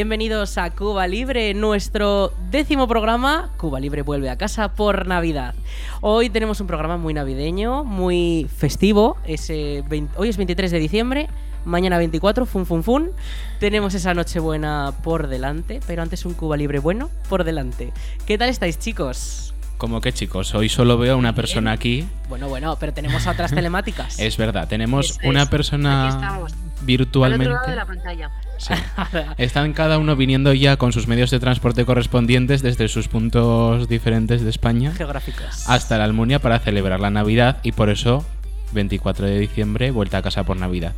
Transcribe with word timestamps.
Bienvenidos 0.00 0.56
a 0.56 0.70
Cuba 0.70 1.06
Libre, 1.06 1.52
nuestro 1.52 2.32
décimo 2.50 2.88
programa. 2.88 3.50
Cuba 3.58 3.78
Libre 3.80 4.00
vuelve 4.00 4.30
a 4.30 4.38
casa 4.38 4.72
por 4.72 5.06
Navidad. 5.06 5.54
Hoy 6.00 6.30
tenemos 6.30 6.58
un 6.62 6.66
programa 6.66 6.96
muy 6.96 7.12
navideño, 7.12 7.84
muy 7.84 8.46
festivo. 8.56 9.18
Es, 9.26 9.50
eh, 9.50 9.84
hoy 10.16 10.30
es 10.30 10.38
23 10.38 10.70
de 10.70 10.78
diciembre, 10.78 11.28
mañana 11.66 11.98
24, 11.98 12.46
fun 12.46 12.64
fun 12.64 12.82
fun. 12.82 13.10
Tenemos 13.58 13.92
esa 13.92 14.14
Nochebuena 14.14 14.94
por 15.02 15.28
delante, 15.28 15.80
pero 15.86 16.00
antes 16.00 16.24
un 16.24 16.32
Cuba 16.32 16.56
Libre 16.56 16.78
bueno 16.78 17.10
por 17.28 17.44
delante. 17.44 17.92
¿Qué 18.24 18.38
tal 18.38 18.48
estáis, 18.48 18.78
chicos? 18.78 19.52
Como 19.76 20.00
que 20.00 20.14
chicos, 20.14 20.54
hoy 20.54 20.70
solo 20.70 20.96
veo 20.96 21.12
a 21.12 21.16
una 21.16 21.34
persona 21.34 21.72
aquí. 21.72 22.08
Bueno, 22.30 22.48
bueno, 22.48 22.74
pero 22.80 22.94
tenemos 22.94 23.26
a 23.26 23.32
otras 23.32 23.50
telemáticas. 23.54 24.18
Es 24.18 24.38
verdad, 24.38 24.66
tenemos 24.66 25.18
una 25.24 25.42
es. 25.42 25.46
Aquí 25.46 25.50
persona. 25.50 26.36
Al 26.36 26.46
virtualmente. 26.86 27.48
otro 27.48 27.56
lado 27.56 27.70
de 27.70 27.76
la 27.76 27.84
pantalla. 27.84 28.30
Sí. 28.60 28.74
Están 29.38 29.72
cada 29.72 29.98
uno 29.98 30.16
viniendo 30.16 30.52
ya 30.52 30.76
con 30.76 30.92
sus 30.92 31.06
medios 31.08 31.30
de 31.30 31.40
transporte 31.40 31.86
correspondientes 31.86 32.60
desde 32.60 32.88
sus 32.88 33.08
puntos 33.08 33.88
diferentes 33.88 34.42
de 34.42 34.50
España 34.50 34.92
Geográficos. 34.92 35.68
hasta 35.68 35.96
la 35.96 36.04
Almunia 36.04 36.40
para 36.40 36.58
celebrar 36.58 37.00
la 37.00 37.10
Navidad 37.10 37.58
y 37.62 37.72
por 37.72 37.88
eso 37.88 38.24
24 38.72 39.26
de 39.26 39.38
diciembre 39.38 39.90
vuelta 39.90 40.18
a 40.18 40.22
casa 40.22 40.44
por 40.44 40.56
Navidad. 40.58 40.92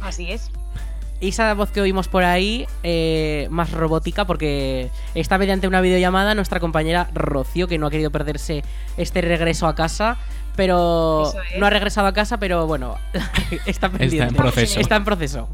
Así 0.00 0.32
es. 0.32 0.50
Y 1.20 1.28
esa 1.28 1.52
voz 1.52 1.70
que 1.70 1.82
oímos 1.82 2.08
por 2.08 2.24
ahí, 2.24 2.66
eh, 2.82 3.46
más 3.50 3.70
robótica, 3.72 4.26
porque 4.26 4.90
está 5.14 5.36
mediante 5.36 5.68
una 5.68 5.82
videollamada 5.82 6.34
nuestra 6.34 6.60
compañera 6.60 7.10
Rocío, 7.14 7.68
que 7.68 7.76
no 7.78 7.86
ha 7.86 7.90
querido 7.90 8.10
perderse 8.10 8.64
este 8.96 9.20
regreso 9.20 9.66
a 9.66 9.74
casa, 9.74 10.16
pero 10.56 11.30
es. 11.52 11.60
no 11.60 11.66
ha 11.66 11.70
regresado 11.70 12.06
a 12.06 12.14
casa, 12.14 12.38
pero 12.38 12.66
bueno, 12.66 12.96
está 13.66 13.90
pendiente. 13.90 14.28
en 14.30 14.34
proceso. 14.34 14.80
Está 14.80 14.96
en 14.96 15.04
proceso. 15.04 15.48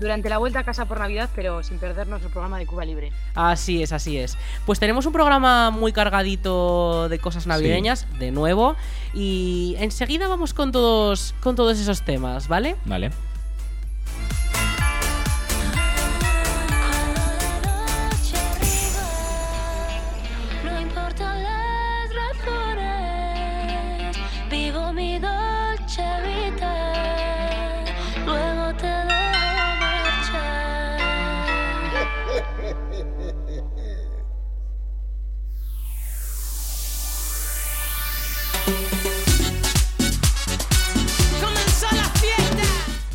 Durante 0.00 0.28
la 0.28 0.38
vuelta 0.38 0.60
a 0.60 0.64
casa 0.64 0.84
por 0.86 0.98
Navidad, 0.98 1.30
pero 1.34 1.62
sin 1.62 1.78
perdernos 1.78 2.22
el 2.22 2.30
programa 2.30 2.58
de 2.58 2.66
Cuba 2.66 2.84
Libre. 2.84 3.12
Así 3.34 3.82
es, 3.82 3.92
así 3.92 4.18
es. 4.18 4.36
Pues 4.66 4.78
tenemos 4.78 5.06
un 5.06 5.12
programa 5.12 5.70
muy 5.70 5.92
cargadito 5.92 7.08
de 7.08 7.18
cosas 7.18 7.46
navideñas, 7.46 8.06
de 8.18 8.30
nuevo, 8.30 8.76
y 9.14 9.74
enseguida 9.78 10.28
vamos 10.28 10.54
con 10.54 10.72
todos, 10.72 11.34
con 11.40 11.56
todos 11.56 11.78
esos 11.78 12.02
temas, 12.02 12.48
¿vale? 12.48 12.76
¿Vale? 12.84 13.10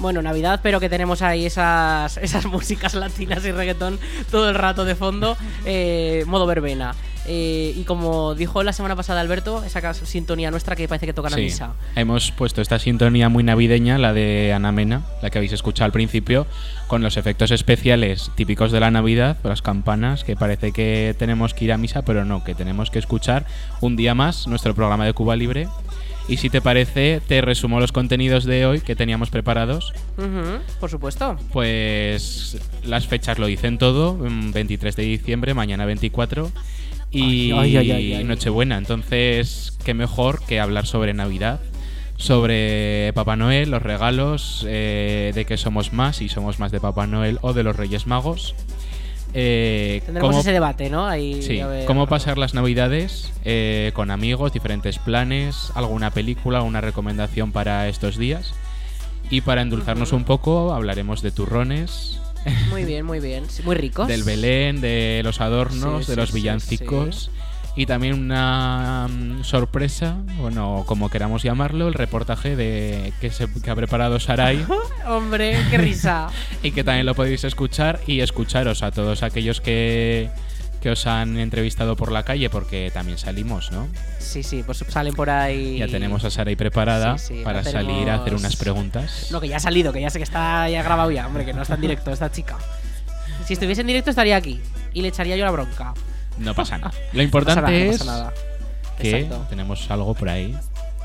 Bueno, 0.01 0.22
Navidad, 0.23 0.62
pero 0.63 0.79
que 0.79 0.89
tenemos 0.89 1.22
ahí 1.22 1.45
esas, 1.45 2.17
esas 2.17 2.45
músicas 2.47 2.95
latinas 2.95 3.45
y 3.45 3.51
reggaetón 3.51 4.00
todo 4.31 4.50
el 4.50 4.56
rato 4.56 4.84
de 4.84 4.95
fondo, 4.95 5.38
eh, 5.66 6.23
modo 6.28 6.45
verbena. 6.47 6.95
Eh, 7.28 7.73
y 7.78 7.84
como 7.84 8.34
dijo 8.34 8.63
la 8.63 8.73
semana 8.73 8.95
pasada 8.95 9.22
Alberto, 9.22 9.63
esa 9.63 9.94
sintonía 9.94 10.50
nuestra 10.50 10.75
que 10.75 10.88
parece 10.88 11.06
que 11.06 11.13
tocan 11.13 11.31
a 11.34 11.35
Sí. 11.35 11.44
misa. 11.44 11.73
Hemos 11.95 12.31
puesto 12.31 12.63
esta 12.63 12.79
sintonía 12.79 13.29
muy 13.29 13.44
navideña, 13.44 14.00
la 14.00 14.12
de 14.12 14.53
Ana 14.53 14.72
Mena, 14.72 15.03
la 15.22 15.29
que 15.29 15.38
habéis 15.38 15.53
escuchado 15.53 15.85
al 15.85 15.91
principio, 15.91 16.47
con 16.88 17.03
los 17.03 17.18
efectos 17.18 17.51
especiales 17.51 18.31
típicos 18.33 18.72
de 18.72 18.79
la 18.79 18.89
Navidad, 18.89 19.38
las 19.44 19.62
campanas, 19.62 20.23
que 20.23 20.35
parece 20.35 20.72
que 20.72 21.16
tenemos 21.19 21.53
que 21.53 21.66
ir 21.66 21.73
a 21.73 21.78
misa, 21.78 22.01
pero 22.01 22.25
no, 22.25 22.44
que 22.44 22.56
tenemos 22.56 22.89
que 22.89 22.97
escuchar 22.97 23.45
un 23.81 23.95
día 23.95 24.16
más 24.16 24.47
nuestro 24.47 24.73
programa 24.73 25.06
de 25.06 25.13
Cuba 25.13 25.35
Libre. 25.35 25.68
Y 26.27 26.37
si 26.37 26.49
te 26.49 26.61
parece, 26.61 27.21
te 27.27 27.41
resumo 27.41 27.79
los 27.79 27.91
contenidos 27.91 28.45
de 28.45 28.65
hoy 28.65 28.81
que 28.81 28.95
teníamos 28.95 29.29
preparados. 29.29 29.93
Por 30.79 30.89
supuesto. 30.89 31.37
Pues 31.51 32.57
las 32.83 33.07
fechas 33.07 33.39
lo 33.39 33.47
dicen 33.47 33.77
todo, 33.77 34.13
mm, 34.15 34.51
23 34.51 34.95
de 34.95 35.03
diciembre, 35.03 35.53
mañana 35.53 35.85
24 35.85 36.51
y 37.11 37.51
Ay, 37.51 37.75
ay, 37.75 37.91
ay, 37.91 38.13
ay. 38.13 38.23
Nochebuena. 38.23 38.77
Entonces, 38.77 39.77
qué 39.83 39.93
mejor 39.93 40.43
que 40.45 40.59
hablar 40.59 40.87
sobre 40.87 41.13
Navidad, 41.13 41.59
sobre 42.15 43.11
Papá 43.13 43.35
Noel, 43.35 43.71
los 43.71 43.81
regalos, 43.81 44.65
eh, 44.67 45.31
de 45.35 45.45
que 45.45 45.57
somos 45.57 45.91
más, 45.91 46.17
si 46.17 46.29
somos 46.29 46.59
más 46.59 46.71
de 46.71 46.79
Papá 46.79 47.07
Noel 47.07 47.39
o 47.41 47.53
de 47.53 47.63
los 47.63 47.75
Reyes 47.75 48.07
Magos. 48.07 48.55
Eh, 49.34 50.02
Tendremos 50.06 50.30
cómo- 50.31 50.42
ese 50.42 50.52
debate, 50.52 50.90
¿no? 50.90 51.08
Ahí, 51.08 51.42
Sí, 51.42 51.62
ver. 51.64 51.86
cómo 51.86 52.08
pasar 52.08 52.38
las 52.38 52.53
navidades 52.53 53.31
eh, 53.46 53.92
con 53.94 54.12
amigos, 54.12 54.52
diferentes 54.53 55.00
planes, 55.00 55.72
alguna 55.75 56.12
película, 56.12 56.58
alguna 56.59 56.81
recomendación 56.81 57.52
para 57.52 57.88
estos 57.88 58.18
días. 58.18 58.53
Y 59.30 59.42
para 59.42 59.62
endulzarnos 59.62 60.12
un 60.12 60.25
poco, 60.25 60.74
hablaremos 60.74 61.22
de 61.22 61.31
turrones, 61.31 62.19
Muy 62.72 62.86
bien, 62.86 63.06
muy 63.06 63.19
bien. 63.19 63.44
Muy 63.64 63.75
ricos. 63.75 64.08
del 64.09 64.24
Belén, 64.24 64.81
de 64.81 65.22
los 65.24 65.40
adornos, 65.42 66.06
Sí, 66.06 66.12
de 66.12 66.16
sí, 66.16 66.19
los 66.19 66.30
sí, 66.30 66.36
villancicos. 66.36 67.30
Y 67.75 67.85
también 67.85 68.15
una 68.15 69.07
mm, 69.09 69.44
sorpresa, 69.44 70.18
bueno, 70.39 70.83
como 70.85 71.09
queramos 71.09 71.41
llamarlo, 71.41 71.88
el 71.88 71.94
reportaje 71.94 72.56
de 72.57 73.13
que, 73.21 73.31
se, 73.31 73.47
que 73.62 73.71
ha 73.71 73.75
preparado 73.75 74.19
Sarai 74.19 74.65
Hombre, 75.07 75.57
qué 75.69 75.77
risa. 75.77 76.27
y 76.63 76.71
que 76.71 76.83
también 76.83 77.06
lo 77.06 77.15
podéis 77.15 77.45
escuchar 77.45 78.01
y 78.07 78.19
escucharos 78.19 78.83
a 78.83 78.91
todos 78.91 79.23
aquellos 79.23 79.62
que, 79.62 80.29
que 80.81 80.89
os 80.89 81.07
han 81.07 81.38
entrevistado 81.39 81.95
por 81.95 82.12
la 82.12 82.23
calle, 82.23 82.50
porque 82.50 82.91
también 82.94 83.18
salimos, 83.18 83.71
¿no? 83.71 83.88
Sí, 84.19 84.44
sí, 84.44 84.63
pues 84.65 84.83
salen 84.89 85.13
por 85.13 85.29
ahí. 85.29 85.77
Ya 85.77 85.88
tenemos 85.88 86.25
a 86.25 86.29
Sarai 86.29 86.57
preparada 86.57 87.17
Sí, 87.17 87.38
sí, 87.38 87.41
para 87.44 87.62
la 87.63 87.71
salir 87.71 88.09
a 88.09 88.15
hacer 88.15 88.25
tenemos- 88.25 88.41
unas 88.41 88.56
preguntas. 88.57 89.27
No, 89.31 89.39
que 89.39 89.47
ya 89.47 89.56
ha 89.56 89.59
salido, 89.62 89.94
que 89.94 90.01
ya 90.01 90.09
sé 90.09 90.19
que 90.19 90.24
está 90.25 90.67
ya 90.69 90.83
grabado 90.83 91.09
ya, 91.09 91.25
hombre, 91.25 91.45
que 91.45 91.53
no 91.53 91.62
está 91.62 91.75
en 91.75 91.81
directo 91.81 92.12
esta 92.12 92.29
chica. 92.33 92.57
Si 93.45 93.53
estuviese 93.53 93.79
en 93.79 93.88
directo 93.88 94.09
estaría 94.09 94.35
aquí 94.35 94.59
y 94.94 95.01
le 95.01 95.07
echaría 95.07 95.38
yo 95.38 95.45
la 95.45 95.51
bronca. 95.51 95.94
No 96.38 96.54
pasa 96.56 96.78
nada. 96.78 96.94
Lo 97.12 97.18
No 97.18 97.24
importante 97.24 97.62
pasa 97.62 97.72
nada, 97.72 97.86
no 97.86 97.92
es 97.92 97.98
pasa 98.00 98.12
nada. 98.12 98.33
que 98.98 99.19
Exacto. 99.22 99.45
tenemos 99.50 99.92
algo 99.92 100.13
por 100.13 100.30
ahí 100.30 100.57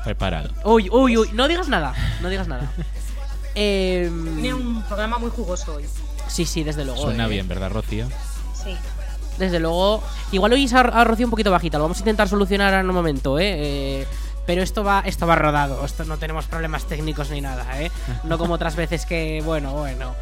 preparado. 0.03 0.49
Uy, 0.63 0.89
uy, 0.91 1.17
uy, 1.17 1.29
no 1.33 1.47
digas 1.47 1.67
nada, 1.69 1.93
no 2.21 2.29
digas 2.29 2.47
nada. 2.47 2.71
Em, 3.59 4.35
Tiene 4.39 4.53
un 4.53 4.83
programa 4.83 5.17
muy 5.17 5.31
jugoso 5.31 5.75
hoy. 5.75 5.85
sí, 6.27 6.45
sí, 6.45 6.63
desde 6.63 6.85
luego. 6.85 7.01
Suena 7.01 7.25
eh. 7.25 7.29
bien, 7.29 7.47
¿verdad, 7.47 7.71
Rocío? 7.71 8.07
Sí. 8.53 8.75
Desde 9.39 9.59
luego. 9.59 10.03
Igual 10.31 10.53
hoy 10.53 10.69
a, 10.71 10.79
a 10.79 11.03
Rocío 11.03 11.25
un 11.25 11.31
poquito 11.31 11.49
bajita, 11.51 11.77
lo 11.79 11.85
vamos 11.85 11.97
a 11.97 12.01
intentar 12.01 12.27
solucionar 12.29 12.73
en 12.75 12.87
un 12.87 12.93
momento, 12.95 13.39
¿eh? 13.39 13.55
Eh, 14.01 14.07
pero 14.45 14.61
esto 14.61 14.83
va, 14.83 15.01
esto 15.05 15.25
va 15.27 15.35
rodado, 15.35 15.83
esto 15.83 16.05
no 16.05 16.17
tenemos 16.17 16.45
problemas 16.45 16.85
técnicos 16.85 17.31
ni 17.31 17.41
nada, 17.41 17.81
¿eh? 17.81 17.91
No 18.23 18.37
como 18.37 18.53
otras 18.53 18.75
veces 18.75 19.05
que, 19.07 19.41
bueno, 19.43 19.73
bueno. 19.73 20.13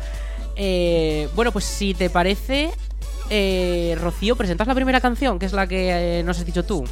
Eh, 0.55 1.27
bueno, 1.35 1.51
pues 1.51 1.65
si 1.65 1.93
te 1.93 2.09
parece, 2.09 2.71
eh, 3.29 3.97
Rocío, 3.99 4.35
presentas 4.35 4.67
la 4.67 4.75
primera 4.75 5.01
canción, 5.01 5.39
que 5.39 5.45
es 5.45 5.53
la 5.53 5.67
que 5.67 6.19
eh, 6.19 6.23
nos 6.23 6.39
has 6.39 6.45
dicho 6.45 6.63
tú. 6.63 6.85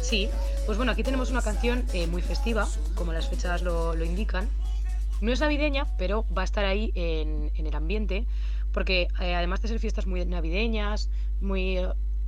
Sí, 0.00 0.28
pues 0.66 0.76
bueno, 0.76 0.92
aquí 0.92 1.02
tenemos 1.02 1.30
una 1.30 1.42
canción 1.42 1.84
eh, 1.92 2.06
muy 2.06 2.22
festiva, 2.22 2.68
como 2.94 3.12
las 3.12 3.28
fechas 3.28 3.62
lo, 3.62 4.04
indican. 4.04 4.48
No 5.20 5.32
es 5.32 5.40
navideña, 5.40 5.86
pero 5.98 6.24
va 6.36 6.42
a 6.42 6.44
estar 6.44 6.64
ahí 6.64 6.92
en, 6.94 7.50
el 7.54 7.74
ambiente, 7.74 8.26
porque 8.72 9.08
eh, 9.20 9.34
además 9.34 9.60
de 9.62 9.68
ser 9.68 9.78
fiestas 9.80 10.06
muy 10.06 10.24
navideñas, 10.24 11.10
muy, 11.40 11.78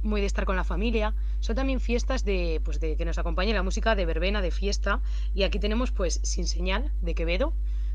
muy 0.03 0.21
de 0.21 0.27
estar 0.27 0.47
con 0.47 0.57
la 0.57 0.65
familia, 0.65 1.15
son 1.41 1.57
también 1.57 1.79
fiestas 1.81 2.25
de, 2.25 2.61
pues 2.65 2.81
de 2.81 2.97
que 2.97 3.05
nos 3.05 3.19
acompañe 3.19 3.55
la 3.55 3.63
música 3.63 3.95
de 3.95 4.05
verbena, 4.05 4.43
de 4.43 4.51
fiesta. 4.51 5.01
Y 5.33 5.45
aquí 5.45 5.59
tenemos 5.61 5.93
pues 5.93 6.21
Sin 6.25 6.47
Señal, 6.47 6.91
de 7.03 7.15
Quevedo, 7.15 7.55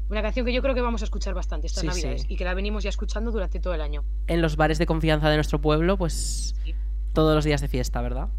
una 0.10 0.22
canción 0.22 0.46
que 0.46 0.54
yo 0.54 0.62
creo 0.62 0.74
que 0.76 0.82
vamos 0.82 1.02
a 1.02 1.06
escuchar 1.06 1.34
bastante 1.34 1.68
estas 1.68 1.82
Sí, 1.82 1.88
navidades 1.88 2.22
sí. 2.24 2.28
y 2.32 2.36
que 2.36 2.44
la 2.46 2.54
venimos 2.54 2.84
ya 2.84 2.90
escuchando 2.90 3.32
durante 3.32 3.60
todo 3.60 3.74
el 3.74 3.82
año. 3.82 4.04
En 4.28 4.42
los 4.42 4.56
bares 4.58 4.78
de 4.80 4.86
confianza 4.86 5.30
de 5.30 5.36
nuestro 5.36 5.62
pueblo, 5.62 5.98
pues 5.98 6.56
Sí. 6.64 6.74
todos 7.14 7.36
los 7.36 7.46
días 7.46 7.62
de 7.62 7.68
fiesta, 7.68 8.02
¿verdad? 8.02 8.30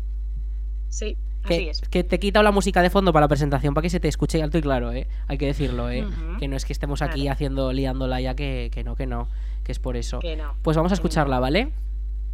Sí, 0.89 1.17
así 1.45 1.49
Que, 1.49 1.71
es. 1.71 1.81
que 1.83 2.03
te 2.05 2.17
he 2.17 2.19
quitado 2.19 2.43
la 2.43 2.51
música 2.51 2.83
de 2.83 2.91
fondo 2.91 3.13
para 3.13 3.25
la 3.25 3.29
presentación, 3.29 3.75
para 3.75 3.83
que 3.83 3.91
se 3.91 4.01
te 4.01 4.09
escuche 4.09 4.43
alto 4.43 4.59
y 4.59 4.63
claro, 4.63 4.93
¿eh? 4.93 5.07
Hay 5.29 5.39
que 5.39 5.47
decirlo, 5.47 5.89
¿eh? 5.91 6.05
Que 6.41 6.49
no 6.49 6.57
es 6.57 6.65
que 6.65 6.73
estemos 6.73 7.03
aquí 7.03 7.21
Claro. 7.23 7.33
haciendo, 7.35 7.73
liándola 7.73 8.21
ya, 8.21 8.35
que, 8.35 8.71
que 8.73 8.83
no, 8.83 8.97
que 8.97 9.07
no, 9.07 9.29
que 9.63 9.71
es 9.73 9.79
por 9.79 9.97
eso. 9.97 10.19
Que 10.19 10.35
no. 10.37 10.57
Pues 10.63 10.77
vamos 10.77 10.91
a 10.91 10.95
escucharla, 10.95 11.39
¿vale? 11.39 11.73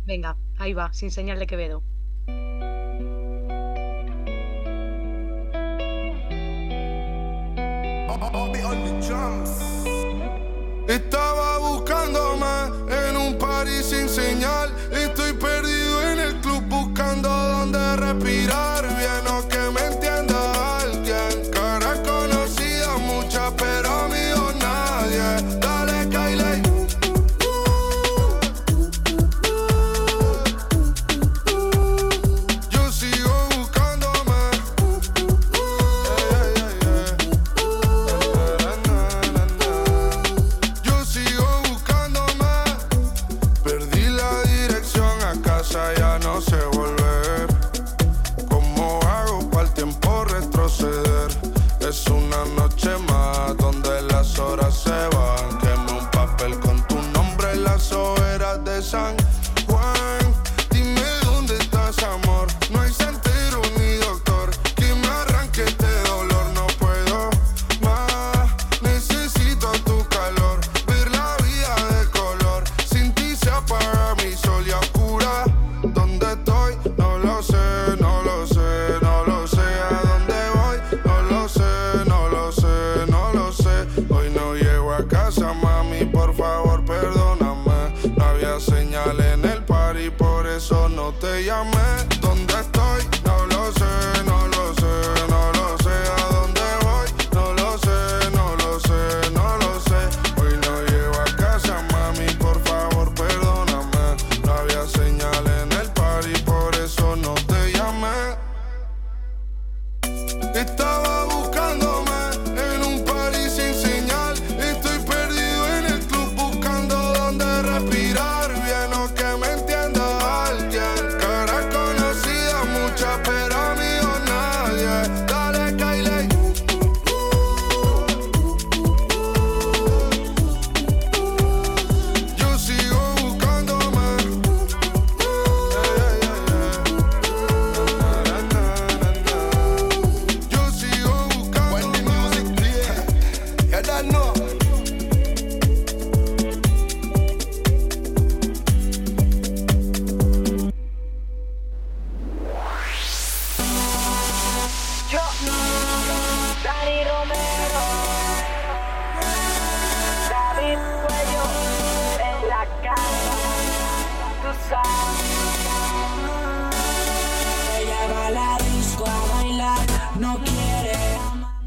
Venga, 0.07 0.37
ahí 0.59 0.73
va, 0.73 0.93
Sin 0.93 1.11
Señal 1.11 1.39
de 1.39 1.47
Quevedo. 1.47 1.83
Estaba 10.89 11.59
buscándome 11.59 12.47
en 13.09 13.17
un 13.17 13.39
party 13.39 13.83
sin 13.83 14.09
señal. 14.09 14.75
Estoy 14.91 15.33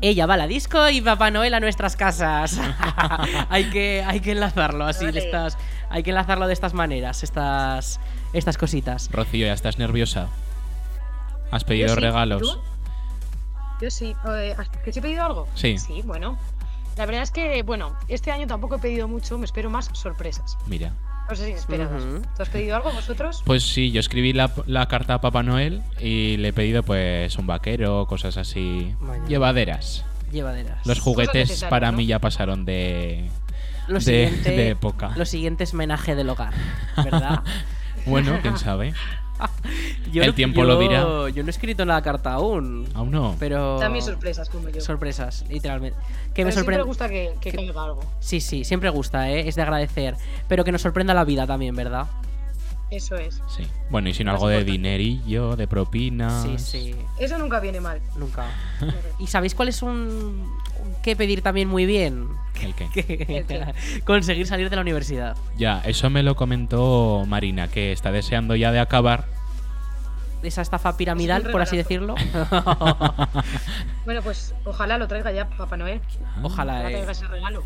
Ella 0.10 0.25
va 0.25 0.34
a 0.34 0.38
la 0.38 0.48
disco 0.48 0.89
y 0.89 1.01
Papá 1.01 1.30
Noel 1.30 1.54
a 1.54 1.60
nuestras 1.60 1.96
casas. 1.96 2.60
hay, 3.50 3.70
que, 3.70 4.04
hay 4.04 4.22
que 4.22 4.32
enlazarlo 4.32 4.86
así, 4.86 5.06
de 5.06 5.20
estas, 5.20 5.56
hay 5.92 6.01
que 6.01 6.10
enlazarlo 6.10 6.48
de 6.48 6.54
estas 6.54 6.74
maneras, 6.74 7.22
estas, 7.22 8.00
estas 8.34 8.58
cositas. 8.58 9.08
Rocío, 9.12 9.46
¿ya 9.46 9.54
estás 9.54 9.78
nerviosa? 9.78 10.28
¿Has 11.51 11.63
pedido 11.63 11.89
Yo 11.89 11.94
sí, 11.94 12.01
regalos? 12.01 12.42
¿tú? 12.42 12.60
Yo 13.84 13.92
sí. 13.92 14.16
Eh, 14.30 14.56
¿Que 14.84 14.92
sí 14.92 14.98
he 14.98 15.01
pedido 15.04 15.24
algo? 15.24 15.48
Sí. 15.54 15.78
Sí, 15.78 16.01
bueno. 16.04 16.39
La 16.98 17.06
verdad 17.06 17.22
es 17.22 17.30
que, 17.30 17.62
bueno, 17.62 17.96
este 18.08 18.32
año 18.32 18.48
tampoco 18.48 18.78
he 18.78 18.80
pedido 18.80 19.08
mucho, 19.08 19.38
me 19.38 19.46
espero 19.46 19.70
más 19.70 19.92
sorpresas. 19.94 20.58
Mira. 20.66 20.92
No 21.30 21.36
sé 21.36 21.46
si 21.46 21.51
esperadas. 21.51 22.01
¿Tú 22.36 22.42
has 22.42 22.50
pedido 22.50 22.75
algo 22.75 22.92
vosotros? 22.92 23.44
Pues 23.46 23.62
sí, 23.62 23.92
yo 23.92 24.00
escribí 24.00 24.34
la, 24.34 24.51
la 24.66 24.88
carta 24.88 25.13
a 25.13 25.22
Papá 25.22 25.44
Noel 25.44 25.84
y 26.00 26.38
le 26.38 26.48
he 26.48 26.54
pedido 26.54 26.82
pues 26.82 27.38
un 27.38 27.46
vaquero, 27.46 28.08
cosas 28.08 28.38
así. 28.38 28.96
Llevaderas. 29.29 30.03
Llevaderas. 30.31 30.86
Los 30.86 31.00
juguetes 31.00 31.63
para 31.69 31.91
¿no? 31.91 31.98
mí 31.98 32.05
ya 32.05 32.19
pasaron 32.19 32.65
de... 32.65 33.29
Lo 33.88 33.95
de- 33.95 34.01
siguiente, 34.01 34.51
de 34.51 34.69
época. 34.69 35.12
Lo 35.15 35.25
siguiente 35.25 35.63
es 35.63 35.74
menaje 35.74 36.15
del 36.15 36.29
hogar, 36.29 36.53
¿verdad? 36.98 37.41
Bueno, 38.05 38.39
quién 38.41 38.57
sabe. 38.57 38.93
Yo 40.12 40.21
El 40.24 40.29
no- 40.29 40.33
tiempo 40.36 40.63
lo 40.63 40.79
dirá. 40.79 41.01
Yo 41.29 41.43
no 41.43 41.48
he 41.48 41.50
escrito 41.50 41.86
la 41.86 42.01
carta 42.01 42.33
aún, 42.33 42.88
Aún 42.93 43.12
no. 43.12 43.36
pero... 43.39 43.77
También 43.79 44.03
sorpresas, 44.03 44.50
como 44.50 44.69
yo. 44.69 44.81
Sorpresas, 44.81 45.45
literalmente. 45.50 45.98
Que 46.33 46.43
Pero 46.43 46.45
me 46.48 46.51
siempre 46.51 46.75
sorprende. 46.75 46.77
me 46.83 46.88
gusta 46.88 47.09
que, 47.09 47.33
que 47.41 47.51
caiga 47.51 47.83
algo. 47.83 48.01
Sí, 48.19 48.41
sí, 48.41 48.63
siempre 48.63 48.89
gusta, 48.89 49.29
¿eh? 49.29 49.48
Es 49.48 49.55
de 49.55 49.62
agradecer. 49.62 50.15
Pero 50.48 50.63
que 50.63 50.71
nos 50.71 50.81
sorprenda 50.81 51.13
la 51.13 51.24
vida 51.25 51.45
también, 51.48 51.75
¿verdad? 51.75 52.07
Eso 52.91 53.15
es. 53.17 53.41
Sí. 53.55 53.67
Bueno, 53.91 54.10
y 54.10 54.13
si 54.13 54.24
no 54.24 54.31
Más 54.31 54.39
algo 54.39 54.48
de 54.50 54.63
dinerillo, 54.63 55.55
de 55.55 55.67
propinas. 55.67 56.41
Sí, 56.43 56.58
sí. 56.58 56.96
Eso 57.19 57.38
nunca 57.38 57.60
viene 57.60 57.79
mal. 57.79 58.01
Nunca. 58.17 58.46
¿Y 59.19 59.27
sabéis 59.27 59.53
cuál 59.53 59.69
es 59.69 59.81
un. 59.84 60.58
que 61.03 61.15
pedir 61.15 61.41
también 61.43 61.67
muy 61.67 61.86
bien? 61.86 62.27
¿El 62.62 62.74
qué? 62.74 62.89
Que- 62.93 63.25
¿El 63.38 63.46
qué? 63.46 64.01
Conseguir 64.05 64.48
salir 64.48 64.69
de 64.69 64.75
la 64.75 64.81
universidad. 64.81 65.38
Ya, 65.58 65.81
eso 65.86 66.10
me 66.10 66.24
lo 66.24 66.36
comentó 66.36 67.25
Marina, 67.27 67.67
que 67.67 67.91
está 67.91 68.12
deseando 68.12 68.55
ya 68.55 68.72
de 68.72 68.79
acabar. 68.79 69.25
Esa 70.41 70.62
estafa 70.62 70.96
piramidal, 70.96 71.43
Es 71.46 71.50
por 71.50 71.62
así 71.62 71.75
decirlo. 71.75 72.15
Bueno, 74.05 74.22
pues 74.24 74.55
ojalá 74.65 74.98
lo 74.98 75.08
traiga 75.08 75.31
ya 75.31 75.50
Papá 75.50 75.75
Noel. 75.77 76.00
Ojalá, 76.41 76.74
Ojalá 76.75 76.89
eh. 76.89 76.93
traiga 76.93 77.12
ese 77.12 77.27
regalo. 77.27 77.63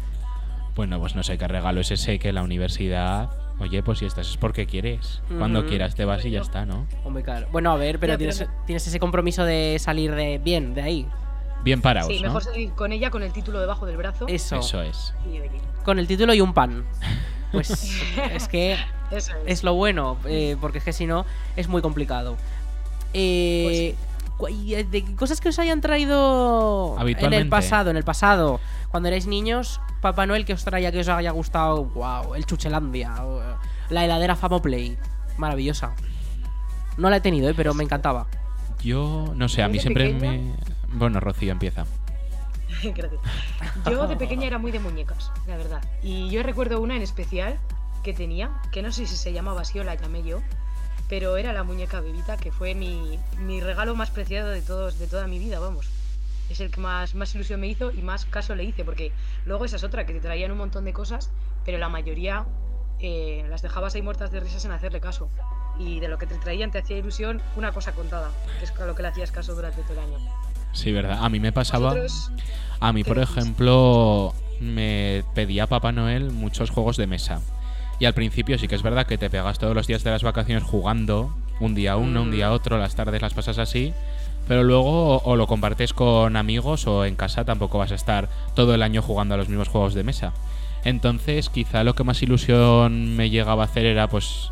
Bueno, 0.76 1.00
pues 1.00 1.16
no 1.16 1.22
sé 1.24 1.38
qué 1.38 1.48
regalo 1.48 1.82
es 1.82 1.92
ese 1.92 2.18
que 2.18 2.34
la 2.34 2.42
universidad 2.42 3.30
Oye, 3.60 3.84
pues 3.84 4.00
si 4.00 4.06
estás 4.06 4.28
es 4.30 4.38
porque 4.38 4.66
quieres. 4.66 5.22
Cuando 5.38 5.66
quieras 5.66 5.96
te 5.96 6.06
vas 6.06 6.26
y 6.26 6.32
ya 6.32 6.42
está, 6.42 6.66
¿no? 6.66 6.86
Hombre, 7.04 7.24
claro. 7.24 7.48
Bueno, 7.52 7.72
a 7.72 7.78
ver, 7.78 8.00
pero, 8.00 8.14
Ya, 8.14 8.18
pero 8.18 8.32
tienes, 8.34 8.50
tienes 8.66 8.88
ese 8.88 9.00
compromiso 9.00 9.46
de 9.46 9.78
salir 9.80 10.14
de 10.16 10.38
bien 10.40 10.74
de 10.74 10.82
ahí. 10.82 11.08
Bien 11.64 11.82
parados, 11.82 12.10
Sí, 12.10 12.18
¿no? 12.20 12.28
mejor 12.28 12.44
salir 12.44 12.72
con 12.72 12.92
ella 12.92 13.10
con 13.10 13.24
el 13.24 13.32
título 13.32 13.60
debajo 13.62 13.86
del 13.86 13.96
brazo. 13.96 14.26
Eso. 14.28 14.58
Eso 14.58 14.82
es. 14.82 15.14
Con 15.86 15.98
el 16.00 16.08
título 16.08 16.34
y 16.34 16.42
un 16.42 16.54
pan. 16.54 16.84
Pues 17.54 17.70
es 18.34 18.48
que 18.50 18.76
es. 19.12 19.32
es 19.46 19.64
lo 19.64 19.76
bueno, 19.76 20.18
eh, 20.26 20.58
porque 20.60 20.80
es 20.80 20.84
que 20.84 20.92
si 20.92 21.06
no 21.06 21.26
es 21.56 21.68
muy 21.70 21.82
complicado. 21.82 22.36
Eh, 23.14 23.96
cu- 24.38 24.48
y, 24.50 24.74
eh, 24.76 24.84
de 24.84 25.04
cosas 25.16 25.40
que 25.40 25.50
os 25.50 25.60
hayan 25.60 25.80
traído 25.82 26.98
en 27.00 27.34
el 27.34 27.48
pasado, 27.48 27.92
en 27.92 27.98
el 27.98 28.04
pasado, 28.04 28.60
cuando 28.94 29.10
erais 29.10 29.26
niños, 29.26 29.82
Papá 30.02 30.28
Noel 30.28 30.46
que 30.46 30.54
os 30.54 30.64
traía 30.64 30.92
que 30.92 31.00
os 31.00 31.08
haya 31.10 31.32
gustado, 31.32 31.86
wow, 31.86 32.36
el 32.36 32.46
Chuchelandia, 32.46 33.16
la 33.90 34.06
heladera 34.06 34.36
Famoplay, 34.36 35.00
maravillosa. 35.38 35.96
No 36.98 37.10
la 37.10 37.16
he 37.18 37.22
tenido, 37.22 37.50
eh, 37.50 37.56
pero 37.58 37.74
me 37.74 37.84
encantaba. 37.84 38.28
Yo, 38.84 39.34
no 39.36 39.50
sé, 39.50 39.64
a 39.64 39.68
mí 39.68 39.80
siempre 39.80 40.14
pequeña- 40.14 40.32
me... 40.32 40.54
Bueno, 40.90 41.20
Rocío, 41.20 41.52
empieza. 41.52 41.88
Gracias. 42.84 43.20
Yo 43.90 44.06
de 44.06 44.16
pequeña 44.16 44.46
era 44.46 44.60
muy 44.60 44.72
de 44.72 44.78
muñecas, 44.80 45.32
la 45.48 45.58
verdad. 45.58 45.82
Y 46.04 46.30
yo 46.30 46.44
recuerdo 46.44 46.80
una 46.80 46.96
en 46.96 47.02
especial 47.02 47.58
que 48.04 48.14
tenía, 48.14 48.52
que 48.72 48.84
no 48.84 48.92
sé 48.92 49.08
si 49.08 49.16
se 49.18 49.34
llamaba 49.34 49.62
así 49.62 49.80
o 49.80 49.84
la 49.84 49.96
llamé 49.96 50.22
yo, 50.22 50.38
pero 51.10 51.36
era 51.38 51.52
la 51.52 51.64
muñeca 51.64 52.00
bebita, 52.00 52.38
que 52.38 52.52
fue 52.52 52.76
mi, 52.76 53.18
mi 53.40 53.60
regalo 53.60 53.96
más 53.96 54.12
preciado 54.12 54.50
de, 54.52 54.62
todos, 54.62 55.00
de 55.00 55.08
toda 55.08 55.26
mi 55.26 55.40
vida, 55.40 55.58
vamos. 55.58 55.90
Es 56.50 56.60
el 56.60 56.70
que 56.72 56.80
más, 56.82 57.16
más 57.16 57.34
ilusión 57.36 57.60
me 57.60 57.68
hizo 57.68 57.92
y 57.92 58.02
más 58.02 58.26
caso 58.26 58.56
le 58.56 58.64
hice, 58.64 58.84
porque 58.86 59.12
luego 59.46 59.66
esa 59.66 59.78
es 59.78 59.84
otra, 59.84 60.06
que 60.06 60.14
te 60.14 60.20
traían 60.20 60.52
un 60.52 60.58
montón 60.58 60.86
de 60.86 60.94
cosas, 60.94 61.32
pero 61.66 61.78
la 61.78 61.90
mayoría 61.90 62.46
eh, 63.00 63.46
las 63.50 63.62
dejabas 63.62 63.96
ahí 63.96 64.02
muertas 64.02 64.32
de 64.32 64.40
risas 64.40 64.64
en 64.66 64.72
hacerle 64.72 65.00
caso. 65.02 65.30
Y 65.80 66.00
de 66.00 66.08
lo 66.08 66.18
que 66.20 66.28
te 66.28 66.36
traían 66.38 66.70
te 66.72 66.78
hacía 66.80 66.98
ilusión 66.98 67.42
una 67.56 67.72
cosa 67.72 67.94
contada, 67.94 68.30
que 68.60 68.66
es 68.66 68.72
a 68.80 68.86
lo 68.86 68.94
que 68.94 69.02
le 69.02 69.08
hacías 69.08 69.32
caso 69.32 69.56
durante 69.56 69.82
todo 69.82 69.94
el 69.94 70.00
año. 70.00 70.18
Sí, 70.74 70.92
verdad. 70.92 71.20
A 71.22 71.30
mí 71.30 71.40
me 71.40 71.52
pasaba... 71.52 71.96
A 72.80 72.94
mí, 72.94 73.04
¿Qué 73.04 73.08
por 73.10 73.20
decís? 73.20 73.38
ejemplo, 73.38 74.34
me 74.60 75.24
pedía 75.34 75.68
Papá 75.68 75.92
Noel 75.92 76.32
muchos 76.32 76.70
juegos 76.70 76.98
de 76.98 77.08
mesa. 77.08 77.42
Y 78.00 78.06
al 78.06 78.14
principio 78.14 78.58
sí 78.60 78.68
que 78.68 78.76
es 78.76 78.84
verdad 78.84 79.08
que 79.08 79.18
te 79.18 79.30
pegas 79.30 79.58
todos 79.60 79.74
los 79.76 79.88
días 79.88 80.04
de 80.04 80.12
las 80.12 80.24
vacaciones 80.24 80.64
jugando, 80.64 81.36
un 81.60 81.74
día 81.76 81.96
uno, 81.96 82.22
un 82.24 82.32
día 82.32 82.50
Mm. 82.50 82.54
otro, 82.54 82.78
las 82.78 82.96
tardes 82.96 83.22
las 83.22 83.34
pasas 83.34 83.58
así. 83.58 83.94
Pero 84.48 84.64
luego 84.64 85.20
o, 85.20 85.36
lo 85.36 85.48
compartes 85.48 85.94
con 85.94 86.36
amigos 86.36 86.86
o 86.88 87.06
en 87.06 87.16
casa 87.16 87.46
tampoco 87.46 87.78
vas 87.78 87.92
a 87.92 87.96
estar 87.96 88.30
todo 88.56 88.76
el 88.76 88.84
año 88.84 89.02
jugando 89.02 89.36
a 89.36 89.38
los 89.38 89.50
mismos 89.50 89.70
juegos 89.70 89.94
de 89.94 90.04
mesa. 90.04 90.34
Entonces, 90.84 91.50
quizá 91.50 91.84
lo 91.84 91.96
que 91.96 92.04
más 92.04 92.22
ilusión 92.22 93.16
me 93.16 93.30
llegaba 93.30 93.64
a 93.64 93.66
hacer 93.66 93.86
era 93.86 94.10
pues 94.10 94.52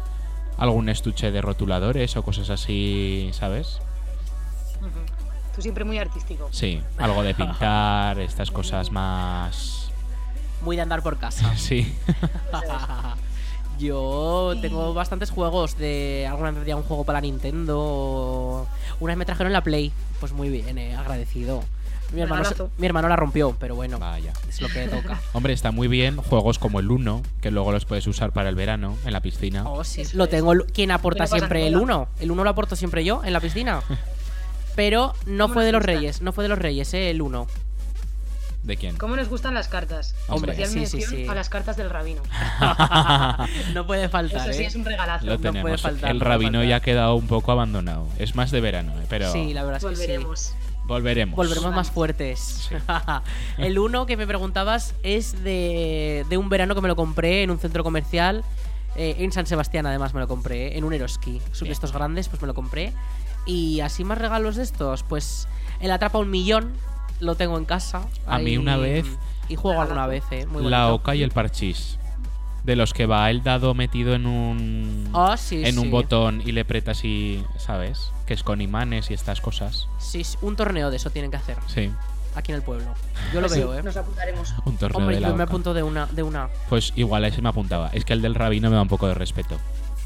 algún 0.58 0.88
estuche 0.90 1.32
de 1.32 1.42
rotuladores 1.42 2.16
o 2.16 2.24
cosas 2.24 2.50
así, 2.50 3.30
¿sabes? 3.34 3.80
Tú 5.56 5.62
siempre 5.62 5.84
muy 5.84 5.98
artístico. 5.98 6.48
Sí, 6.52 6.82
algo 6.98 7.24
de 7.24 7.34
pintar, 7.34 8.20
estas 8.20 8.52
cosas 8.52 8.92
más... 8.92 9.92
Muy 10.62 10.76
de 10.76 10.84
andar 10.84 11.02
por 11.02 11.18
casa. 11.18 11.54
Sí. 11.58 11.94
Yo 13.82 14.54
tengo 14.62 14.94
bastantes 14.94 15.32
juegos 15.32 15.78
de. 15.78 16.28
Alguna 16.30 16.52
vez 16.52 16.60
tenía 16.60 16.76
un 16.76 16.84
juego 16.84 17.04
para 17.04 17.20
Nintendo. 17.22 17.78
o- 17.80 18.68
Una 19.00 19.12
vez 19.14 19.18
me 19.18 19.26
trajeron 19.26 19.52
la 19.52 19.64
Play. 19.64 19.92
Pues 20.20 20.32
muy 20.34 20.50
bien, 20.50 20.78
eh, 20.78 20.96
agradecido. 20.96 21.64
Mi 22.14 22.20
hermano, 22.22 22.50
mi 22.78 22.86
hermano 22.86 23.08
la 23.08 23.16
rompió, 23.16 23.56
pero 23.58 23.74
bueno, 23.74 23.98
Vaya. 23.98 24.34
es 24.50 24.60
lo 24.62 24.68
que 24.68 24.86
toca. 24.88 25.20
Hombre, 25.34 25.54
está 25.54 25.72
muy 25.72 25.88
bien 25.88 26.18
juegos 26.18 26.60
como 26.60 26.82
el 26.82 26.92
1, 26.92 27.22
que 27.42 27.52
luego 27.52 27.72
los 27.72 27.86
puedes 27.86 28.06
usar 28.06 28.34
para 28.34 28.50
el 28.50 28.56
verano 28.56 28.98
en 29.06 29.14
la 29.14 29.22
piscina. 29.22 29.64
Oh, 29.70 29.84
sí, 29.86 30.04
lo 30.14 30.28
tengo. 30.28 30.54
¿Quién 30.74 30.92
aporta 30.92 31.26
siempre 31.26 31.66
el 31.68 31.74
nada. 31.74 31.84
1? 31.84 32.08
El 32.20 32.32
1 32.32 32.44
lo 32.44 32.50
aporto 32.50 32.76
siempre 32.76 33.06
yo 33.06 33.24
en 33.24 33.32
la 33.34 33.40
piscina. 33.40 33.82
Pero 34.76 35.14
no 35.26 35.46
¿Cómo 35.46 35.56
fue 35.56 35.66
de 35.66 35.72
los? 35.72 35.84
Reyes, 35.84 36.22
no 36.22 36.32
fue 36.34 36.44
de 36.44 36.50
los 36.50 36.60
Reyes, 36.60 36.94
eh, 36.94 37.10
el 37.10 37.22
1. 37.22 37.48
¿De 38.63 38.77
quién? 38.77 38.96
¿Cómo 38.98 39.15
nos 39.15 39.27
gustan 39.27 39.53
las 39.56 39.68
cartas? 39.68 40.13
Hombre, 40.27 40.51
Especial 40.51 40.70
sí, 40.70 40.86
sí, 40.86 40.98
mención 40.98 41.22
sí. 41.24 41.27
a 41.30 41.34
las 41.36 41.50
cartas 41.50 41.77
del 41.77 41.89
rabino. 41.89 42.22
no 43.74 43.88
puede 43.88 44.08
faltar, 44.10 44.41
Eso 44.50 44.53
sí 44.58 44.63
eh. 44.63 44.68
es 44.68 44.75
un 44.75 44.86
regalazo. 44.86 45.25
Lo 45.25 45.34
no 45.34 45.39
puede 45.39 45.53
tenemos. 45.53 45.82
faltar, 45.82 46.12
el 46.12 46.20
no 46.20 46.25
rabino 46.25 46.51
faltar. 46.60 46.70
ya 46.70 46.75
ha 46.75 46.80
quedado 46.82 47.15
un 47.15 47.27
poco 47.27 47.51
abandonado. 47.51 48.08
Es 48.20 48.36
más 48.36 48.51
de 48.51 48.62
verano, 48.62 48.94
eh, 49.01 49.06
pero 49.10 49.32
Sí, 49.32 49.53
la 49.53 49.63
verdad 49.63 49.77
es 49.77 49.84
que 49.89 49.96
sí. 49.96 50.01
Volveremos. 50.01 50.53
volveremos. 50.86 51.36
Volveremos 51.36 51.74
más 51.74 51.89
fuertes. 51.91 52.70
el 53.58 53.80
uno 53.80 54.06
que 54.06 54.15
me 54.18 54.27
preguntabas 54.27 54.94
es 55.03 55.44
de, 55.44 56.25
de 56.30 56.38
un 56.38 56.50
verano 56.50 56.75
que 56.75 56.82
me 56.82 56.88
lo 56.88 56.96
compré 56.96 57.44
en 57.44 57.50
un 57.51 57.60
centro 57.60 57.84
comercial. 57.84 58.44
eh, 58.96 59.15
en 59.20 59.32
San 59.32 59.48
Sebastián, 59.48 59.86
además, 59.88 60.13
me 60.13 60.20
lo 60.20 60.27
compré. 60.27 60.77
En 60.77 60.84
un 60.84 60.94
Eroski. 60.94 61.41
Son 61.51 61.65
Bien. 61.65 61.72
estos 61.72 61.94
grandes, 61.94 62.30
pues 62.30 62.41
me 62.41 62.48
lo 62.48 62.53
compré. 62.53 62.94
Y 63.48 63.80
así 63.80 64.03
más 64.03 64.20
regalos 64.20 64.56
de 64.58 64.63
estos, 64.63 65.01
pues 65.01 65.48
el 65.80 65.89
Atrapa 65.89 66.20
un 66.20 66.30
Millón 66.30 66.74
lo 67.22 67.36
tengo 67.36 67.58
en 67.58 67.66
casa. 67.66 68.01
A 68.28 68.38
mí 68.40 68.58
una 68.58 68.75
vez- 68.78 69.06
Y 69.48 69.56
juego 69.56 69.82
alguna 69.82 70.08
vez, 70.08 70.24
eh. 70.32 70.46
Muy 70.46 70.63
la 70.70 70.86
bonito. 70.86 70.96
oca 70.96 71.16
y 71.16 71.24
el 71.24 71.32
parchís. 71.32 71.98
De 72.63 72.75
los 72.75 72.94
que 72.94 73.06
va 73.08 73.30
el 73.32 73.42
dado 73.44 73.74
metido 73.74 74.13
en 74.13 74.25
un 74.28 75.10
Ah, 75.13 75.36
sí, 75.38 75.63
en 75.66 75.80
un 75.80 75.90
botón 75.90 76.44
y 76.46 76.51
le 76.51 76.62
apretas 76.62 77.04
y, 77.04 77.44
¿sabes? 77.58 78.12
Que 78.28 78.34
es 78.36 78.44
con 78.44 78.62
imanes 78.62 79.10
y 79.10 79.13
estas 79.16 79.42
cosas. 79.42 79.88
Sí, 80.00 80.24
sí, 80.24 80.38
un 80.42 80.56
torneo 80.56 80.92
de 80.92 80.98
eso 80.98 81.10
tienen 81.10 81.32
que 81.32 81.38
hacer 81.38 81.58
Sí, 81.66 81.90
aquí 82.36 82.51
en 82.51 82.58
el 82.58 82.62
pueblo. 82.63 82.86
Yo 83.34 83.42
lo 83.42 83.50
sí, 83.50 83.60
veo, 83.60 83.74
eh. 83.78 83.82
Nos 83.84 83.98
apuntaremos. 83.98 84.54
un 84.66 84.78
torneo 84.78 85.00
Hombre, 85.00 85.16
de 85.16 85.22
la 85.22 85.30
yo 85.30 85.36
me 85.36 85.44
oca. 85.44 85.51
apunto 85.51 85.74
de 85.74 85.82
una, 85.84 86.06
de 86.06 86.22
una. 86.24 86.50
Pues 86.70 86.94
igual 86.96 87.24
a 87.24 87.28
ese 87.30 87.42
me 87.42 87.50
apuntaba. 87.50 87.90
Es 87.94 88.06
que 88.06 88.13
el 88.13 88.22
del 88.22 88.36
rabino 88.36 88.70
me 88.70 88.75
da 88.75 88.84
un 88.84 88.88
poco 88.90 89.08
de 89.08 89.16
respeto. 89.16 89.58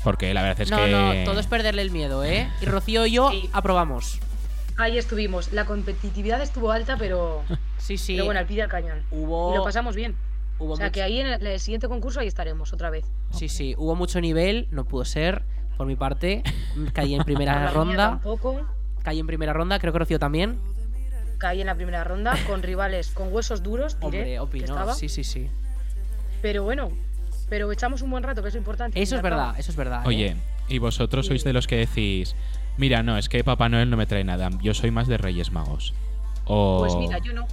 Porque 0.03 0.33
la 0.33 0.41
verdad 0.43 0.61
es 0.61 0.69
no, 0.71 0.77
que 0.77 0.91
no, 0.91 1.13
todo 1.25 1.39
es 1.39 1.47
perderle 1.47 1.81
el 1.81 1.91
miedo, 1.91 2.23
¿eh? 2.23 2.47
Y 2.61 2.65
Rocío 2.65 3.05
y 3.07 3.11
yo 3.11 3.31
Sí. 3.31 3.49
aprobamos. 3.53 4.19
Ahí 4.77 4.97
estuvimos. 4.97 5.51
La 5.53 5.65
competitividad 5.65 6.41
estuvo 6.41 6.71
alta, 6.71 6.97
pero, 6.97 7.43
Sí, 7.77 7.97
sí. 7.97 8.13
pero 8.13 8.25
bueno, 8.25 8.39
al 8.39 8.45
pie 8.45 8.57
del 8.61 8.69
cañón. 8.69 9.03
hubo, 9.11 9.53
Y 9.53 9.57
lo 9.57 9.63
pasamos 9.63 9.95
bien. 9.95 10.15
hubo 10.59 10.73
O 10.73 10.75
sea 10.75 10.85
mucho- 10.87 10.93
que 10.93 11.01
ahí 11.03 11.19
en 11.21 11.27
el, 11.27 11.45
el 11.47 11.59
siguiente 11.59 11.87
concurso 11.87 12.19
ahí 12.19 12.27
estaremos 12.27 12.73
otra 12.73 12.89
vez. 12.89 13.05
Sí, 13.31 13.47
sí, 13.49 13.75
hubo 13.77 13.95
mucho 13.95 14.19
nivel, 14.21 14.67
no 14.71 14.85
pudo 14.85 15.05
ser. 15.05 15.43
Por 15.77 15.87
mi 15.87 15.95
parte, 15.95 16.41
caí 16.93 17.13
en 17.15 17.23
primera 17.23 17.69
ronda. 17.71 18.09
Tampoco. 18.11 18.61
Caí 19.03 19.19
en 19.19 19.27
primera 19.27 19.53
ronda, 19.53 19.77
creo 19.79 19.93
que 19.93 19.99
Rocío 19.99 20.19
también. 20.19 20.59
Caí 21.37 21.59
en 21.61 21.67
la 21.67 21.75
primera 21.75 22.03
ronda 22.05 22.33
con 22.47 22.63
rivales 22.63 23.09
con 23.11 23.31
huesos 23.33 23.61
duros, 23.61 23.95
diré, 23.99 24.05
Hombre, 24.05 24.23
que 24.25 24.39
opinó. 24.39 24.65
estaba. 24.65 24.93
Sí, 24.93 25.09
sí, 25.09 25.23
sí. 25.25 25.49
Pero 26.41 26.63
bueno, 26.63 26.91
pero 27.49 27.71
echamos 27.71 28.01
un 28.01 28.09
buen 28.11 28.23
rato, 28.23 28.41
que 28.41 28.47
es 28.47 28.53
lo 28.53 28.59
importante. 28.59 29.01
Eso 29.01 29.15
es 29.17 29.21
verdad, 29.21 29.53
eso 29.59 29.69
es 29.71 29.75
verdad. 29.77 30.01
¿eh? 30.03 30.07
Oye, 30.07 30.35
¿y 30.69 30.79
vosotros 30.79 31.25
sois 31.27 31.43
de 31.43 31.51
los 31.53 31.67
que 31.67 31.75
decís, 31.77 32.35
mira, 32.77 33.03
no, 33.03 33.17
es 33.17 33.29
que 33.29 33.43
Papá 33.43 33.69
Noel 33.69 33.89
no 33.89 33.97
me 33.97 34.05
trae 34.05 34.23
nada, 34.23 34.49
yo 34.61 34.73
soy 34.73 34.91
más 34.91 35.07
de 35.07 35.17
Reyes 35.17 35.51
Magos? 35.51 35.93
O... 36.45 36.79
Pues 36.79 36.95
mira, 36.95 37.19
yo 37.19 37.33
no. 37.33 37.47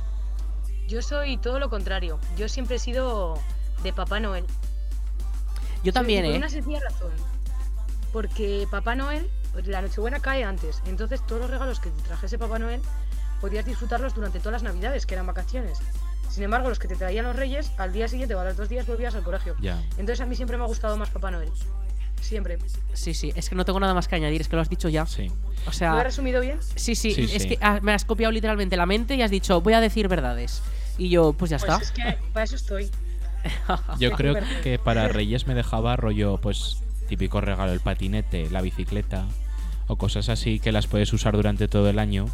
Yo 0.89 1.01
soy 1.01 1.39
todo 1.39 1.59
lo 1.59 1.71
contrario. 1.71 2.19
Yo 2.37 2.49
siempre 2.49 2.77
he 2.77 2.79
sido 2.79 3.39
de 3.83 3.93
Papá 3.93 4.21
Noel. 4.21 4.45
Yo 5.83 5.93
también, 5.93 6.25
por 6.25 6.35
¿eh? 6.35 6.37
una 6.37 6.49
sencilla 6.49 6.81
razón. 6.81 7.13
Porque 8.13 8.67
Papá 8.71 8.95
Noel, 8.95 9.31
pues, 9.53 9.67
la 9.67 9.81
Nochebuena 9.81 10.21
cae 10.21 10.45
antes. 10.45 10.83
Entonces 10.87 11.25
todos 11.27 11.43
los 11.43 11.51
regalos 11.51 11.81
que 11.81 11.91
te 11.91 12.03
trajese 12.03 12.39
Papá 12.39 12.59
Noel 12.59 12.81
podías 13.41 13.65
disfrutarlos 13.65 14.15
durante 14.15 14.39
todas 14.39 14.63
las 14.63 14.63
navidades, 14.63 15.07
que 15.07 15.15
eran 15.15 15.27
vacaciones. 15.27 15.79
Sin 16.29 16.45
embargo, 16.45 16.69
los 16.69 16.79
que 16.79 16.89
te 16.89 16.97
traían 16.97 17.25
los 17.25 17.37
reyes, 17.37 17.73
al 17.79 17.93
día 17.93 18.09
siguiente 18.09 18.35
o 18.35 18.41
a 18.41 18.45
los 18.45 18.57
dos 18.57 18.69
días 18.69 18.87
volvías 18.87 19.15
al 19.15 19.23
colegio. 19.23 19.57
Ya. 19.61 19.83
Entonces 19.93 20.21
a 20.21 20.27
mí 20.27 20.37
siempre 20.37 20.57
me 20.57 20.65
ha 20.65 20.67
gustado 20.67 20.97
más 20.97 21.11
Papá 21.11 21.31
Noel. 21.31 21.51
Siempre. 22.23 22.57
Sí, 22.95 23.13
sí, 23.15 23.33
es 23.37 23.49
que 23.51 23.55
no 23.55 23.65
tengo 23.65 23.79
nada 23.81 23.93
más 23.95 24.09
que 24.09 24.15
añadir, 24.15 24.41
es 24.41 24.49
que 24.49 24.57
lo 24.57 24.63
has 24.63 24.71
dicho 24.71 24.89
ya. 24.89 25.05
Sí. 25.07 25.29
O 25.29 25.65
¿Lo 25.67 25.71
he 25.71 25.75
sea, 25.75 26.03
resumido 26.03 26.41
bien? 26.41 26.59
sí, 26.77 26.95
sí, 26.95 27.13
Sí, 27.13 27.23
es 27.35 27.43
sí. 27.43 27.49
que 27.51 27.59
ah, 27.61 27.81
me 27.83 27.93
has 27.93 28.05
copiado 28.05 28.33
literalmente 28.33 28.77
la 28.77 28.87
mente 28.87 29.15
y 29.17 29.23
has 29.23 29.31
dicho, 29.31 29.61
voy 29.61 29.75
a 29.75 29.81
decir 29.81 30.09
verdades. 30.09 30.63
Y 30.99 31.09
yo, 31.11 31.33
pues 31.35 31.51
ya 31.51 31.59
Pues 31.59 31.71
está. 31.71 31.83
es 31.83 31.91
que 31.93 32.19
para 32.33 32.45
eso 32.45 32.57
estoy. 32.57 32.91
Yo 33.99 34.13
creo 34.13 34.37
que 34.63 34.79
para 34.79 35.09
Reyes 35.09 35.49
me 35.49 35.55
dejaba 35.55 35.97
rollo, 35.97 36.39
pues, 36.39 36.79
típico 37.09 37.41
regalo, 37.41 37.73
el 37.73 37.81
patinete, 37.81 38.49
la 38.51 38.61
bicicleta 38.63 39.27
o 39.89 39.97
cosas 39.97 40.29
así 40.29 40.61
que 40.61 40.71
las 40.71 40.87
puedes 40.87 41.13
usar 41.13 41.35
durante 41.35 41.67
todo 41.67 41.91
el 41.91 41.99
año. 41.99 42.27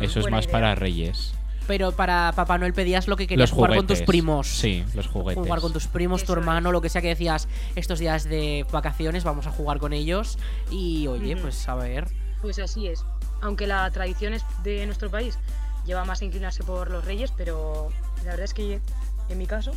Eso 0.00 0.18
es 0.18 0.24
buena 0.24 0.38
más 0.38 0.46
idea. 0.46 0.52
para 0.52 0.74
Reyes. 0.74 1.34
Pero 1.66 1.92
para 1.92 2.32
Papá 2.34 2.58
Noel 2.58 2.72
pedías 2.72 3.06
lo 3.06 3.16
que 3.16 3.26
querías 3.26 3.50
los 3.50 3.56
jugar 3.56 3.70
juguetes. 3.70 3.98
con 3.98 3.98
tus 3.98 4.06
primos. 4.06 4.46
Sí, 4.48 4.84
los 4.94 5.06
juguetes. 5.06 5.42
Jugar 5.42 5.60
con 5.60 5.72
tus 5.72 5.86
primos, 5.86 6.24
tu 6.24 6.32
hermano, 6.32 6.72
lo 6.72 6.80
que 6.80 6.88
sea 6.88 7.00
que 7.00 7.08
decías, 7.08 7.48
estos 7.76 7.98
días 7.98 8.24
de 8.24 8.66
vacaciones 8.72 9.24
vamos 9.24 9.46
a 9.46 9.50
jugar 9.50 9.78
con 9.78 9.92
ellos. 9.92 10.38
Y 10.70 11.06
oye, 11.06 11.36
pues 11.36 11.68
a 11.68 11.74
ver. 11.74 12.08
Pues 12.42 12.58
así 12.58 12.88
es. 12.88 13.04
Aunque 13.40 13.66
la 13.66 13.90
tradición 13.90 14.34
es 14.34 14.42
de 14.64 14.84
nuestro 14.86 15.10
país 15.10 15.38
lleva 15.86 16.04
más 16.04 16.22
a 16.22 16.24
inclinarse 16.24 16.62
por 16.62 16.90
los 16.90 17.04
reyes, 17.04 17.32
pero 17.36 17.88
la 18.24 18.30
verdad 18.30 18.44
es 18.44 18.54
que 18.54 18.80
en 19.28 19.38
mi 19.38 19.46
caso, 19.46 19.72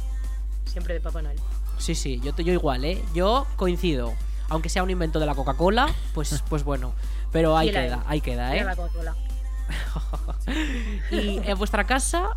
siempre 0.66 0.94
de 0.94 1.00
Papá 1.00 1.22
Noel. 1.22 1.38
Sí, 1.78 1.96
sí, 1.96 2.20
yo, 2.24 2.36
yo 2.38 2.54
igual, 2.54 2.86
¿eh? 2.86 3.02
Yo 3.14 3.48
coincido. 3.56 4.14
Aunque 4.50 4.70
sea 4.70 4.84
un 4.84 4.90
invento 4.90 5.20
de 5.20 5.26
la 5.26 5.36
Coca-Cola, 5.36 5.94
pues, 6.14 6.44
pues 6.50 6.64
bueno. 6.64 6.94
Pero 7.32 7.58
ahí 7.58 7.72
queda, 7.72 8.04
ahí 8.08 8.22
queda, 8.22 8.56
¿eh? 8.56 8.64
la 8.64 8.76
Coca-Cola. 8.76 9.16
Y 11.12 11.40
en 11.44 11.58
vuestra 11.58 11.84
casa, 11.86 12.32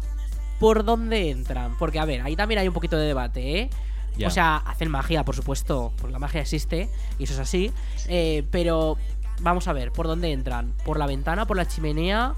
¿por 0.60 0.84
dónde 0.84 1.30
entran? 1.30 1.76
Porque, 1.78 1.98
a 1.98 2.04
ver, 2.04 2.22
ahí 2.22 2.36
también 2.36 2.60
hay 2.60 2.68
un 2.68 2.74
poquito 2.74 2.96
de 2.96 3.06
debate, 3.06 3.60
¿eh? 3.60 3.70
Ya. 4.16 4.28
O 4.28 4.30
sea, 4.30 4.56
hacen 4.56 4.90
magia, 4.90 5.24
por 5.24 5.34
supuesto, 5.36 5.92
porque 5.98 6.12
la 6.12 6.18
magia 6.18 6.40
existe 6.40 6.88
y 7.18 7.24
eso 7.24 7.34
es 7.34 7.40
así. 7.40 7.72
eh, 8.08 8.44
pero 8.50 8.96
vamos 9.40 9.68
a 9.68 9.72
ver, 9.74 9.92
¿por 9.92 10.06
dónde 10.06 10.32
entran? 10.32 10.72
¿Por 10.84 10.98
la 10.98 11.06
ventana, 11.06 11.46
por 11.46 11.56
la 11.56 11.66
chimenea, 11.66 12.34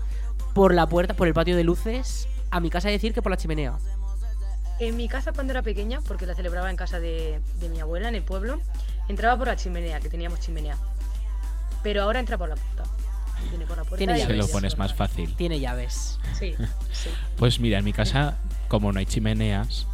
por 0.54 0.74
la 0.74 0.88
puerta, 0.88 1.14
por 1.14 1.28
el 1.28 1.34
patio 1.34 1.56
de 1.56 1.62
luces? 1.64 2.28
A 2.50 2.58
mi 2.60 2.70
casa 2.70 2.88
decir 2.88 3.12
que 3.14 3.22
por 3.22 3.30
la 3.30 3.36
chimenea. 3.36 3.78
En 4.80 4.96
mi 4.96 5.08
casa 5.08 5.32
cuando 5.32 5.52
era 5.52 5.62
pequeña, 5.62 6.00
porque 6.00 6.26
la 6.26 6.34
celebraba 6.34 6.70
en 6.70 6.76
casa 6.76 6.98
de, 7.00 7.40
de 7.60 7.68
mi 7.68 7.80
abuela 7.80 8.08
en 8.08 8.14
el 8.16 8.22
pueblo, 8.22 8.60
entraba 9.08 9.36
por 9.36 9.46
la 9.48 9.56
chimenea, 9.56 10.00
que 10.00 10.08
teníamos 10.08 10.40
chimenea. 10.40 10.76
Pero 11.82 12.02
ahora 12.02 12.18
entra 12.20 12.36
por 12.38 12.48
la 12.48 12.56
puerta. 12.56 12.84
Viene 13.50 13.66
por 13.66 13.76
la 13.76 13.83
puerta 13.85 13.97
Tiene 13.99 14.14
y 14.14 14.21
llaves. 14.21 14.37
Se 14.37 14.42
lo 14.42 14.49
pones 14.49 14.78
más 14.78 14.95
fácil. 14.95 15.35
Tiene 15.37 15.61
llaves. 15.61 16.18
Sí, 16.38 16.54
sí. 16.92 17.11
Pues 17.37 17.61
mira, 17.61 17.78
en 17.78 17.85
mi 17.85 17.92
casa, 17.92 18.38
como 18.68 18.92
no 18.92 18.99
hay 18.99 19.07
chimeneas, 19.07 19.87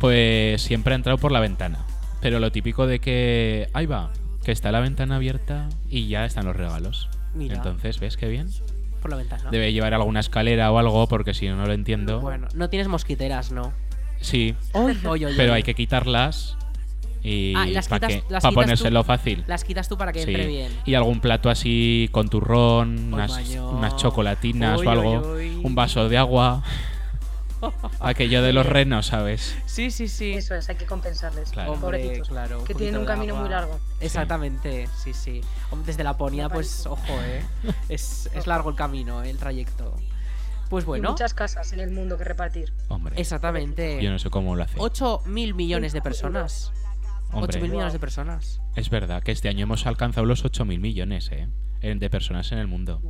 pues 0.00 0.62
siempre 0.62 0.94
he 0.94 0.96
entrado 0.96 1.18
por 1.18 1.32
la 1.32 1.40
ventana. 1.40 1.84
Pero 2.20 2.40
lo 2.40 2.50
típico 2.52 2.86
de 2.86 3.00
que, 3.00 3.68
ahí 3.74 3.86
va, 3.86 4.10
que 4.44 4.52
está 4.52 4.72
la 4.72 4.80
ventana 4.80 5.16
abierta 5.16 5.68
y 5.88 6.08
ya 6.08 6.24
están 6.24 6.46
los 6.46 6.56
regalos. 6.56 7.08
Mira. 7.34 7.56
Entonces, 7.56 7.98
¿ves 8.00 8.16
qué 8.16 8.28
bien? 8.28 8.48
Por 9.02 9.10
la 9.10 9.16
ventana. 9.18 9.50
Debe 9.50 9.72
llevar 9.72 9.92
alguna 9.92 10.20
escalera 10.20 10.72
o 10.72 10.78
algo, 10.78 11.06
porque 11.08 11.34
si 11.34 11.48
no, 11.48 11.56
no 11.56 11.66
lo 11.66 11.72
entiendo. 11.74 12.20
Bueno, 12.20 12.48
no 12.54 12.70
tienes 12.70 12.88
mosquiteras, 12.88 13.52
¿no? 13.52 13.72
Sí, 14.20 14.54
Oy, 14.72 14.96
oy, 15.04 15.24
oy, 15.26 15.34
pero 15.36 15.52
oy. 15.52 15.56
hay 15.58 15.62
que 15.62 15.74
quitarlas 15.74 16.56
y 17.24 17.54
Ah, 17.56 17.60
para 17.88 18.06
quitas- 18.08 18.30
las 18.30 18.42
quitas 18.44 18.54
ponérselo 18.54 19.00
tú. 19.00 19.06
fácil. 19.06 19.44
Las 19.46 19.64
quitas 19.64 19.88
tú 19.88 19.96
para 19.98 20.12
que 20.12 20.22
Sí. 20.22 20.30
entre 20.30 20.46
bien. 20.46 20.72
Y 20.84 20.94
algún 20.94 21.20
plato 21.20 21.48
así 21.50 22.08
con 22.12 22.28
turrón, 22.28 22.96
Ay, 22.98 23.12
unas, 23.14 23.48
unas 23.56 23.96
chocolatinas 23.96 24.78
Uy, 24.80 24.86
o 24.86 24.90
algo, 24.90 25.32
uy, 25.32 25.56
uy. 25.56 25.60
un 25.64 25.74
vaso 25.74 26.08
de 26.08 26.18
agua. 26.18 26.62
Aquello 28.00 28.42
de 28.42 28.52
los 28.52 28.66
renos, 28.66 29.06
¿sabes? 29.06 29.56
Sí, 29.64 29.90
sí, 29.90 30.06
sí. 30.08 30.34
Eso 30.34 30.54
es, 30.54 30.68
hay 30.68 30.76
que 30.76 30.84
compensarles. 30.84 31.50
Claro. 31.50 31.72
Hombre, 31.72 32.20
claro. 32.28 32.62
que 32.64 32.74
tienen 32.74 32.98
un 33.00 33.06
camino 33.06 33.32
agua. 33.34 33.40
muy 33.42 33.50
largo. 33.50 33.80
Exactamente, 34.00 34.86
sí, 35.02 35.14
sí. 35.14 35.40
Desde 35.86 36.04
Laponia, 36.04 36.48
Me 36.48 36.54
pues, 36.54 36.84
ojo, 36.86 37.00
¿eh? 37.08 37.42
Es, 37.88 38.28
es 38.34 38.46
largo 38.46 38.68
el 38.70 38.76
camino, 38.76 39.22
¿eh? 39.22 39.30
el 39.30 39.38
trayecto. 39.38 39.94
Pues 40.68 40.84
Y 40.84 40.86
bueno, 40.86 41.10
muchas 41.10 41.32
casas 41.34 41.72
en 41.72 41.80
el 41.80 41.90
mundo 41.90 42.18
que 42.18 42.24
repartir. 42.24 42.72
Hombre, 42.88 43.14
exactamente. 43.18 44.02
yo 44.02 44.10
no 44.10 44.18
sé 44.18 44.28
cómo 44.30 44.56
lo 44.56 44.64
hace. 44.64 44.74
8 44.78 45.22
mil 45.26 45.54
millones 45.54 45.92
de 45.92 46.02
personas. 46.02 46.72
8 47.34 47.44
Hombre, 47.44 47.60
mil 47.60 47.70
millones 47.72 47.92
de 47.92 47.98
personas. 47.98 48.60
es 48.76 48.90
verdad 48.90 49.22
que 49.22 49.32
este 49.32 49.48
año 49.48 49.62
hemos 49.64 49.86
alcanzado 49.86 50.26
los 50.26 50.44
8.000 50.44 50.78
millones 50.80 51.30
¿eh? 51.32 51.48
De 51.82 52.08
personas 52.10 52.50
en 52.52 52.58
el 52.58 52.66
mundo. 52.66 53.02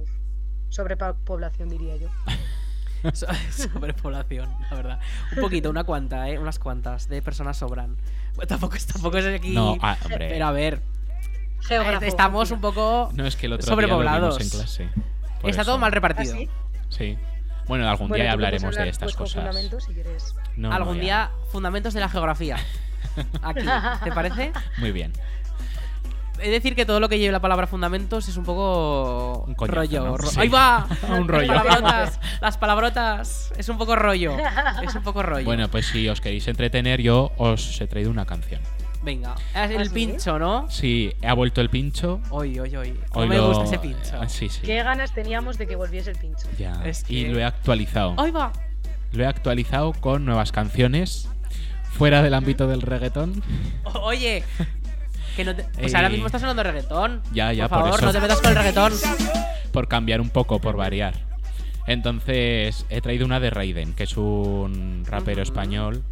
Sobrepoblación, 0.70 1.68
diría 1.68 1.96
yo. 1.96 2.08
So- 3.12 3.26
Sobrepoblación, 3.50 4.48
la 4.70 4.76
verdad. 4.76 5.00
Un 5.36 5.42
poquito, 5.42 5.68
una 5.68 5.84
cuanta, 5.84 6.28
¿eh? 6.30 6.38
Unas 6.38 6.58
cuantas 6.58 7.06
de 7.08 7.20
personas 7.20 7.58
sobran. 7.58 7.96
Tampoco, 8.48 8.76
es- 8.76 8.86
tampoco 8.86 9.18
es 9.18 9.26
aquí. 9.26 9.50
No, 9.50 9.76
ah, 9.82 9.96
hombre. 10.04 10.28
Pero 10.30 10.46
a 10.46 10.52
ver, 10.52 10.80
Geógrafo. 11.60 12.04
estamos 12.06 12.50
un 12.50 12.60
poco. 12.62 13.10
No 13.14 13.26
es 13.26 13.36
que 13.36 13.46
el 13.46 13.52
otro 13.52 13.64
día 13.66 13.74
lo 13.76 13.82
sobrepoblados. 13.82 14.40
en 14.40 14.48
clase. 14.48 14.88
Está 15.44 15.48
eso. 15.60 15.64
todo 15.66 15.78
mal 15.78 15.88
¿Ah, 15.88 15.94
repartido. 15.94 16.34
sí? 16.34 16.48
Sí. 16.88 17.18
Bueno, 17.68 17.88
algún 17.88 18.08
Bueno, 18.08 18.24
día 18.24 18.32
hablaremos 18.32 18.74
de 18.74 18.88
estas 18.88 19.14
con 19.14 19.24
cosas. 19.26 19.42
fundamentos, 19.44 19.84
si 19.84 19.92
quieres. 19.94 20.34
No, 20.56 20.70
no, 20.70 20.74
Algún 20.74 20.98
día, 21.00 21.30
fundamentos 21.52 21.92
de 21.94 22.00
la 22.00 22.08
geografía. 22.08 22.56
Aquí, 23.42 23.64
¿te 24.04 24.12
parece? 24.12 24.52
Muy 24.78 24.92
bien. 24.92 25.12
Es 26.40 26.50
decir, 26.50 26.74
que 26.74 26.84
todo 26.84 26.98
lo 26.98 27.08
que 27.08 27.18
lleve 27.18 27.30
la 27.32 27.40
palabra 27.40 27.66
fundamentos 27.68 28.28
es 28.28 28.36
un 28.36 28.44
poco 28.44 29.44
Un 29.46 29.54
coñazo, 29.54 29.76
rollo. 29.76 30.04
¿no? 30.04 30.16
ro- 30.16 30.28
Sí. 30.28 30.40
¡Ahí 30.40 30.48
va! 30.48 30.86
Un 31.08 31.28
rollo. 31.28 31.46
Las 31.52 31.62
palabrotas, 31.64 32.20
las 32.40 32.58
palabrotas. 32.58 33.52
Es 33.56 33.68
un 33.68 33.78
poco 33.78 33.94
rollo. 33.96 34.36
Es 34.82 34.94
un 34.96 35.02
poco 35.04 35.22
rollo. 35.22 35.44
Bueno, 35.44 35.68
pues 35.68 35.86
si 35.86 36.08
os 36.08 36.20
queréis 36.20 36.46
entretener, 36.48 37.00
yo 37.00 37.30
os 37.38 37.80
he 37.80 37.86
traído 37.86 38.10
una 38.10 38.26
canción. 38.26 38.60
Venga. 39.04 39.34
Es 39.54 39.70
el 39.70 39.82
¿Ah, 39.82 39.84
sí? 39.84 39.90
pincho, 39.94 40.38
¿no? 40.38 40.68
Sí, 40.70 41.12
ha 41.24 41.34
vuelto 41.34 41.60
el 41.60 41.70
pincho. 41.70 42.20
Hoy, 42.30 42.58
hoy, 42.58 42.74
hoy. 42.74 42.90
No 42.92 43.20
Hoy 43.20 43.28
me 43.28 43.36
lo- 43.36 43.48
gusta 43.48 43.64
ese 43.64 43.78
pincho. 43.78 44.18
Ah, 44.20 44.28
Sí, 44.28 44.48
sí. 44.48 44.60
¿Qué 44.64 44.82
ganas 44.82 45.12
teníamos 45.14 45.56
de 45.56 45.66
que 45.68 45.76
volviese 45.76 46.10
el 46.10 46.18
pincho? 46.18 46.48
Ya. 46.58 46.72
Es 46.84 47.04
Y 47.08 47.22
que- 47.24 47.28
lo 47.30 47.38
he 47.38 47.44
actualizado. 47.44 48.14
¡Ahí 48.18 48.32
va! 48.32 48.50
Lo 49.12 49.22
he 49.22 49.26
actualizado 49.26 49.92
con 49.92 50.24
nuevas 50.24 50.50
canciones 50.52 51.28
fuera 51.96 52.22
del 52.22 52.34
ámbito 52.34 52.66
del 52.66 52.82
reggaetón. 52.82 53.42
O- 53.84 53.98
Oye. 54.00 54.42
Que 55.36 55.44
no 55.44 55.54
te... 55.54 55.64
Pues 55.64 55.94
ahora 55.94 56.08
Eh, 56.08 56.10
mismo 56.12 56.26
estás 56.26 56.42
hablando 56.42 56.62
de 56.62 56.70
reggaetón. 56.70 57.20
Ya, 57.32 57.52
ya, 57.52 57.68
por 57.68 57.78
por 57.78 57.86
favor, 57.86 57.98
eso. 58.00 58.06
no 58.06 58.12
te 58.12 58.20
metas 58.20 58.40
con 58.40 58.50
el 58.50 58.56
reggaetón. 58.56 58.92
por 59.72 59.88
cambiar 59.88 60.20
un 60.20 60.30
poco, 60.30 60.60
por 60.60 60.76
variar. 60.76 61.14
Entonces, 61.86 62.86
he 62.88 63.00
traído 63.00 63.26
una 63.26 63.40
de 63.40 63.50
Raiden, 63.50 63.92
que 63.94 64.04
es 64.04 64.16
un 64.16 65.04
rapero 65.06 65.42
español, 65.42 66.02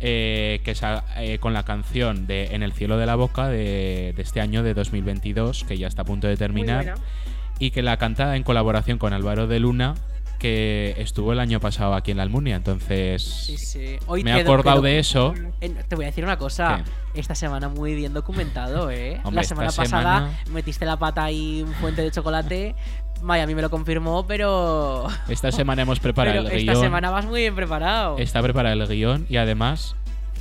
eh, 0.00 0.60
que 0.64 0.74
sa- 0.74 1.04
eh, 1.18 1.38
con 1.38 1.52
la 1.54 1.64
canción 1.64 2.26
de 2.26 2.54
En 2.54 2.62
el 2.62 2.72
cielo 2.72 2.96
de 2.98 3.06
la 3.06 3.14
boca 3.14 3.48
de, 3.48 4.12
de 4.16 4.22
este 4.22 4.40
año 4.40 4.62
de 4.62 4.74
2022, 4.74 5.64
que 5.64 5.78
ya 5.78 5.86
está 5.86 6.02
a 6.02 6.04
punto 6.04 6.26
de 6.26 6.36
terminar, 6.36 6.94
y 7.58 7.70
que 7.70 7.82
la 7.82 7.96
canta 7.98 8.36
en 8.36 8.42
colaboración 8.42 8.98
con 8.98 9.12
Álvaro 9.12 9.46
de 9.46 9.60
Luna, 9.60 9.94
que 10.38 10.94
estuvo 10.98 11.32
el 11.32 11.40
año 11.40 11.60
pasado 11.60 11.94
aquí 11.94 12.10
en 12.10 12.16
la 12.18 12.22
Almunia. 12.22 12.56
Entonces, 12.56 13.22
Sí, 13.22 13.56
sí. 13.58 13.96
Hoy 14.06 14.22
me 14.24 14.30
he 14.30 14.40
acordado 14.40 14.80
de 14.82 14.98
eso. 14.98 15.34
Te 15.88 15.94
voy 15.96 16.04
a 16.04 16.08
decir 16.08 16.24
una 16.24 16.36
cosa. 16.38 16.84
Esta 17.14 17.34
semana 17.34 17.68
muy 17.68 17.94
bien 17.94 18.12
documentado, 18.12 18.90
¿eh? 18.90 19.16
Hombre, 19.24 19.34
la 19.36 19.40
esta 19.42 19.54
semana 19.54 19.68
pasada 19.68 19.86
semana- 19.86 20.30
metiste 20.52 20.84
la 20.84 20.98
pata 20.98 21.24
ahí 21.24 21.62
un 21.66 21.72
fuente 21.74 22.02
de 22.02 22.10
chocolate. 22.10 22.74
Miami 23.22 23.54
me 23.54 23.62
lo 23.62 23.70
confirmó, 23.70 24.26
pero. 24.26 25.06
Esta 25.28 25.50
semana 25.52 25.82
hemos 25.82 26.00
preparado 26.00 26.44
pero 26.44 26.48
el 26.54 26.60
esta 26.60 26.72
guion. 26.72 26.84
semana 26.84 27.10
vas 27.10 27.24
muy 27.24 27.40
bien 27.40 27.54
preparado. 27.54 28.18
Está 28.18 28.42
preparado 28.42 28.74
el 28.82 28.86
guion 28.88 29.26
y 29.30 29.38
además 29.38 29.96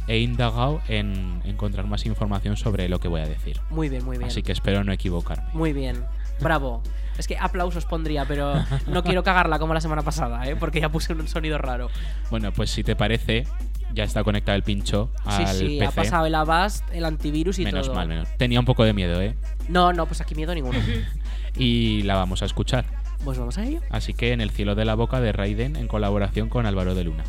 he 0.07 0.19
indagado 0.19 0.81
en 0.89 1.41
encontrar 1.45 1.87
más 1.87 2.05
información 2.05 2.57
sobre 2.57 2.89
lo 2.89 2.99
que 2.99 3.07
voy 3.07 3.21
a 3.21 3.27
decir. 3.27 3.59
Muy 3.69 3.87
bien, 3.89 4.03
muy 4.03 4.17
bien. 4.17 4.29
Así 4.29 4.43
que 4.43 4.51
espero 4.51 4.83
no 4.83 4.91
equivocarme. 4.91 5.45
Muy 5.53 5.71
bien. 5.71 6.03
Bravo. 6.41 6.83
Es 7.17 7.27
que 7.27 7.37
aplausos 7.37 7.85
pondría, 7.85 8.25
pero 8.25 8.53
no 8.87 9.03
quiero 9.03 9.23
cagarla 9.23 9.59
como 9.59 9.73
la 9.73 9.81
semana 9.81 10.01
pasada, 10.01 10.47
¿eh? 10.47 10.55
Porque 10.55 10.81
ya 10.81 10.89
puse 10.89 11.13
un 11.13 11.27
sonido 11.27 11.57
raro. 11.57 11.89
Bueno, 12.29 12.51
pues 12.51 12.69
si 12.69 12.83
te 12.83 12.95
parece, 12.95 13.47
ya 13.93 14.03
está 14.03 14.23
conectado 14.23 14.55
el 14.55 14.63
pincho 14.63 15.11
al 15.23 15.47
sí, 15.47 15.57
sí, 15.59 15.65
PC. 15.79 15.85
ha 15.85 15.91
pasado 15.91 16.25
el 16.25 16.35
Avast, 16.35 16.83
el 16.91 17.05
antivirus 17.05 17.59
y 17.59 17.63
menos 17.63 17.87
todo. 17.87 17.95
mal, 17.95 18.07
menos. 18.07 18.27
Tenía 18.37 18.59
un 18.59 18.65
poco 18.65 18.83
de 18.83 18.93
miedo, 18.93 19.21
¿eh? 19.21 19.35
No, 19.69 19.93
no, 19.93 20.05
pues 20.05 20.21
aquí 20.21 20.35
miedo 20.35 20.53
ninguno. 20.53 20.79
Y 21.57 22.01
la 22.03 22.15
vamos 22.15 22.41
a 22.41 22.45
escuchar. 22.45 22.83
Pues 23.23 23.39
vamos 23.39 23.57
a 23.57 23.63
ello. 23.63 23.79
Así 23.89 24.13
que 24.13 24.33
en 24.33 24.41
el 24.41 24.49
cielo 24.51 24.75
de 24.75 24.83
la 24.83 24.93
boca 24.93 25.21
de 25.21 25.31
Raiden 25.31 25.77
en 25.77 25.87
colaboración 25.87 26.49
con 26.49 26.65
Álvaro 26.65 26.95
de 26.95 27.05
Luna. 27.05 27.23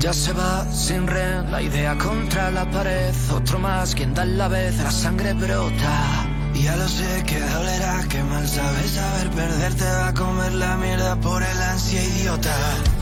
Ya 0.00 0.14
se 0.14 0.32
va 0.32 0.66
sin 0.72 1.06
red, 1.06 1.44
la 1.50 1.60
idea 1.60 1.96
contra 1.98 2.50
la 2.50 2.68
pared. 2.70 3.14
Otro 3.34 3.58
más, 3.58 3.94
quien 3.94 4.14
da 4.14 4.24
la 4.24 4.48
vez, 4.48 4.78
la 4.78 4.90
sangre 4.90 5.34
brota. 5.34 6.26
Ya 6.54 6.74
lo 6.76 6.88
sé 6.88 7.22
que 7.26 7.38
dolerá, 7.38 8.02
que 8.08 8.22
mal 8.24 8.48
sabes 8.48 8.92
saber 8.92 9.30
perder, 9.30 9.74
te 9.74 9.84
va 9.84 10.08
a 10.08 10.14
comer 10.14 10.52
la 10.54 10.76
mierda 10.78 11.16
por 11.16 11.42
el 11.42 11.62
ansia 11.62 12.02
idiota. 12.02 12.56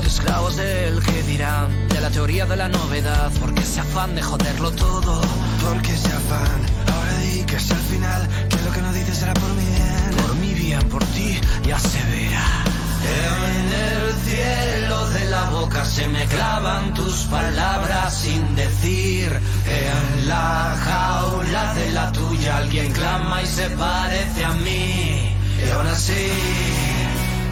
Esclavos 0.04 0.56
del 0.56 1.00
que 1.04 1.22
dirán, 1.22 1.88
de 1.88 2.00
la 2.00 2.10
teoría 2.10 2.46
de 2.46 2.56
la 2.56 2.68
novedad, 2.68 3.30
porque 3.40 3.62
ese 3.62 3.80
afán 3.80 4.16
de 4.16 4.22
joderlo 4.22 4.72
todo. 4.72 5.20
Porque 5.62 5.94
ese 5.94 6.12
afán, 6.12 6.60
ahora 6.92 7.18
di 7.18 7.44
que 7.44 7.56
es 7.56 7.70
al 7.70 7.78
final, 7.78 8.28
que 8.48 8.56
lo 8.56 8.72
que 8.72 8.82
no 8.82 8.92
dices 8.92 9.18
será 9.18 9.34
por 9.34 9.50
mi 9.54 9.64
bien. 9.64 10.16
Por 10.22 10.34
mi 10.36 10.52
bien, 10.52 10.88
por 10.88 11.04
ti, 11.04 11.40
ya 11.64 11.78
se 11.78 12.02
verá. 12.10 12.77
En 13.08 13.72
el 13.86 14.14
cielo 14.26 15.08
de 15.10 15.24
la 15.30 15.44
boca 15.50 15.84
se 15.84 16.06
me 16.08 16.24
clavan 16.26 16.94
tus 16.94 17.16
palabras 17.24 18.14
sin 18.14 18.54
decir. 18.54 19.28
En 19.66 20.28
la 20.28 20.76
jaula 20.86 21.74
de 21.74 21.92
la 21.92 22.12
tuya 22.12 22.58
alguien 22.58 22.92
clama 22.92 23.42
y 23.42 23.46
se 23.46 23.70
parece 23.70 24.44
a 24.44 24.52
mí. 24.52 25.36
Y 25.64 25.70
aún 25.70 25.86
así, 25.86 26.28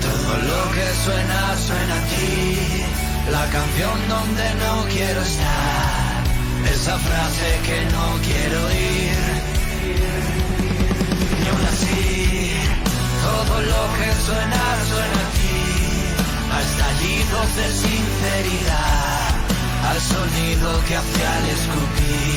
todo 0.01 0.33
lo 0.51 0.63
que 0.75 0.87
suena, 1.05 1.57
suena 1.67 1.95
a 1.95 2.07
ti. 2.13 2.85
La 3.31 3.45
canción 3.57 4.09
donde 4.09 4.55
no 4.63 4.85
quiero 4.93 5.21
estar. 5.21 6.25
Esa 6.73 6.99
frase 6.99 7.49
que 7.67 7.79
no 7.95 8.07
quiero 8.23 8.67
oír. 8.67 9.36
Que 13.65 14.13
suena, 14.27 14.63
suena 14.89 15.21
a 15.21 15.31
ti. 15.37 15.57
A 16.53 16.61
estallidos 16.61 17.49
de 17.57 17.67
sinceridad. 17.73 19.31
Al 19.91 20.01
sonido 20.01 20.69
que 20.87 20.97
hace 20.97 21.27
al 21.27 21.47
escupir. 21.47 22.36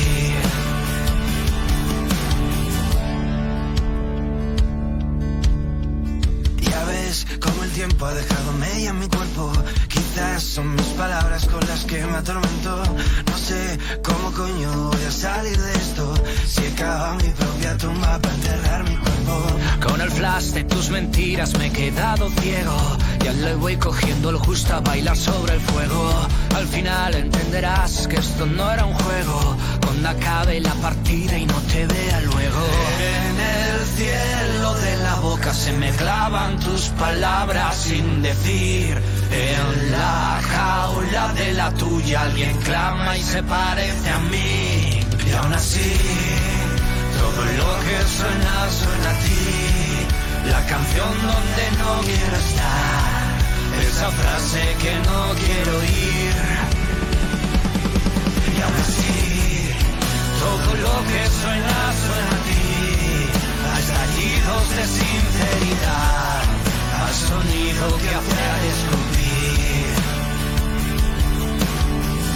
Como 7.40 7.64
el 7.64 7.70
tiempo 7.70 8.06
ha 8.06 8.14
dejado 8.14 8.52
media 8.52 8.90
en 8.90 8.98
mi 9.00 9.08
cuerpo. 9.08 9.52
Quizás 9.88 10.42
son 10.42 10.74
mis 10.76 10.86
palabras 10.96 11.44
con 11.46 11.60
las 11.66 11.84
que 11.84 12.04
me 12.06 12.16
atormento. 12.16 12.82
No 13.30 13.38
sé 13.38 13.78
cómo 14.04 14.30
coño 14.32 14.90
voy 14.90 15.04
a 15.04 15.10
salir 15.10 15.58
de 15.58 15.72
esto. 15.72 16.14
Si 16.46 16.60
he 16.60 16.70
mi 16.70 17.30
propia 17.30 17.76
tumba 17.78 18.18
para 18.20 18.34
enterrar 18.34 18.84
mi 18.84 18.96
cuerpo. 18.96 19.46
Con 19.86 20.00
el 20.00 20.10
flash 20.10 20.50
de 20.52 20.64
tus 20.64 20.90
mentiras 20.90 21.58
me 21.58 21.66
he 21.66 21.72
quedado 21.72 22.30
ciego. 22.40 22.96
Ya 23.24 23.32
le 23.32 23.54
voy 23.54 23.76
cogiendo 23.76 24.32
lo 24.32 24.38
justo 24.38 24.74
a 24.74 24.80
bailar 24.80 25.16
sobre 25.16 25.54
el 25.54 25.60
fuego. 25.60 26.10
Al 26.54 26.66
final 26.66 27.14
entenderás 27.14 28.06
que 28.08 28.16
esto 28.16 28.46
no 28.46 28.70
era 28.72 28.84
un 28.84 28.94
juego. 28.94 29.56
Cuando 29.84 30.08
acabe 30.08 30.60
la 30.60 30.74
partida 30.74 31.38
y 31.38 31.46
no 31.46 31.60
te 31.72 31.86
vea 31.86 32.20
luego. 32.22 32.64
En 33.00 33.40
el 33.40 33.86
cielo 33.96 34.74
de 34.74 34.96
la 34.98 35.14
boca 35.16 35.52
se 35.52 35.72
me 35.72 35.90
clavan 35.90 36.58
tus 36.60 36.88
palabras 36.90 37.76
sin 37.76 38.22
decir. 38.22 39.02
En 39.32 39.92
la 39.92 40.40
jaula 40.42 41.32
de 41.34 41.52
la 41.52 41.70
tuya 41.74 42.22
alguien 42.22 42.56
clama 42.58 43.16
y 43.16 43.22
se 43.22 43.42
parece 43.42 44.10
a 44.10 44.18
mí. 44.18 45.00
Y 45.26 45.32
aún 45.32 45.52
así, 45.52 45.92
todo 47.18 47.44
lo 47.44 47.70
que 47.84 47.98
suena, 48.16 48.70
suena 48.70 49.10
a 49.10 49.18
ti. 49.20 49.49
La 50.46 50.64
canción 50.66 51.08
donde 51.20 51.64
no 51.78 52.00
quiero 52.00 52.36
estar. 52.36 53.30
Esa 53.88 54.10
frase 54.10 54.76
que 54.80 54.94
no 55.06 55.34
quiero 55.34 55.78
oír. 55.78 56.34
Y 58.56 58.62
aún 58.62 58.76
así, 58.80 59.70
todo 60.40 60.74
lo 60.84 60.94
que 61.10 61.22
suena, 61.40 61.76
suena 62.04 62.32
a 62.36 62.42
ti. 62.46 62.66
A 63.70 63.78
estallidos 63.80 64.64
de 64.76 64.84
sinceridad. 64.98 66.42
Al 67.04 67.14
sonido 67.14 67.98
que 67.98 68.08
hace 68.18 68.40
a 68.40 68.58
escupir. 68.74 69.94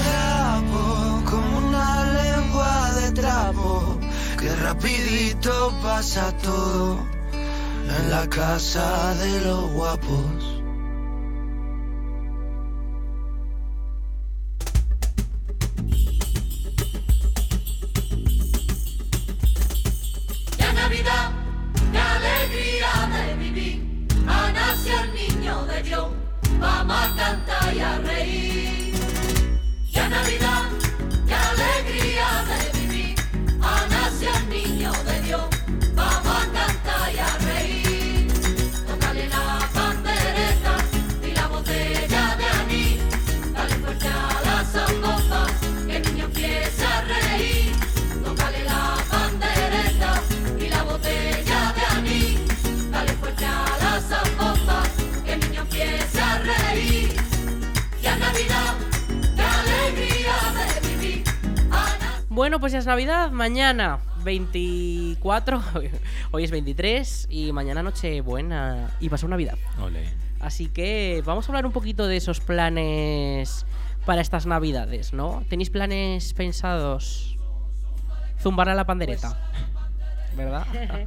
Trapo, 0.03 1.23
como 1.31 1.59
una 1.69 2.05
lengua 2.13 2.93
de 3.01 3.13
trapo. 3.13 3.99
Que 4.39 4.55
rapidito 4.57 5.73
pasa 5.83 6.33
todo. 6.43 7.14
En 7.97 8.11
la 8.11 8.29
casa 8.29 9.15
de 9.15 9.41
los 9.41 9.73
guapos. 9.73 10.64
Mañana 63.45 63.99
24, 64.23 65.63
hoy 66.31 66.45
es 66.45 66.51
23 66.51 67.27
y 67.29 67.53
mañana 67.53 67.83
noche 67.83 68.23
buena 68.23 68.97
y 69.01 69.11
pasó 69.11 69.29
Navidad. 69.29 69.59
Ole. 69.79 70.09
Así 70.41 70.69
que 70.69 71.23
vamos 71.27 71.45
a 71.45 71.49
hablar 71.53 71.67
un 71.67 71.73
poquito 71.73 72.07
de 72.07 72.17
esos 72.17 72.41
planes 72.41 73.67
para 74.07 74.23
estas 74.23 74.47
Navidades, 74.47 75.13
¿no? 75.13 75.45
¿Tenéis 75.51 75.69
planes 75.69 76.33
pensados? 76.33 77.37
Zumbar 78.41 78.71
a 78.71 78.75
la 78.75 78.87
pandereta, 78.87 79.39
¿verdad? 80.39 80.67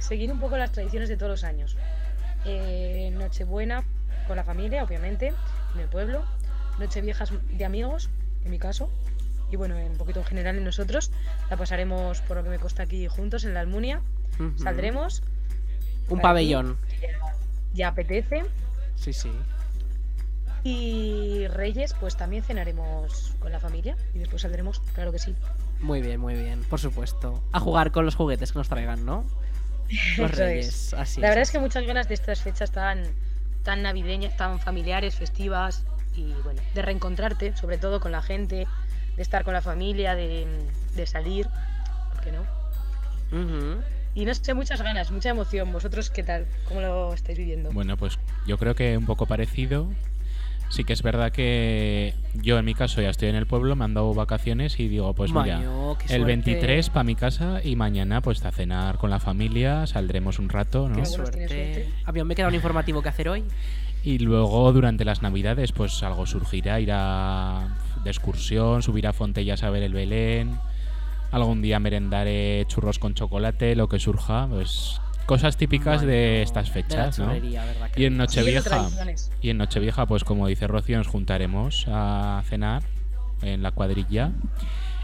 Seguir 0.00 0.32
un 0.32 0.40
poco 0.40 0.56
las 0.56 0.72
tradiciones 0.72 1.08
de 1.08 1.16
todos 1.16 1.30
los 1.30 1.44
años. 1.44 1.76
Eh, 2.46 3.12
Nochebuena 3.12 3.84
con 4.26 4.34
la 4.34 4.42
familia, 4.42 4.82
obviamente, 4.82 5.28
en 5.76 5.80
el 5.80 5.86
pueblo. 5.86 6.24
Nocheviejas 6.80 7.32
de 7.48 7.64
amigos, 7.64 8.10
en 8.44 8.50
mi 8.50 8.58
caso. 8.58 8.90
Y 9.50 9.56
bueno, 9.56 9.76
un 9.76 9.96
poquito 9.96 10.20
en 10.20 10.26
general 10.26 10.56
en 10.56 10.64
nosotros. 10.64 11.10
La 11.50 11.56
pasaremos, 11.56 12.20
por 12.22 12.36
lo 12.36 12.44
que 12.44 12.50
me 12.50 12.58
consta 12.58 12.82
aquí, 12.82 13.06
juntos 13.08 13.44
en 13.44 13.54
la 13.54 13.60
Almunia. 13.60 14.00
Saldremos. 14.56 15.22
Un 16.08 16.20
pabellón. 16.20 16.78
aquí, 16.86 16.96
Ya, 17.02 17.34
ya 17.74 17.88
apetece. 17.88 18.44
Sí, 18.96 19.12
sí. 19.12 19.30
Y 20.64 21.46
Reyes, 21.48 21.94
pues 21.98 22.16
también 22.16 22.42
cenaremos 22.42 23.34
con 23.38 23.52
la 23.52 23.60
familia. 23.60 23.96
Y 24.14 24.18
después 24.18 24.42
saldremos, 24.42 24.80
claro 24.94 25.12
que 25.12 25.18
sí. 25.18 25.34
Muy 25.80 26.02
bien, 26.02 26.20
muy 26.20 26.34
bien, 26.34 26.62
por 26.64 26.80
supuesto. 26.80 27.42
A 27.52 27.60
jugar 27.60 27.92
con 27.92 28.04
los 28.04 28.16
juguetes 28.16 28.52
que 28.52 28.58
nos 28.58 28.68
traigan, 28.68 29.04
¿no? 29.06 29.24
Los 30.18 30.32
reyes, 30.32 30.92
así 30.92 31.18
La 31.20 31.28
verdad 31.28 31.42
es. 31.42 31.48
es 31.48 31.52
que 31.52 31.58
muchas 31.60 31.86
ganas 31.86 32.08
de 32.08 32.14
estas 32.14 32.42
fechas 32.42 32.70
tan, 32.72 33.04
tan 33.62 33.82
navideñas, 33.82 34.36
tan 34.36 34.60
familiares, 34.60 35.14
festivas 35.14 35.84
y 36.14 36.32
bueno, 36.44 36.60
de 36.74 36.82
reencontrarte, 36.82 37.56
sobre 37.56 37.78
todo 37.78 37.98
con 37.98 38.12
la 38.12 38.20
gente, 38.20 38.66
de 39.18 39.22
estar 39.22 39.42
con 39.44 39.52
la 39.52 39.60
familia, 39.60 40.14
de, 40.14 40.46
de 40.94 41.06
salir, 41.06 41.48
¿por 42.14 42.22
qué 42.22 42.30
no? 42.30 42.40
Ujú. 43.36 43.80
Y 44.14 44.24
no 44.24 44.32
sé, 44.32 44.54
muchas 44.54 44.80
ganas, 44.80 45.10
mucha 45.10 45.30
emoción. 45.30 45.72
¿Vosotros 45.72 46.08
qué 46.08 46.22
tal? 46.22 46.46
¿Cómo 46.68 46.80
lo 46.80 47.12
estáis 47.12 47.36
viviendo? 47.36 47.70
Bueno, 47.72 47.96
pues 47.96 48.16
yo 48.46 48.58
creo 48.58 48.76
que 48.76 48.96
un 48.96 49.06
poco 49.06 49.26
parecido. 49.26 49.88
Sí 50.70 50.84
que 50.84 50.92
es 50.92 51.02
verdad 51.02 51.32
que 51.32 52.14
yo 52.34 52.58
en 52.58 52.64
mi 52.64 52.74
caso 52.74 53.00
ya 53.00 53.08
estoy 53.10 53.28
en 53.28 53.34
el 53.34 53.46
pueblo, 53.46 53.74
me 53.74 53.86
han 53.86 53.94
dado 53.94 54.12
vacaciones 54.14 54.78
y 54.78 54.86
digo, 54.86 55.14
pues 55.14 55.32
mira, 55.32 55.56
Maño, 55.56 55.92
el 56.02 56.08
suerte. 56.08 56.24
23 56.24 56.90
para 56.90 57.04
mi 57.04 57.14
casa 57.16 57.60
y 57.64 57.74
mañana 57.74 58.20
pues 58.20 58.44
a 58.44 58.52
cenar 58.52 58.98
con 58.98 59.08
la 59.10 59.18
familia, 59.18 59.86
saldremos 59.86 60.38
un 60.38 60.48
rato, 60.50 60.88
¿no? 60.88 60.96
Qué 60.96 61.06
suerte. 61.06 61.48
suerte. 61.48 61.88
Avión, 62.04 62.26
me 62.28 62.34
queda 62.36 62.48
un 62.48 62.54
informativo 62.54 63.02
que 63.02 63.08
hacer 63.08 63.30
hoy. 63.30 63.44
Y 64.04 64.18
luego 64.18 64.70
durante 64.72 65.04
las 65.04 65.22
navidades 65.22 65.72
pues 65.72 66.02
algo 66.02 66.26
surgirá, 66.26 66.78
ir 66.80 66.90
a 66.92 67.66
de 68.02 68.10
excursión, 68.10 68.82
subir 68.82 69.06
a 69.06 69.12
Fontellas 69.12 69.62
a 69.62 69.70
ver 69.70 69.82
el 69.82 69.92
Belén, 69.92 70.58
algún 71.30 71.62
día 71.62 71.78
merendaré 71.78 72.64
churros 72.68 72.98
con 72.98 73.14
chocolate, 73.14 73.76
lo 73.76 73.88
que 73.88 73.98
surja, 73.98 74.46
pues 74.48 75.00
cosas 75.26 75.58
típicas 75.58 76.00
de 76.00 76.42
estas 76.42 76.70
fechas, 76.70 77.18
¿no? 77.18 77.32
Y 77.96 78.06
en 78.06 78.16
Nochevieja, 78.16 78.88
y 79.42 79.50
en 79.50 79.58
Nochevieja, 79.58 80.06
pues 80.06 80.24
como 80.24 80.46
dice 80.46 80.66
Rocío, 80.66 80.96
nos 80.96 81.06
juntaremos 81.06 81.86
a 81.88 82.42
cenar 82.46 82.82
en 83.42 83.62
la 83.62 83.72
cuadrilla. 83.72 84.32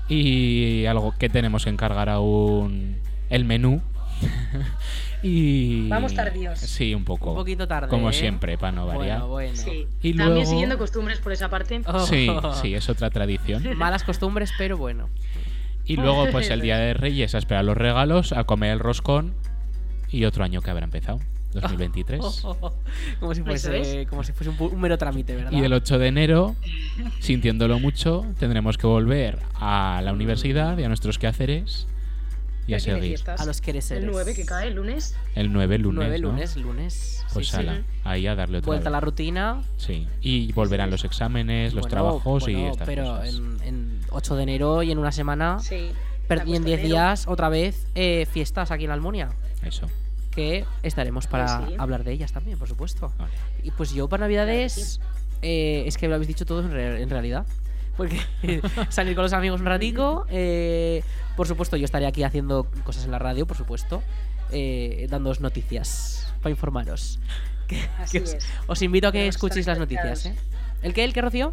Y 0.09 0.87
algo 0.87 1.15
que 1.19 1.29
tenemos 1.29 1.65
que 1.65 1.71
encargar 1.71 2.09
aún 2.09 2.97
el 3.31 3.45
menú. 3.45 3.83
y 5.25 5.89
Vamos 5.89 6.13
tardíos. 6.13 6.59
Sí, 6.59 6.95
un 6.95 7.05
poco. 7.05 7.31
Un 7.31 7.37
poquito 7.37 7.67
tarde. 7.67 7.89
Como 7.89 8.11
¿eh? 8.11 8.13
siempre, 8.13 8.59
para 8.59 8.73
no 8.73 8.87
variar. 8.87 9.21
Bueno, 9.21 9.29
bueno. 9.29 9.57
Sí. 9.57 9.87
Y 10.03 10.15
También 10.15 10.47
siguiendo 10.47 10.77
costumbres 10.77 11.19
por 11.19 11.33
esa 11.33 11.49
parte. 11.49 11.81
Oh. 11.87 12.01
Sí, 12.01 12.29
sí, 12.61 12.75
es 12.75 12.91
otra 12.91 13.09
tradición. 13.09 13.63
Malas 13.79 14.05
costumbres, 14.05 14.53
pero 14.59 14.77
bueno. 14.77 15.09
Y 15.87 15.97
luego, 15.97 16.27
pues 16.31 16.51
el 16.51 16.61
día 16.63 16.77
de 16.77 16.93
Reyes 16.93 17.35
a 17.35 17.39
esperar 17.39 17.65
los 17.65 17.77
regalos, 17.77 18.33
a 18.33 18.45
comer 18.45 18.73
el 18.73 18.81
roscón 18.81 19.33
y 20.11 20.27
otro 20.27 20.45
año 20.45 20.61
que 20.61 20.71
habrá 20.71 20.85
empezado, 20.85 21.21
2023. 21.55 22.21
como, 23.21 23.35
si 23.35 23.43
fuese, 23.43 24.03
es. 24.03 24.09
como 24.09 24.25
si 24.25 24.33
fuese 24.33 24.51
un, 24.51 24.73
un 24.73 24.81
mero 24.81 24.99
trámite, 24.99 25.37
¿verdad? 25.37 25.53
Y 25.53 25.63
el 25.63 25.73
8 25.73 25.99
de 25.99 26.07
enero, 26.07 26.55
sintiéndolo 27.21 27.79
mucho, 27.79 28.27
tendremos 28.39 28.77
que 28.77 28.87
volver 28.87 29.39
a 29.55 30.03
la 30.05 30.13
universidad 30.13 30.77
y 30.77 30.85
a 30.85 30.89
nuestros 30.89 31.19
quehaceres 31.19 31.87
y 32.67 32.75
a 32.75 32.81
seguir. 32.81 33.03
fiestas. 33.03 33.41
A 33.41 33.45
los 33.47 33.61
quereseres. 33.61 34.05
El 34.05 34.11
9 34.11 34.35
que 34.35 34.45
cae 34.47 34.69
el 34.69 34.75
lunes. 34.75 35.17
El 35.35 35.53
9 35.53 35.79
lunes. 35.79 35.97
Nueve 35.97 36.19
¿no? 36.19 36.29
lunes, 36.31 36.57
lunes. 36.57 37.25
Pues 37.33 37.49
sí, 37.49 37.53
sí. 37.57 37.59
ala, 37.59 37.83
ahí 38.05 38.27
a 38.27 38.35
darle 38.35 38.59
otra 38.59 38.67
Vuelta 38.67 38.89
a 38.89 38.93
la 38.93 38.99
vez. 39.01 39.05
rutina. 39.07 39.63
Sí, 39.77 40.07
y 40.21 40.53
volverán 40.53 40.91
los 40.91 41.05
exámenes, 41.05 41.75
los 41.75 41.83
Bueno, 41.83 41.91
trabajos 41.91 42.49
y 42.49 42.53
bueno, 42.55 42.71
estas 42.71 42.87
pero 42.87 43.05
cosas. 43.05 43.35
En, 43.35 43.59
en 43.65 44.01
8 44.11 44.37
de 44.37 44.43
enero 44.45 44.83
y 44.83 44.91
en 44.93 44.99
una 44.99 45.13
semana. 45.13 45.59
Sí. 45.61 45.75
y 45.75 45.83
en 45.83 45.93
cuesta 46.27 46.45
10 46.45 46.65
enero. 46.67 46.83
días, 46.89 47.27
otra 47.29 47.49
vez, 47.49 47.87
eh, 47.95 48.27
fiestas 48.31 48.71
aquí 48.71 48.85
en 48.85 48.89
la 48.89 48.95
Almunia. 48.95 49.31
Eso. 49.63 49.87
Que 50.31 50.65
estaremos 50.83 51.27
para 51.27 51.59
Pues 51.59 51.71
sí. 51.71 51.77
hablar 51.79 52.03
de 52.03 52.13
ellas 52.13 52.33
también, 52.33 52.59
por 52.59 52.67
supuesto. 52.69 53.13
Vale. 53.19 53.33
Y 53.63 53.71
pues 53.73 53.93
yo 53.93 54.09
para 54.09 54.23
Navidades. 54.23 55.01
eh, 55.43 55.85
es 55.87 55.99
que 55.99 56.09
lo 56.09 56.15
habéis 56.15 56.29
dicho 56.29 56.47
todos 56.47 56.65
en, 56.65 56.73
re- 56.73 57.03
en 57.03 57.11
realidad. 57.11 57.47
Porque 57.97 58.19
salir 58.91 59.15
con 59.15 59.23
los 59.25 59.33
amigos 59.33 59.61
un 59.61 59.67
ratico. 59.67 60.27
eh, 60.29 61.03
por 61.37 61.47
supuesto, 61.49 61.77
yo 61.77 61.85
estaré 61.85 62.07
aquí 62.07 62.23
haciendo 62.23 62.65
cosas 62.85 63.05
en 63.05 63.11
la 63.11 63.19
radio, 63.19 63.47
por 63.47 63.57
supuesto. 63.57 64.03
eh, 64.53 65.07
dándoos 65.11 65.41
noticias 65.41 66.33
para 66.43 66.51
informaros. 66.51 67.19
Que- 67.67 67.81
Así 67.99 68.19
que 68.19 68.25
os, 68.25 68.35
es. 68.35 68.47
os 68.67 68.83
invito 68.83 69.09
a 69.09 69.11
que 69.13 69.19
Tenemos 69.21 69.37
escuchéis 69.37 69.67
las 69.67 69.79
noticias. 69.79 70.27
¿eh? 70.27 70.37
¿El 70.83 70.93
qué? 70.93 71.03
¿El 71.03 71.15
qué, 71.15 71.23
Rocío? 71.23 71.53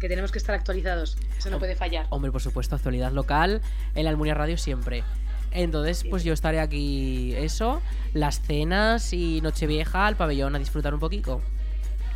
Que 0.00 0.08
tenemos 0.08 0.32
que 0.32 0.38
estar 0.38 0.52
actualizados. 0.56 1.16
Eso 1.38 1.48
no 1.48 1.60
puede 1.60 1.76
fallar. 1.76 2.06
Hombre, 2.10 2.32
por 2.32 2.42
supuesto, 2.42 2.74
actualidad 2.74 3.12
local 3.12 3.62
en 3.94 4.02
la 4.04 4.10
Almunia 4.10 4.34
Radio 4.34 4.58
siempre. 4.58 5.04
Entonces, 5.52 6.04
pues 6.10 6.24
yo 6.24 6.32
estaré 6.32 6.58
aquí, 6.58 7.32
eso, 7.36 7.80
las 8.14 8.40
cenas 8.42 9.12
y 9.12 9.40
Nochevieja 9.42 10.08
al 10.08 10.16
pabellón 10.16 10.56
a 10.56 10.58
disfrutar 10.58 10.92
un 10.92 10.98
poquito. 11.00 11.40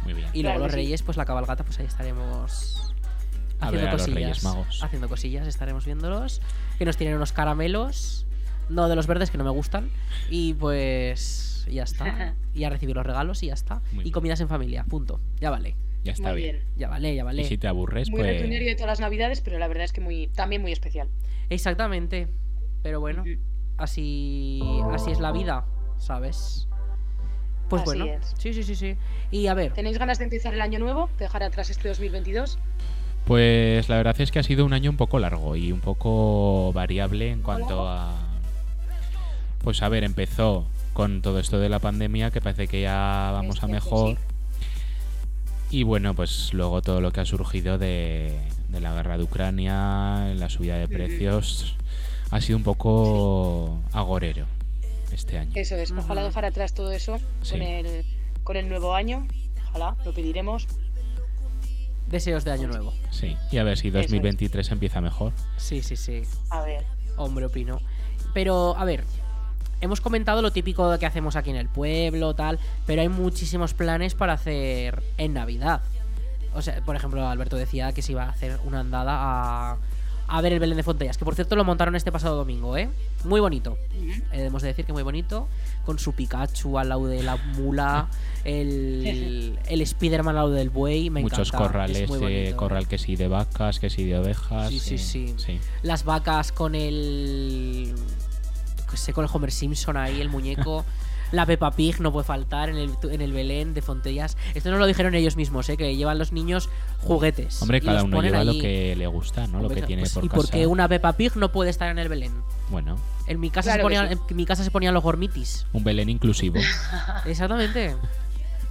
Muy 0.03 0.13
bien. 0.15 0.29
Y 0.33 0.43
luego 0.43 0.57
Claro 0.57 0.65
los 0.65 0.73
sí. 0.73 0.77
Reyes, 0.77 1.03
pues 1.05 1.17
la 1.17 1.25
cabalgata, 1.25 1.63
pues 1.65 1.79
ahí 1.79 1.87
estaremos 1.87 2.90
A 3.61 3.71
ver 3.71 3.81
haciendo 3.81 3.89
a 3.89 3.93
los 3.93 4.03
cosillas. 4.03 4.15
Reyes 4.15 4.45
Magos. 4.45 4.83
Haciendo 4.85 5.09
cosillas, 5.09 5.47
estaremos 5.47 5.85
viéndolos. 5.85 6.41
Que 6.79 6.85
nos 6.85 6.97
tienen 6.97 7.17
unos 7.17 7.33
caramelos, 7.33 8.27
no 8.69 8.89
de 8.89 8.97
los 8.97 9.07
verdes 9.07 9.31
que 9.31 9.39
no 9.39 9.45
me 9.45 9.51
gustan. 9.51 9.91
Y 10.31 10.55
pues 10.55 11.67
ya 11.71 11.83
está. 11.85 12.35
Y 12.53 12.65
a 12.65 12.71
recibir 12.71 12.97
los 12.97 13.07
regalos 13.07 13.43
y 13.45 13.47
ya 13.47 13.55
está. 13.55 13.77
Muy 13.93 14.01
y 14.01 14.05
bien. 14.05 14.13
comidas 14.13 14.41
en 14.41 14.49
familia, 14.49 14.83
punto. 14.85 15.21
Ya 15.41 15.51
vale. 15.51 15.77
Ya 16.03 16.13
está 16.13 16.31
Muy 16.33 16.41
bien. 16.43 16.57
bien. 16.57 16.69
Ya 16.77 16.89
vale, 16.89 17.15
ya 17.15 17.23
vale. 17.23 17.43
Y 17.43 17.45
si 17.45 17.59
te 17.59 17.69
aburres, 17.69 18.11
Muy 18.11 18.21
pues. 18.21 18.39
rutinario 18.41 18.69
de 18.69 18.75
todas 18.75 18.89
las 18.89 19.01
navidades, 19.01 19.41
pero 19.41 19.57
la 19.59 19.69
verdad 19.69 19.85
es 19.85 19.93
que 19.93 20.01
muy, 20.01 20.27
también 20.29 20.63
muy 20.63 20.73
especial. 20.73 21.09
Exactamente. 21.49 22.27
Pero 22.83 22.99
bueno, 22.99 23.23
así, 23.77 24.61
así 24.93 25.11
es 25.13 25.21
la 25.21 25.31
vida, 25.31 25.65
¿sabes? 25.99 26.67
Pues 27.69 27.83
Así 27.83 27.99
bueno. 27.99 28.07
es. 28.07 28.35
Sí, 28.39 28.53
sí, 28.53 28.63
sí, 28.65 28.75
sí. 28.75 28.97
Y 29.31 29.47
a 29.47 29.55
ver, 29.55 29.73
¿Tenéis 29.75 29.99
ganas 29.99 30.19
de 30.19 30.25
empezar 30.25 30.53
el 30.55 30.61
año 30.61 30.79
nuevo? 30.81 31.09
¿De 31.19 31.25
dejar 31.27 31.43
atrás 31.45 31.71
este 31.71 31.89
2022? 31.89 32.59
Pues 33.31 33.89
la 33.89 33.97
verdad 33.97 34.21
es 34.21 34.33
que 34.33 34.41
ha 34.41 34.43
sido 34.43 34.65
un 34.65 34.73
año 34.73 34.91
un 34.91 34.97
poco 34.97 35.21
largo 35.21 35.55
y 35.55 35.71
un 35.71 35.79
poco 35.79 36.73
variable 36.73 37.31
en 37.31 37.43
cuanto 37.43 37.87
a. 37.87 38.13
Pues 39.63 39.83
a 39.83 39.89
ver, 39.89 40.03
empezó 40.03 40.67
con 40.95 41.23
todo 41.23 41.39
esto 41.39 41.61
de 41.61 41.69
la 41.69 41.79
pandemia, 41.79 42.33
que 42.33 42.41
parece 42.41 42.67
que 42.67 42.81
ya 42.81 43.31
vamos 43.33 43.59
a 43.63 43.69
cierto, 43.69 43.73
mejor. 43.73 44.19
Y 45.71 45.85
bueno, 45.85 46.13
pues 46.15 46.53
luego 46.55 46.83
todo 46.83 47.01
lo 47.01 47.13
que 47.13 47.21
ha 47.21 47.25
surgido 47.25 47.79
de, 47.79 48.37
de 48.69 48.81
la 48.81 48.95
guerra 48.95 49.17
de 49.17 49.23
Ucrania, 49.23 50.35
la 50.35 50.49
subida 50.49 50.77
de 50.79 50.89
precios, 50.89 51.77
ha 52.33 52.41
sido 52.41 52.57
un 52.57 52.65
poco 52.65 53.79
agorero 53.93 54.47
este 55.13 55.39
año. 55.39 55.53
Eso 55.55 55.77
es. 55.77 55.93
Ojalá 55.93 56.25
dejar 56.25 56.47
atrás 56.47 56.75
todo 56.75 56.91
eso 56.91 57.19
Sí. 57.43 57.53
con, 57.53 57.63
el, 57.63 58.05
con 58.43 58.57
el 58.57 58.69
nuevo 58.69 58.93
año. 58.93 59.29
Ojalá, 59.69 59.95
lo 60.05 60.13
pediremos. 60.13 60.67
Deseos 62.11 62.45
de 62.45 62.53
año 62.53 62.69
nuevo. 62.69 62.93
Sí, 63.11 63.37
y 63.51 63.59
a 63.59 63.65
ver 63.65 63.79
si 63.79 63.89
es. 63.89 63.95
2023 63.95 64.71
empieza 64.71 65.01
mejor. 65.01 65.33
Sí, 65.57 65.83
sí, 65.83 65.97
sí. 65.97 66.23
A 66.51 66.63
ver. 66.63 66.85
Hombre, 67.17 67.47
opino. 67.47 67.81
Pero, 68.35 68.77
a 68.77 68.85
ver, 68.85 69.05
hemos 69.81 70.01
comentado 70.01 70.43
lo 70.43 70.53
típico 70.53 70.99
que 70.99 71.07
hacemos 71.07 71.37
aquí 71.37 71.51
en 71.51 71.57
el 71.57 71.69
pueblo, 71.69 72.35
tal, 72.35 72.59
pero 72.87 73.03
hay 73.03 73.09
muchísimos 73.09 73.75
planes 73.75 74.15
para 74.15 74.35
hacer 74.35 75.03
en 75.19 75.35
Navidad. 75.35 75.81
O 76.55 76.63
sea, 76.63 76.81
por 76.85 76.97
ejemplo, 76.97 77.27
Alberto 77.27 77.57
decía 77.57 77.93
que 77.93 78.03
se 78.03 78.13
iba 78.13 78.25
a 78.25 78.31
hacer 78.31 78.59
una 78.65 78.81
andada 78.81 79.13
a, 79.15 79.77
a 80.29 80.41
ver 80.41 80.53
el 80.53 80.61
Belén 80.61 80.77
de 80.77 80.83
Fontellas, 80.83 81.19
que 81.19 81.25
por 81.25 81.35
cierto 81.35 81.57
lo 81.57 81.65
montaron 81.65 81.95
este 81.97 82.13
pasado 82.13 82.37
domingo, 82.37 82.77
¿eh? 82.77 82.89
Muy 83.25 83.41
bonito. 83.41 83.79
Eh, 83.93 84.23
debemos 84.33 84.63
de 84.63 84.69
decir 84.69 84.85
que 84.85 84.93
muy 84.93 85.03
bonito, 85.03 85.49
con 85.91 85.99
su 85.99 86.13
Pikachu 86.13 86.79
al 86.79 86.89
lado 86.91 87.09
de 87.09 87.21
la 87.25 87.37
mula, 87.37 88.07
el, 88.45 89.59
el 89.67 89.85
Spiderman 89.85 90.37
al 90.37 90.43
lado 90.45 90.51
del 90.53 90.71
buey, 90.71 91.11
me 91.11 91.21
Muchos 91.21 91.49
encanta, 91.49 91.59
corrales, 91.67 91.99
de 91.99 92.07
bonito. 92.07 92.57
corral 92.57 92.87
que 92.87 92.97
sí 92.97 93.17
de 93.17 93.27
vacas, 93.27 93.81
que 93.81 93.91
sí 93.91 94.05
de 94.05 94.17
ovejas. 94.17 94.69
Sí, 94.69 94.79
sí, 94.79 94.95
y- 95.37 95.39
sí. 95.41 95.59
las 95.83 96.05
vacas 96.05 96.53
con 96.53 96.77
el. 96.77 97.93
sé, 98.95 99.13
con 99.13 99.25
el 99.25 99.31
Homer 99.33 99.51
Simpson 99.51 99.97
ahí, 99.97 100.21
el 100.21 100.29
muñeco. 100.29 100.85
La 101.33 101.47
Peppa 101.47 101.71
Pig 101.71 102.01
no 102.01 102.13
puede 102.13 102.25
faltar 102.25 102.69
en 102.71 102.77
el, 102.77 102.91
en 103.05 103.21
el 103.21 103.33
Belén 103.33 103.73
de 103.75 103.83
Fontellas. 103.83 104.37
Esto 104.55 104.71
no 104.71 104.79
lo 104.79 104.87
dijeron 104.87 105.15
ellos 105.15 105.37
mismos, 105.37 105.69
¿eh? 105.69 105.77
que 105.77 105.95
llevan 105.97 106.19
los 106.19 106.33
niños 106.33 106.69
juguetes. 106.99 107.63
Hombre, 107.63 107.79
y 107.79 107.81
cada 107.81 107.95
los 107.99 108.05
uno 108.05 108.17
ponen 108.17 108.33
lleva 108.33 108.45
lo 108.45 108.53
que 108.53 108.95
le 108.97 109.07
gusta, 109.07 109.47
¿no? 109.47 109.61
lo 109.61 109.69
que 109.69 109.83
tiene 109.83 110.03
pues, 110.03 110.15
por 110.15 110.25
¿Y 110.25 110.29
casa. 110.29 110.37
por 110.43 110.51
qué 110.51 110.67
una 110.67 110.89
Peppa 110.89 111.13
Pig 111.13 111.37
no 111.37 111.53
puede 111.53 111.71
estar 111.71 111.89
en 111.91 111.99
el 111.99 112.09
Belén? 112.09 112.33
Bueno, 112.69 112.97
En 113.27 113.39
mi 113.41 113.51
casa, 113.51 113.71
Claro 113.71 113.81
se, 113.81 113.83
ponía, 113.85 114.09
sí. 114.09 114.19
en 114.29 114.37
mi 114.37 114.45
casa 114.47 114.65
se 114.65 114.71
ponían 114.71 114.93
los 114.95 115.03
gormitis. 115.03 115.67
un 115.73 115.85
Belén 115.85 116.09
inclusivo. 116.09 116.59
Exactamente. 117.27 117.95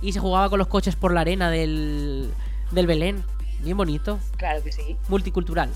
Y 0.02 0.12
se 0.12 0.20
jugaba 0.20 0.50
con 0.50 0.60
los 0.60 0.68
coches 0.68 0.96
por 0.96 1.14
la 1.14 1.22
arena 1.22 1.50
del, 1.50 2.30
del 2.72 2.88
Belén. 2.88 3.24
Bien 3.62 3.76
bonito. 3.76 4.20
Claro 4.38 4.64
que 4.64 4.72
sí. 4.72 4.96
Multicultural. 5.10 5.70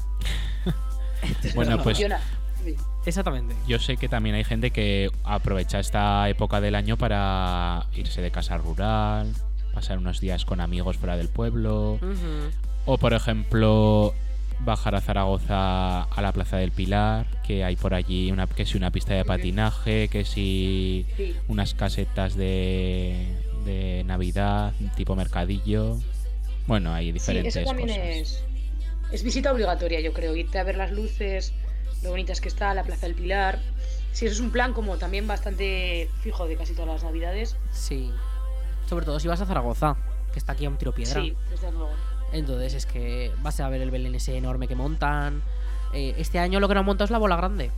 bueno, 1.55 1.81
pues 1.81 1.99
Exactamente. 3.05 3.55
yo 3.67 3.79
sé 3.79 3.97
que 3.97 4.07
también 4.09 4.35
hay 4.35 4.43
gente 4.43 4.71
que 4.71 5.09
aprovecha 5.23 5.79
esta 5.79 6.27
época 6.29 6.61
del 6.61 6.75
año 6.75 6.97
para 6.97 7.85
irse 7.95 8.21
de 8.21 8.31
casa 8.31 8.57
rural, 8.57 9.33
pasar 9.73 9.97
unos 9.97 10.19
días 10.19 10.45
con 10.45 10.61
amigos 10.61 10.97
fuera 10.97 11.17
del 11.17 11.29
pueblo, 11.29 11.99
o 12.85 12.97
por 12.97 13.13
ejemplo 13.13 14.13
bajar 14.59 14.95
a 14.95 15.01
Zaragoza 15.01 16.03
a 16.03 16.21
la 16.21 16.31
Plaza 16.31 16.57
del 16.57 16.71
Pilar, 16.71 17.25
que 17.45 17.63
hay 17.65 17.75
por 17.75 17.93
allí 17.93 18.31
una 18.31 18.47
que 18.47 18.65
si 18.65 18.77
una 18.77 18.91
pista 18.91 19.13
de 19.13 19.25
patinaje, 19.25 20.07
que 20.07 20.23
si 20.23 21.05
Sí. 21.17 21.35
unas 21.47 21.73
casetas 21.73 22.35
de, 22.35 23.27
de 23.65 24.03
Navidad, 24.05 24.71
tipo 24.95 25.15
mercadillo. 25.15 25.97
Bueno, 26.67 26.93
hay 26.93 27.07
Sí, 27.07 27.11
diferentes 27.13 27.55
eso 27.57 27.65
también 27.65 27.89
cosas. 27.89 28.05
es, 28.05 28.43
es 29.11 29.23
visita 29.23 29.51
obligatoria, 29.51 29.99
yo 29.99 30.13
creo. 30.13 30.33
Irte 30.35 30.59
a 30.59 30.63
ver 30.63 30.77
las 30.77 30.91
luces, 30.91 31.53
lo 32.03 32.09
bonitas 32.09 32.41
que 32.41 32.47
está, 32.49 32.73
la 32.73 32.83
Plaza 32.83 33.05
del 33.07 33.15
Pilar. 33.15 33.59
Sí, 34.11 34.25
eso 34.25 34.35
es 34.35 34.39
un 34.41 34.51
plan 34.51 34.73
como 34.73 34.97
también 34.97 35.27
bastante 35.27 36.09
fijo 36.21 36.45
de 36.47 36.55
casi 36.55 36.73
todas 36.73 36.87
las 36.89 37.03
navidades. 37.03 37.55
Sí. 37.71 38.11
Sobre 38.87 39.05
todo 39.05 39.19
si 39.19 39.27
vas 39.27 39.41
a 39.41 39.45
Zaragoza, 39.45 39.95
que 40.31 40.39
está 40.39 40.51
aquí 40.53 40.65
a 40.65 40.69
un 40.69 40.77
tiro 40.77 40.93
piedra. 40.93 41.21
Sí, 41.21 41.35
desde 41.49 41.71
luego. 41.71 41.89
Entonces 42.31 42.73
es 42.73 42.85
que 42.85 43.31
vas 43.41 43.59
a 43.59 43.69
ver 43.69 43.81
el 43.81 43.91
Belén 43.91 44.13
ese 44.15 44.35
enorme 44.37 44.67
que 44.67 44.75
montan. 44.75 45.41
Eh, 45.93 46.15
este 46.17 46.39
año 46.39 46.59
lo 46.59 46.67
que 46.67 46.73
no 46.73 46.81
han 46.81 46.85
montado 46.85 47.05
es 47.05 47.11
la 47.11 47.17
bola 47.17 47.35
grande. 47.35 47.71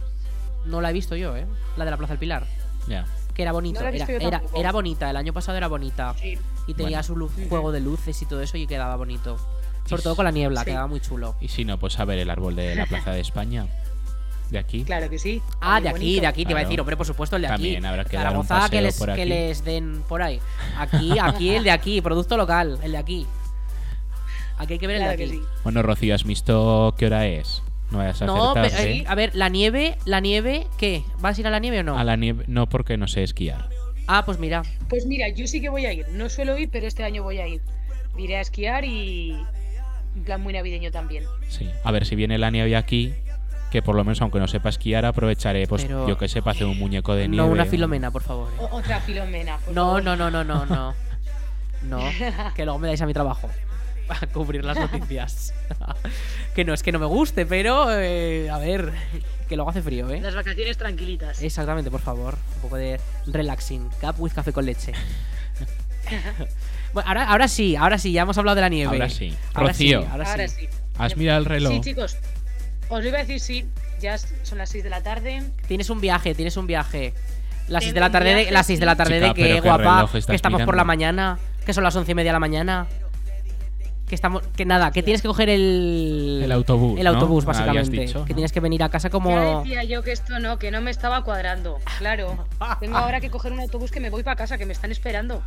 No 0.66 0.82
la 0.82 0.90
he 0.90 0.94
visto 0.94 1.16
yo, 1.16 1.36
¿eh? 1.38 1.46
La 1.78 1.86
de 1.86 1.92
la 1.92 1.98
Plaza 1.98 2.14
del 2.14 2.20
Pilar. 2.20 2.46
Ya. 2.88 3.06
Que 3.34 3.42
era 3.44 3.52
bonito. 3.52 3.80
No 3.82 3.86
la 3.86 3.92
he 3.92 3.96
era, 4.16 4.42
era, 4.56 4.72
bonita. 4.72 5.10
El 5.10 5.18
año 5.18 5.34
pasado 5.34 5.58
era 5.58 5.68
bonita. 5.68 6.16
Sí. 6.20 6.38
Y 6.68 6.74
tenía 6.74 6.98
Bueno. 7.00 7.04
su 7.04 7.16
luz- 7.18 7.34
juego 7.50 7.72
de 7.72 7.82
luces 7.82 8.20
y 8.22 8.26
todo 8.26 8.42
eso 8.42 8.58
y 8.58 8.66
quedaba 8.66 8.96
bonito. 8.96 9.38
Sobre 9.86 10.00
Y 10.00 10.04
todo 10.04 10.16
con 10.16 10.26
la 10.26 10.32
niebla, 10.32 10.62
sí. 10.62 10.66
quedaba 10.68 10.88
muy 10.88 11.00
chulo. 11.02 11.36
Y 11.40 11.50
si 11.50 11.64
no, 11.66 11.78
pues 11.78 12.00
a 12.00 12.06
ver 12.06 12.18
el 12.20 12.30
árbol 12.30 12.56
de 12.56 12.76
la 12.76 12.86
Plaza 12.88 13.12
de 13.12 13.20
España. 13.20 13.68
De 14.52 14.60
aquí. 14.60 14.84
Claro 14.84 15.10
que 15.10 15.18
sí. 15.18 15.42
Ah, 15.60 15.82
de 15.82 15.90
aquí, 15.90 16.00
bonito. 16.00 16.22
de 16.22 16.28
aquí, 16.28 16.46
te 16.46 16.52
iba 16.52 16.60
a 16.60 16.62
Claro. 16.62 16.70
decir, 16.70 16.82
hombre, 16.82 16.98
por 16.98 17.06
supuesto, 17.08 17.36
el 17.36 17.42
de 17.42 17.48
aquí. 17.48 17.54
También 17.74 17.86
habrá 17.86 18.06
que 18.06 18.16
dar 18.18 18.38
un 18.38 18.46
Zaragoza, 18.46 18.70
que 18.70 18.82
les, 18.82 18.98
por 18.98 19.08
que 19.08 19.22
aquí. 19.22 19.26
les 19.30 19.64
den 19.66 20.04
por 20.08 20.22
ahí. 20.22 20.40
Aquí, 20.78 21.18
aquí, 21.20 21.50
el 21.56 21.64
de 21.64 21.72
aquí, 21.72 22.00
producto 22.02 22.38
local, 22.38 22.80
el 22.84 22.92
de 22.92 22.98
aquí. 22.98 23.26
Aquí 24.58 24.74
hay 24.74 24.80
que 24.80 24.88
ver 24.88 24.98
el 24.98 25.02
Claro 25.04 25.18
de 25.18 25.24
aquí. 25.26 25.34
sí. 25.34 25.42
Bueno, 25.64 25.82
Rocío, 25.82 26.16
¿has 26.16 26.24
visto 26.24 26.94
qué 26.98 27.08
hora 27.08 27.26
es? 27.28 27.62
No 27.92 27.98
vayas 28.00 28.22
a 28.22 28.26
No, 28.26 28.52
hacer 28.52 28.72
pero, 28.72 28.84
eh, 28.90 29.04
a 29.08 29.16
ver, 29.16 29.36
la 29.36 29.50
nieve, 29.50 29.98
la 30.06 30.20
nieve, 30.20 30.66
¿qué? 30.78 31.04
¿Vas 31.20 31.38
a 31.38 31.42
ir 31.42 31.48
a 31.48 31.50
la 31.50 31.60
nieve 31.60 31.80
o 31.80 31.84
no? 31.84 31.98
A 31.98 32.04
la 32.04 32.16
nieve, 32.16 32.46
no 32.48 32.68
porque 32.70 32.98
no 32.98 33.08
sé 33.08 33.24
esquiar. 33.24 33.70
Ah, 34.08 34.24
pues 34.26 34.40
mira. 34.40 34.62
Pues 34.90 35.06
mira, 35.06 35.28
yo 35.30 35.48
sí 35.48 35.60
que 35.62 35.70
voy 35.70 35.86
a 35.86 35.94
ir. 35.94 36.08
No 36.10 36.30
suelo 36.30 36.58
ir, 36.58 36.70
pero 36.72 36.88
este 36.88 37.04
año 37.04 37.24
voy 37.24 37.40
a 37.40 37.48
ir. 37.48 37.62
Iré 38.18 38.38
a 38.38 38.42
esquiar 38.42 38.86
y. 38.86 39.36
Un 40.16 40.24
plan 40.24 40.42
muy 40.42 40.54
navideño 40.54 40.92
también. 40.92 41.26
Sí. 41.50 41.70
A 41.84 41.92
ver 41.92 42.06
si 42.06 42.16
viene 42.16 42.38
la 42.38 42.50
nieve 42.50 42.76
aquí, 42.78 43.14
que 43.72 43.82
por 43.82 43.96
lo 43.96 44.04
menos 44.04 44.22
aunque 44.22 44.40
no 44.40 44.48
sepa 44.48 44.70
esquiar, 44.70 45.06
aprovecharé, 45.06 45.68
pues 45.68 45.84
Pero- 45.86 46.08
yo 46.08 46.18
que 46.18 46.28
sé, 46.28 46.42
para 46.42 46.52
hacer 46.56 46.68
un 46.68 46.78
muñeco 46.80 47.14
de 47.16 47.28
nieve. 47.28 47.46
No 47.46 47.52
una 47.52 47.66
filomena, 47.66 48.12
por 48.12 48.22
favor. 48.24 48.50
eh. 48.54 48.58
O- 48.60 48.78
otra 48.78 49.00
filomena. 49.02 49.58
por 49.58 49.74
No, 49.74 49.86
favor. 49.86 50.04
no, 50.04 50.16
no, 50.16 50.30
no, 50.32 50.44
no, 50.44 50.66
no. 50.66 50.94
No, 51.84 52.00
que 52.56 52.64
luego 52.66 52.80
me 52.80 52.88
dais 52.88 53.02
a 53.02 53.06
mi 53.06 53.14
trabajo. 53.14 53.48
A 54.10 54.26
cubrir 54.28 54.64
las 54.66 54.78
noticias. 54.80 55.54
que 56.56 56.64
no 56.66 56.74
es 56.74 56.82
que 56.84 56.92
no 56.92 57.00
me 57.00 57.06
guste, 57.06 57.46
pero 57.46 57.88
eh, 57.92 58.50
a 58.50 58.58
ver, 58.60 58.92
que 59.50 59.56
luego 59.56 59.70
hace 59.70 59.82
frío, 59.84 60.10
¿eh? 60.10 60.20
Las 60.22 60.34
vacaciones 60.36 60.78
tranquilitas. 60.78 61.42
Exactamente, 61.44 61.92
por 61.92 62.02
favor. 62.02 62.38
Un 62.56 62.62
poco 62.62 62.76
de 62.78 63.00
relaxing. 63.28 63.90
Cup 64.02 64.16
with 64.20 64.32
café 64.32 64.52
con 64.54 64.66
leche. 64.66 64.94
bueno, 66.94 67.08
ahora, 67.10 67.30
ahora 67.30 67.48
sí, 67.48 67.76
ahora 67.76 67.98
sí, 67.98 68.12
ya 68.12 68.22
hemos 68.24 68.38
hablado 68.38 68.56
de 68.56 68.62
la 68.62 68.70
nieve. 68.70 68.94
Ahora 68.94 69.10
sí. 69.10 69.36
Ahora 69.54 69.74
sí, 69.74 69.94
Rocío. 69.94 70.10
ahora 70.12 70.26
sí. 70.26 70.32
Ahora 70.32 70.48
sí. 70.48 70.70
¿Has 70.98 71.18
mirado 71.18 71.40
el 71.40 71.46
reloj? 71.46 71.74
Sí, 71.74 71.82
chicos. 71.82 72.18
Os 72.90 73.02
lo 73.02 73.08
iba 73.10 73.18
a 73.18 73.22
decir 73.22 73.40
sí. 73.40 73.70
Ya 74.00 74.16
es- 74.16 74.34
son 74.44 74.58
las 74.58 74.70
6 74.70 74.84
de 74.84 74.90
la 74.90 75.02
tarde. 75.02 75.44
Tienes 75.68 75.90
un 75.90 76.02
viaje, 76.02 76.36
tienes 76.36 76.58
un 76.58 76.68
viaje. 76.68 77.14
Las 77.68 77.84
6 77.84 77.94
de 77.96 78.00
la 78.00 78.12
tarde, 78.12 78.36
de, 78.36 78.52
las 78.52 78.68
6 78.68 78.80
de 78.80 78.86
la 78.86 78.96
tarde 78.96 79.16
Chica, 79.16 79.28
de 79.30 79.34
que 79.34 79.54
¿qué 79.56 79.62
guapa, 79.62 80.08
que 80.12 80.36
estamos 80.36 80.60
por 80.62 80.66
mirando? 80.68 80.72
la 80.74 80.84
mañana, 80.84 81.40
que 81.66 81.74
son 81.74 81.84
las 81.84 81.96
once 81.96 82.12
y 82.12 82.16
media 82.16 82.30
de 82.30 82.34
la 82.34 82.40
mañana. 82.40 82.88
Que 84.08 84.14
estamos, 84.14 84.44
que 84.56 84.66
nada, 84.66 84.92
que 84.92 85.02
tienes 85.02 85.24
que 85.24 85.28
coger 85.28 85.50
el 85.50 86.42
El 86.44 86.52
autobús, 86.52 87.00
el 87.00 87.06
¿no? 87.06 87.10
autobús 87.10 87.44
habías 87.48 87.58
básicamente, 87.66 88.00
dicho, 88.02 88.24
que 88.26 88.34
¿no? 88.34 88.36
tienes 88.36 88.52
que 88.52 88.60
venir 88.60 88.84
a 88.84 88.90
casa 88.90 89.08
Ya 89.08 89.12
como 89.12 89.64
decía 89.64 89.84
yo 89.84 90.04
que 90.04 90.12
esto 90.12 90.38
no, 90.38 90.60
que 90.60 90.70
no 90.70 90.80
me 90.82 90.92
estaba 90.92 91.24
cuadrando. 91.24 91.80
Claro. 91.98 92.46
Tengo 92.80 92.98
ahora 92.98 93.20
que 93.20 93.32
coger 93.32 93.52
un 93.52 93.62
autobús 93.62 93.90
que 93.90 94.00
me 94.00 94.12
voy 94.12 94.22
para 94.22 94.36
casa, 94.36 94.60
que 94.60 94.68
me 94.68 94.74
están 94.74 94.92
esperando. 94.92 95.42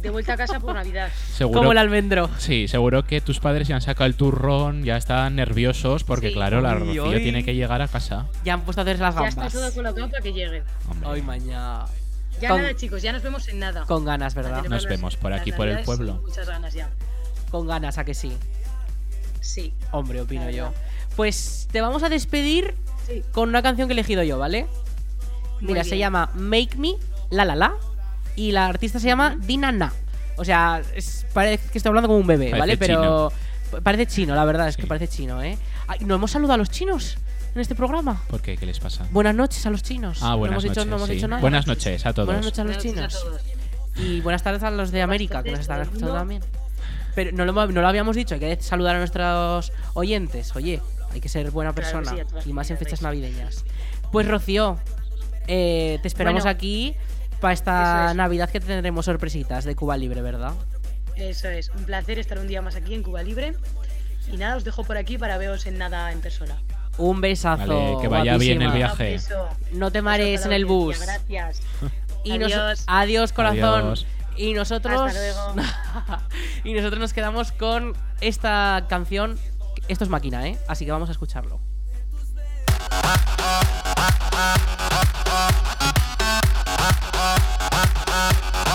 De 0.00 0.10
vuelta 0.10 0.34
a 0.34 0.36
casa 0.36 0.60
por 0.60 0.74
Navidad. 0.74 1.10
Seguro, 1.34 1.60
como 1.60 1.72
el 1.72 1.78
almendro. 1.78 2.30
Sí, 2.38 2.68
seguro 2.68 3.04
que 3.04 3.20
tus 3.20 3.40
padres 3.40 3.68
ya 3.68 3.74
han 3.76 3.80
sacado 3.82 4.06
el 4.06 4.14
turrón, 4.14 4.84
ya 4.84 4.96
están 4.96 5.36
nerviosos 5.36 6.04
porque, 6.04 6.28
Sí. 6.28 6.34
claro, 6.34 6.60
la 6.60 6.74
Rocío 6.74 7.06
uy. 7.08 7.22
tiene 7.22 7.44
que 7.44 7.54
llegar 7.54 7.82
a 7.82 7.88
casa. 7.88 8.26
Ya 8.44 8.54
han 8.54 8.62
puesto 8.62 8.80
a 8.80 8.84
hacer 8.84 8.98
las 9.00 9.14
Ya 9.14 9.26
está 9.28 9.40
gambas. 9.42 9.52
todo 9.52 9.72
colocado 9.74 10.08
para 10.10 10.22
que 10.22 10.32
llegue. 10.32 10.62
Hombre, 10.88 11.08
Ay, 11.12 11.22
mañana. 11.22 11.84
Ya 12.40 12.48
Con- 12.48 12.62
nada, 12.62 12.74
chicos, 12.74 13.02
ya 13.02 13.12
nos 13.12 13.22
vemos 13.22 13.46
en 13.48 13.58
nada. 13.58 13.84
Con 13.86 14.04
ganas, 14.04 14.34
¿verdad? 14.34 14.62
Nos 14.64 14.82
las- 14.82 14.86
vemos 14.86 15.16
por 15.16 15.30
las 15.30 15.40
aquí, 15.42 15.52
por 15.52 15.68
el 15.68 15.84
pueblo. 15.84 16.14
con 16.16 16.22
Muchas 16.24 16.46
ganas 16.48 16.72
ya. 16.74 16.90
Con 17.50 17.66
ganas, 17.66 17.98
a 17.98 18.04
que 18.04 18.14
sí. 18.14 18.32
Sí. 19.40 19.74
Hombre, 19.90 20.20
opino 20.20 20.48
yo. 20.50 20.72
Pues 21.16 21.68
te 21.70 21.80
vamos 21.80 22.02
a 22.02 22.08
despedir 22.08 22.74
Sí. 23.06 23.22
con 23.32 23.48
una 23.48 23.62
canción 23.62 23.88
que 23.88 23.92
he 23.92 23.96
elegido 23.96 24.22
yo, 24.22 24.38
¿vale? 24.38 24.66
Muy 25.60 25.72
Mira, 25.72 25.84
se 25.84 25.98
llama 25.98 26.30
Make 26.34 26.76
Me 26.78 26.94
La 27.30 27.44
La 27.44 27.54
La 27.54 27.74
y 28.36 28.52
la 28.52 28.66
artista 28.66 28.98
se 28.98 29.06
llama 29.06 29.36
Dina 29.38 29.72
Na. 29.72 29.92
O 30.36 30.44
sea, 30.44 30.80
es- 30.94 31.26
parece 31.32 31.68
que 31.70 31.78
estoy 31.78 31.90
hablando 31.90 32.08
como 32.08 32.18
un 32.20 32.26
bebé, 32.26 32.50
Parece 32.50 32.60
¿vale? 32.60 32.76
Pero 32.78 33.32
parece 33.82 34.06
chino, 34.06 34.34
la 34.34 34.44
verdad, 34.44 34.68
es 34.68 34.76
que 34.76 34.82
Sí. 34.82 34.88
parece 34.88 35.08
chino, 35.08 35.42
¿eh? 35.42 35.56
Ay, 35.86 36.00
¿No 36.04 36.14
hemos 36.14 36.30
saludado 36.30 36.54
a 36.54 36.56
los 36.58 36.70
chinos 36.70 37.18
en 37.54 37.60
este 37.60 37.74
programa? 37.74 38.22
¿Por 38.28 38.40
qué? 38.40 38.56
¿Qué 38.56 38.66
les 38.66 38.80
pasa? 38.80 39.06
Buenas 39.10 39.34
noches 39.34 39.64
a 39.66 39.70
los 39.70 39.82
chinos. 39.82 40.18
Ah, 40.22 40.30
no 40.30 40.38
buenas 40.38 40.52
hemos 40.54 40.64
noches. 40.64 40.76
dicho, 40.84 40.90
no 40.90 40.96
hemos 40.96 41.08
sí. 41.08 41.14
dicho 41.14 41.28
nada. 41.28 41.40
Buenas 41.42 41.66
noches 41.66 42.06
a 42.06 42.12
todos. 42.12 42.26
Buenas 42.26 42.44
noches 42.44 42.58
a 42.58 42.64
los 42.64 42.78
chinos. 42.78 43.26
Y 43.96 44.20
buenas 44.22 44.42
tardes 44.42 44.62
a 44.62 44.70
los 44.70 44.90
de 44.90 45.02
América, 45.02 45.42
que 45.42 45.50
nos 45.50 45.60
están 45.60 45.82
escuchando 45.82 46.14
también. 46.14 46.42
Pero 47.14 47.30
no 47.32 47.44
lo, 47.44 47.52
no 47.52 47.80
lo 47.82 47.86
habíamos 47.88 48.16
dicho, 48.16 48.34
hay 48.34 48.40
que 48.40 48.56
saludar 48.62 48.96
a 48.96 48.98
nuestros 49.00 49.70
oyentes. 49.92 50.56
Oye, 50.56 50.80
hay 51.12 51.20
que 51.20 51.28
ser 51.28 51.50
buena 51.50 51.74
Claro, 51.74 52.00
persona. 52.02 52.24
sí, 52.42 52.48
y 52.48 52.52
más 52.54 52.70
en 52.70 52.78
fechas 52.78 53.02
navideñas. 53.02 53.66
Pues 54.10 54.26
Rocío, 54.26 54.78
eh, 55.46 55.98
te 56.00 56.08
esperamos 56.08 56.44
Bueno, 56.44 56.56
aquí 56.56 56.94
para 57.42 57.52
esta 57.52 58.10
es. 58.10 58.16
Navidad 58.16 58.48
que 58.48 58.60
tendremos 58.60 59.04
sorpresitas 59.04 59.64
de 59.64 59.76
Cuba 59.76 59.98
Libre, 59.98 60.22
¿verdad? 60.22 60.54
Eso 61.16 61.48
es. 61.48 61.68
Un 61.70 61.84
placer 61.84 62.18
estar 62.18 62.38
un 62.38 62.48
día 62.48 62.62
más 62.62 62.74
aquí 62.76 62.94
en 62.94 63.02
Cuba 63.02 63.22
Libre. 63.22 63.54
Y 64.32 64.36
nada, 64.38 64.56
os 64.56 64.64
dejo 64.64 64.84
por 64.84 64.96
aquí 64.96 65.18
para 65.18 65.36
veros 65.36 65.66
en 65.66 65.76
nada 65.76 66.10
en 66.12 66.20
persona. 66.20 66.56
Un 66.96 67.20
besazo. 67.20 67.66
Vale, 67.66 67.96
que 68.00 68.08
vaya 68.08 68.36
bien 68.38 68.62
el 68.62 68.72
viaje. 68.72 69.18
No 69.72 69.90
te 69.90 70.00
marees 70.00 70.46
en 70.46 70.52
el 70.52 70.64
bus. 70.64 70.98
Gracias. 71.00 71.60
Y 72.24 72.38
nos- 72.38 72.52
Adiós. 72.52 72.84
adiós, 72.86 73.32
corazón. 73.32 73.80
Adiós. 73.84 74.06
Y 74.36 74.54
nosotros. 74.54 75.00
Hasta 75.00 75.18
luego. 75.18 75.54
y 76.64 76.72
nosotros 76.72 77.00
nos 77.00 77.12
quedamos 77.12 77.50
con 77.50 77.94
esta 78.20 78.86
canción. 78.88 79.36
Esto 79.88 80.04
es 80.04 80.10
máquina, 80.10 80.46
¿eh? 80.46 80.56
Así 80.68 80.84
que 80.84 80.92
vamos 80.92 81.08
a 81.08 81.12
escucharlo. 81.12 81.58
ah, 88.14 88.30
ah. 88.52 88.71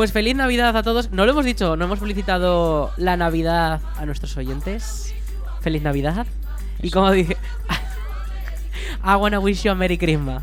Pues 0.00 0.12
feliz 0.12 0.34
Navidad 0.34 0.74
a 0.78 0.82
todos. 0.82 1.10
No 1.10 1.26
lo 1.26 1.32
hemos 1.32 1.44
dicho, 1.44 1.76
no 1.76 1.84
hemos 1.84 1.98
felicitado 1.98 2.90
la 2.96 3.18
Navidad 3.18 3.82
a 3.98 4.06
nuestros 4.06 4.34
oyentes. 4.38 5.14
Feliz 5.60 5.82
Navidad. 5.82 6.26
Y 6.80 6.90
como 6.90 7.10
dije, 7.10 7.36
I 9.04 9.16
wanna 9.16 9.38
wish 9.40 9.62
you 9.62 9.70
a 9.70 9.74
Merry 9.74 9.98
Christmas. 9.98 10.42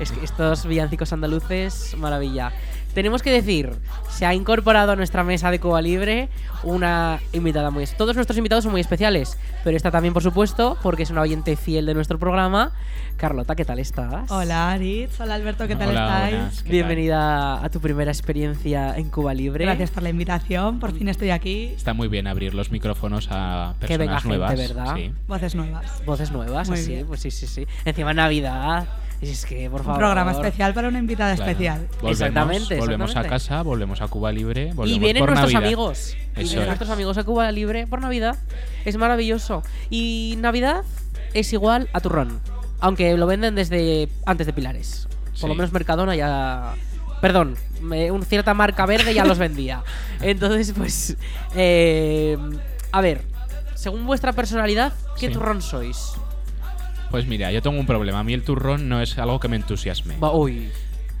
Es 0.00 0.10
que 0.10 0.24
estos 0.24 0.64
villancicos 0.64 1.12
andaluces, 1.12 1.94
maravilla. 1.98 2.50
Tenemos 2.94 3.22
que 3.22 3.30
decir, 3.30 3.70
se 4.10 4.26
ha 4.26 4.34
incorporado 4.34 4.92
a 4.92 4.96
nuestra 4.96 5.22
mesa 5.22 5.50
de 5.52 5.60
Cuba 5.60 5.80
Libre 5.80 6.28
una 6.64 7.20
invitada 7.32 7.70
muy... 7.70 7.86
Todos 7.86 8.16
nuestros 8.16 8.36
invitados 8.38 8.64
son 8.64 8.72
muy 8.72 8.80
especiales, 8.80 9.38
pero 9.62 9.76
esta 9.76 9.90
también, 9.92 10.12
por 10.14 10.22
supuesto, 10.22 10.76
porque 10.82 11.04
es 11.04 11.10
una 11.10 11.20
oyente 11.20 11.54
fiel 11.54 11.86
de 11.86 11.94
nuestro 11.94 12.18
programa. 12.18 12.72
Carlota, 13.16 13.54
¿qué 13.54 13.64
tal 13.64 13.78
estás? 13.78 14.30
Hola 14.30 14.72
Aritz, 14.72 15.20
hola 15.20 15.34
Alberto, 15.34 15.66
¿qué 15.68 15.76
tal 15.76 15.90
Hola, 15.90 16.04
estáis? 16.06 16.34
buenas, 16.34 16.56
¿qué 16.56 16.62
tal? 16.62 16.70
Bienvenida 16.72 17.64
a 17.64 17.68
tu 17.68 17.80
primera 17.80 18.10
experiencia 18.10 18.96
en 18.96 19.10
Cuba 19.10 19.34
Libre. 19.34 19.64
Gracias 19.64 19.90
por 19.90 20.02
la 20.02 20.08
invitación, 20.10 20.80
por 20.80 20.92
fin 20.92 21.08
estoy 21.08 21.30
aquí. 21.30 21.72
Está 21.76 21.94
muy 21.94 22.08
bien 22.08 22.26
abrir 22.26 22.54
los 22.54 22.70
micrófonos 22.72 23.28
a 23.30 23.74
Que 23.80 23.86
personas 23.86 23.98
venga 23.98 24.20
gente, 24.20 24.28
nuevas. 24.38 24.58
¿verdad? 24.58 24.96
Sí. 24.96 25.12
Voces 25.28 25.54
nuevas. 25.54 26.04
Voces 26.04 26.30
nuevas, 26.32 26.68
Muy 26.68 26.78
así, 26.78 26.92
bien. 26.94 27.06
pues 27.06 27.20
sí, 27.20 27.30
sí, 27.30 27.46
sí. 27.46 27.66
Encima 27.84 28.12
Navidad. 28.14 28.86
Y 29.20 29.30
es 29.30 29.44
que, 29.46 29.68
por 29.68 29.80
Un 29.80 29.96
programa 29.96 30.30
especial 30.32 30.74
para 30.74 30.88
una 30.88 30.98
invitada 31.00 31.34
Claro. 31.34 31.50
especial. 31.50 31.88
Volvemos, 32.00 32.10
Exactamente, 32.12 32.78
volvemos 32.78 33.10
exactamente. 33.10 33.26
a 33.28 33.30
casa, 33.30 33.62
volvemos 33.62 34.00
a 34.00 34.06
Cuba 34.08 34.30
Libre, 34.30 34.66
volvemos 34.74 34.90
Y 34.96 34.98
vienen 35.00 35.20
por 35.22 35.30
nuestros 35.30 35.52
Navidad. 35.52 35.66
amigos. 35.66 36.16
Y 36.36 36.40
Eso 36.40 36.42
vienen 36.50 36.60
es. 36.60 36.66
nuestros 36.68 36.90
amigos 36.90 37.18
a 37.18 37.24
Cuba 37.24 37.50
Libre 37.50 37.86
por 37.88 38.00
Navidad. 38.00 38.36
Es 38.84 38.96
maravilloso. 38.96 39.62
Y 39.90 40.36
Navidad 40.38 40.82
es 41.34 41.52
igual 41.52 41.88
a 41.92 42.00
turrón. 42.00 42.38
Aunque 42.80 43.16
lo 43.16 43.26
venden 43.26 43.56
desde 43.56 44.08
antes 44.24 44.46
de 44.46 44.52
Pilares. 44.52 45.08
Por 45.40 45.48
lo 45.48 45.56
menos 45.56 45.72
Mercadona 45.72 46.14
ya. 46.14 46.74
Perdón, 47.20 47.56
me- 47.80 48.12
una 48.12 48.24
cierta 48.24 48.54
marca 48.54 48.86
verde 48.86 49.14
ya 49.14 49.24
los 49.24 49.38
vendía. 49.38 49.82
Entonces, 50.22 50.72
pues. 50.76 51.16
eh, 51.56 52.38
a 52.92 53.00
ver, 53.00 53.22
según 53.74 54.06
vuestra 54.06 54.32
personalidad, 54.32 54.92
¿qué 55.18 55.26
Sí. 55.26 55.32
turrón 55.32 55.60
sois? 55.60 56.12
Pues 57.10 57.26
mira, 57.26 57.50
yo 57.52 57.62
tengo 57.62 57.78
un 57.78 57.86
problema. 57.86 58.20
A 58.20 58.24
mí 58.24 58.32
el 58.34 58.42
turrón 58.42 58.88
no 58.88 59.00
es 59.00 59.16
algo 59.18 59.40
que 59.40 59.48
me 59.48 59.56
entusiasme. 59.56 60.16
Va- 60.18 60.32
Uy. 60.32 60.68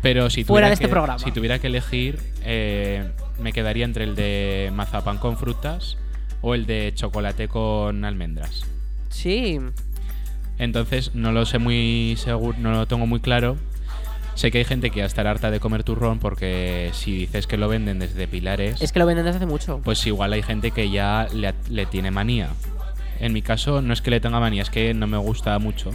Pero 0.02 0.30
si 0.30 0.44
Fuera 0.44 0.46
tuviera 0.46 0.68
de 0.68 0.74
este 0.74 0.84
que- 0.84 0.90
programa. 0.90 1.18
Si 1.18 1.32
tuviera 1.32 1.58
que 1.58 1.66
elegir, 1.68 2.18
eh, 2.44 3.10
me 3.40 3.52
quedaría 3.52 3.84
entre 3.84 4.04
el 4.04 4.14
de 4.14 4.70
mazapán 4.74 5.18
con 5.18 5.36
frutas 5.36 5.96
o 6.40 6.54
el 6.54 6.66
de 6.66 6.92
chocolate 6.94 7.48
con 7.48 8.04
almendras. 8.04 8.62
Sí. 9.08 9.58
Entonces 10.58 11.14
no 11.14 11.32
lo 11.32 11.46
sé 11.46 11.58
muy 11.58 12.16
seguro, 12.18 12.56
no 12.60 12.72
lo 12.72 12.86
tengo 12.86 13.06
muy 13.06 13.20
claro. 13.20 13.56
Sé 14.34 14.52
que 14.52 14.58
hay 14.58 14.64
gente 14.64 14.90
que 14.90 15.00
va 15.00 15.04
a 15.04 15.08
estar 15.08 15.26
harta 15.26 15.50
de 15.50 15.58
comer 15.58 15.82
turrón 15.82 16.20
porque 16.20 16.90
si 16.92 17.12
dices 17.16 17.48
que 17.48 17.56
lo 17.56 17.68
venden 17.68 17.98
desde 17.98 18.28
Pilares, 18.28 18.80
Es 18.80 18.92
que 18.92 19.00
lo 19.00 19.06
venden 19.06 19.24
desde 19.24 19.38
hace 19.38 19.46
mucho. 19.46 19.80
pues 19.84 20.06
igual 20.06 20.32
hay 20.32 20.42
gente 20.44 20.70
que 20.70 20.90
ya 20.90 21.26
le, 21.34 21.54
le 21.70 21.86
tiene 21.86 22.12
manía. 22.12 22.50
En 23.20 23.32
mi 23.32 23.42
caso 23.42 23.82
no 23.82 23.92
es 23.92 24.00
que 24.02 24.10
le 24.10 24.20
tenga 24.20 24.40
manía, 24.40 24.62
es 24.62 24.70
que 24.70 24.94
no 24.94 25.06
me 25.06 25.16
gusta 25.18 25.58
mucho. 25.58 25.90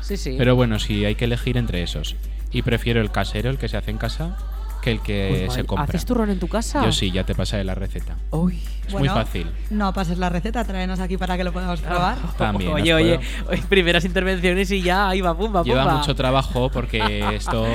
Sí, 0.00 0.16
sí. 0.16 0.34
Pero 0.38 0.56
bueno, 0.56 0.78
si 0.78 1.04
hay 1.04 1.14
que 1.14 1.24
elegir 1.26 1.56
entre 1.56 1.82
esos. 1.82 2.16
Y 2.50 2.62
prefiero 2.62 3.00
el 3.00 3.10
casero, 3.10 3.50
el 3.50 3.58
que 3.58 3.68
se 3.68 3.76
hace 3.76 3.90
en 3.90 3.98
casa, 3.98 4.36
que 4.80 4.92
el 4.92 5.00
que 5.00 5.28
Pues, 5.28 5.40
se 5.42 5.48
madre, 5.48 5.64
compra. 5.64 5.84
¿Haces 5.84 6.04
turrón 6.06 6.30
en 6.30 6.38
tu 6.38 6.48
casa? 6.48 6.82
Yo 6.84 6.92
sí, 6.92 7.10
ya 7.10 7.24
te 7.24 7.34
pasaré 7.34 7.64
la 7.64 7.74
receta. 7.74 8.16
Uy. 8.30 8.58
Es 8.86 8.92
Bueno, 8.92 9.12
muy 9.14 9.22
fácil. 9.22 9.50
No 9.70 9.92
pases 9.92 10.16
la 10.18 10.28
receta, 10.30 10.64
tráenos 10.64 11.00
aquí 11.00 11.18
para 11.18 11.36
que 11.36 11.44
lo 11.44 11.52
podamos 11.52 11.80
probar. 11.80 12.16
También, 12.38 12.72
Oye, 12.72 12.94
oye, 12.94 13.20
primeras 13.68 14.04
intervenciones 14.06 14.70
y 14.70 14.80
ya, 14.80 15.08
ahí 15.10 15.20
va, 15.20 15.36
pumba, 15.36 15.62
Lleva 15.62 15.82
pumba. 15.84 15.98
mucho 15.98 16.14
trabajo 16.14 16.70
porque 16.70 17.24
esto, 17.34 17.66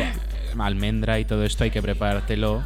almendra 0.57 1.19
y 1.19 1.25
todo 1.25 1.43
esto 1.43 1.63
hay 1.65 1.71
que 1.71 1.81
preparártelo. 1.81 2.63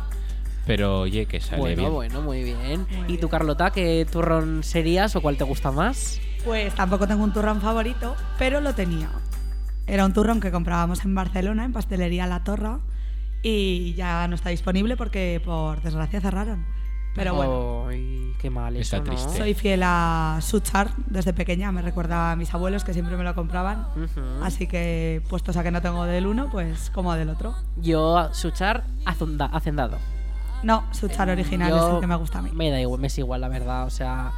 Pero 0.67 0.99
oye, 1.01 1.25
que 1.25 1.39
sale 1.39 1.61
Bueno, 1.61 1.81
bien. 1.81 1.93
bueno, 1.93 2.21
muy 2.21 2.43
bien. 2.43 2.85
Muy 2.91 2.99
¿Y 2.99 3.03
bien. 3.07 3.19
tú, 3.19 3.29
Carlota, 3.29 3.71
qué 3.71 4.05
turrón 4.11 4.63
serías 4.63 5.15
o 5.15 5.21
cuál 5.21 5.37
te 5.37 5.43
gusta 5.45 5.71
más? 5.71 6.19
Pues 6.45 6.75
tampoco 6.75 7.07
tengo 7.07 7.23
un 7.23 7.33
turrón 7.33 7.61
favorito, 7.61 8.15
pero 8.37 8.61
lo 8.61 8.75
tenía. 8.75 9.09
Era 9.87 10.05
un 10.05 10.13
turrón 10.13 10.39
que 10.41 10.51
comprábamos 10.51 11.03
en 11.05 11.15
Barcelona, 11.15 11.63
en 11.65 11.71
Pastelería 11.73 12.27
La 12.27 12.43
Torra, 12.43 12.79
y 13.41 13.93
ya 13.93 14.27
no 14.27 14.35
está 14.35 14.49
disponible 14.49 14.97
porque 14.97 15.41
por 15.43 15.81
desgracia 15.81 16.19
cerraron. 16.19 16.65
Pero 17.15 17.33
bueno, 17.33 17.87
Ay, 17.87 18.33
qué 18.39 18.49
mal 18.51 18.75
Está 18.75 18.97
eso, 18.97 19.05
¿no? 19.05 19.11
triste. 19.11 19.37
soy 19.39 19.53
fiel 19.55 19.81
a 19.83 20.37
Suchar 20.41 20.91
desde 21.07 21.33
pequeña, 21.33 21.71
me 21.71 21.81
recuerda 21.81 22.31
a 22.31 22.35
mis 22.35 22.53
abuelos 22.53 22.83
que 22.83 22.93
siempre 22.93 23.17
me 23.17 23.23
lo 23.23 23.33
compraban. 23.33 23.87
Ujú. 23.95 24.43
Así 24.43 24.67
que, 24.67 25.23
puestos 25.29 25.57
a 25.57 25.63
que 25.63 25.71
no 25.71 25.81
tengo 25.81 26.03
del 26.05 26.27
uno, 26.27 26.49
pues 26.51 26.91
como 26.91 27.13
del 27.15 27.29
otro. 27.29 27.55
Yo, 27.77 28.29
suchar 28.33 28.83
hacendado. 29.05 29.97
No, 30.63 30.83
Suchar 30.91 31.29
original 31.29 31.69
Yo- 31.69 31.87
es 31.87 31.93
el 31.95 31.99
que 32.01 32.07
me 32.07 32.15
gusta 32.15 32.39
a 32.39 32.41
mí. 32.41 32.49
Me 32.53 32.69
da 32.71 32.79
igual, 32.81 32.99
me 32.99 33.07
es 33.07 33.17
igual, 33.17 33.41
la 33.41 33.47
verdad. 33.49 33.85
O 33.85 33.89
sea. 33.89 34.31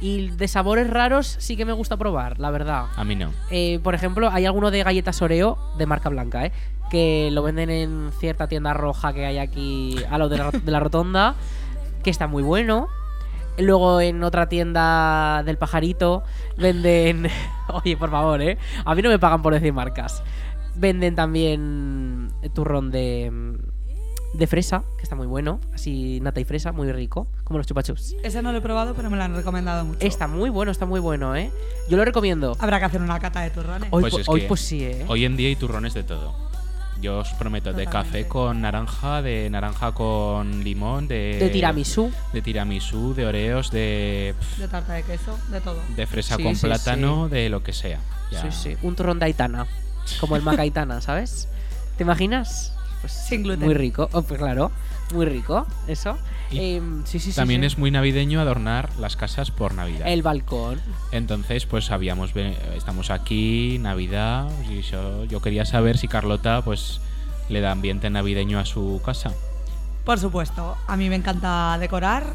Y 0.00 0.30
de 0.30 0.48
sabores 0.48 0.90
raros 0.90 1.36
sí 1.38 1.56
que 1.56 1.64
me 1.64 1.72
gusta 1.72 1.96
probar, 1.96 2.40
la 2.40 2.50
verdad. 2.50 2.86
A 2.96 3.04
mí 3.04 3.14
no. 3.14 3.30
Eh, 3.50 3.78
por 3.84 3.94
ejemplo, 3.94 4.28
hay 4.32 4.46
alguno 4.46 4.70
de 4.72 4.82
galletas 4.82 5.22
Oreo 5.22 5.56
de 5.78 5.86
marca 5.86 6.08
blanca, 6.08 6.44
¿eh? 6.46 6.52
Que 6.90 7.30
lo 7.30 7.42
venden 7.44 7.70
en 7.70 8.10
cierta 8.18 8.48
tienda 8.48 8.74
roja 8.74 9.12
que 9.12 9.24
hay 9.26 9.38
aquí 9.38 9.96
a 10.10 10.18
lo 10.18 10.28
de 10.28 10.38
la, 10.38 10.50
de 10.50 10.70
la 10.72 10.80
rotonda, 10.80 11.36
que 12.02 12.10
está 12.10 12.26
muy 12.26 12.42
bueno. 12.42 12.88
Luego 13.58 14.00
en 14.00 14.24
otra 14.24 14.48
tienda 14.48 15.42
del 15.44 15.56
pajarito 15.56 16.24
venden... 16.56 17.28
Oye, 17.72 17.96
por 17.96 18.10
favor, 18.10 18.42
¿eh? 18.42 18.58
A 18.84 18.94
mí 18.96 19.02
no 19.02 19.08
me 19.08 19.18
pagan 19.20 19.40
por 19.40 19.54
decir 19.54 19.72
marcas. 19.72 20.22
Venden 20.74 21.14
también 21.14 22.32
turrón 22.54 22.90
de, 22.90 23.30
de 24.34 24.46
fresa, 24.46 24.82
que 24.96 25.02
está 25.02 25.14
muy 25.14 25.26
bueno. 25.26 25.60
Así 25.74 26.18
nata 26.22 26.40
y 26.40 26.44
fresa, 26.44 26.72
muy 26.72 26.90
rico. 26.92 27.26
Como 27.44 27.58
los 27.58 27.66
chupachups. 27.66 28.16
Ese 28.22 28.42
no 28.42 28.52
lo 28.52 28.58
he 28.58 28.60
probado, 28.62 28.94
pero 28.94 29.10
me 29.10 29.16
lo 29.16 29.22
han 29.24 29.34
recomendado 29.34 29.84
mucho. 29.84 29.98
Está 30.00 30.26
muy 30.26 30.48
bueno, 30.50 30.72
está 30.72 30.86
muy 30.86 31.00
bueno, 31.00 31.36
¿eh? 31.36 31.50
Yo 31.88 31.96
lo 31.96 32.04
recomiendo. 32.04 32.56
Habrá 32.58 32.78
que 32.78 32.86
hacer 32.86 33.02
una 33.02 33.18
cata 33.20 33.40
de 33.42 33.50
turrones. 33.50 33.88
Hoy, 33.92 34.02
Pues 34.10 34.24
po- 34.26 34.32
hoy 34.32 34.40
pues 34.48 34.60
sí, 34.60 34.84
¿eh? 34.84 35.04
Hoy 35.08 35.24
en 35.24 35.36
día 35.36 35.48
hay 35.48 35.56
turrones 35.56 35.92
de 35.94 36.02
todo. 36.02 36.34
Yo 37.00 37.18
os 37.18 37.30
prometo, 37.34 37.72
de 37.72 37.86
café 37.86 38.28
con 38.28 38.60
naranja, 38.60 39.22
de 39.22 39.50
naranja 39.50 39.90
con 39.92 40.62
limón, 40.62 41.08
de, 41.08 41.36
De 41.40 41.48
tiramisú. 41.48 42.12
de 42.32 42.42
tiramisú, 42.42 43.12
de 43.12 43.26
oreos, 43.26 43.72
de, 43.72 44.36
De 44.58 44.68
tarta 44.68 44.92
de 44.92 45.02
queso, 45.02 45.36
de 45.50 45.60
todo. 45.60 45.80
de 45.96 46.06
fresa 46.06 46.36
Sí, 46.36 46.44
con 46.44 46.54
sí, 46.54 46.64
plátano, 46.66 47.28
de 47.28 47.48
lo 47.48 47.64
que 47.64 47.72
sea. 47.72 47.98
Ya. 48.30 48.42
Sí, 48.42 48.48
sí. 48.52 48.76
Un 48.82 48.94
turrón 48.94 49.18
de 49.18 49.24
Aitana. 49.26 49.66
Como 50.20 50.36
el 50.36 50.42
macaitana, 50.44 51.00
¿sabes? 51.00 51.48
¿Te 51.96 52.04
imaginas? 52.04 52.72
Pues 53.02 53.12
Sin 53.12 53.42
gluten. 53.42 53.66
Muy 53.66 53.74
rico. 53.74 54.08
Oh, 54.12 54.22
pues 54.22 54.40
claro. 54.40 54.70
Muy 55.12 55.26
rico. 55.26 55.66
Eso. 55.86 56.16
Y 56.50 56.80
sí, 57.04 57.18
sí, 57.18 57.32
sí. 57.32 57.32
También 57.32 57.62
sí. 57.62 57.66
es 57.66 57.78
muy 57.78 57.90
navideño 57.90 58.40
adornar 58.40 58.90
las 58.98 59.16
casas 59.16 59.50
por 59.50 59.74
Navidad. 59.74 60.06
El 60.06 60.22
balcón. 60.22 60.80
Entonces, 61.10 61.66
pues 61.66 61.90
habíamos 61.90 62.30
estamos 62.76 63.10
aquí, 63.10 63.78
Navidad, 63.80 64.48
y 64.70 64.82
yo, 64.82 65.24
yo 65.24 65.42
quería 65.42 65.64
saber 65.64 65.98
si 65.98 66.08
Carlota 66.08 66.62
pues 66.62 67.00
le 67.48 67.60
da 67.60 67.72
ambiente 67.72 68.08
navideño 68.08 68.58
a 68.58 68.64
su 68.64 69.00
casa. 69.04 69.32
Por 70.04 70.18
supuesto, 70.18 70.76
a 70.86 70.96
mí 70.96 71.08
me 71.08 71.16
encanta 71.16 71.76
decorar. 71.78 72.34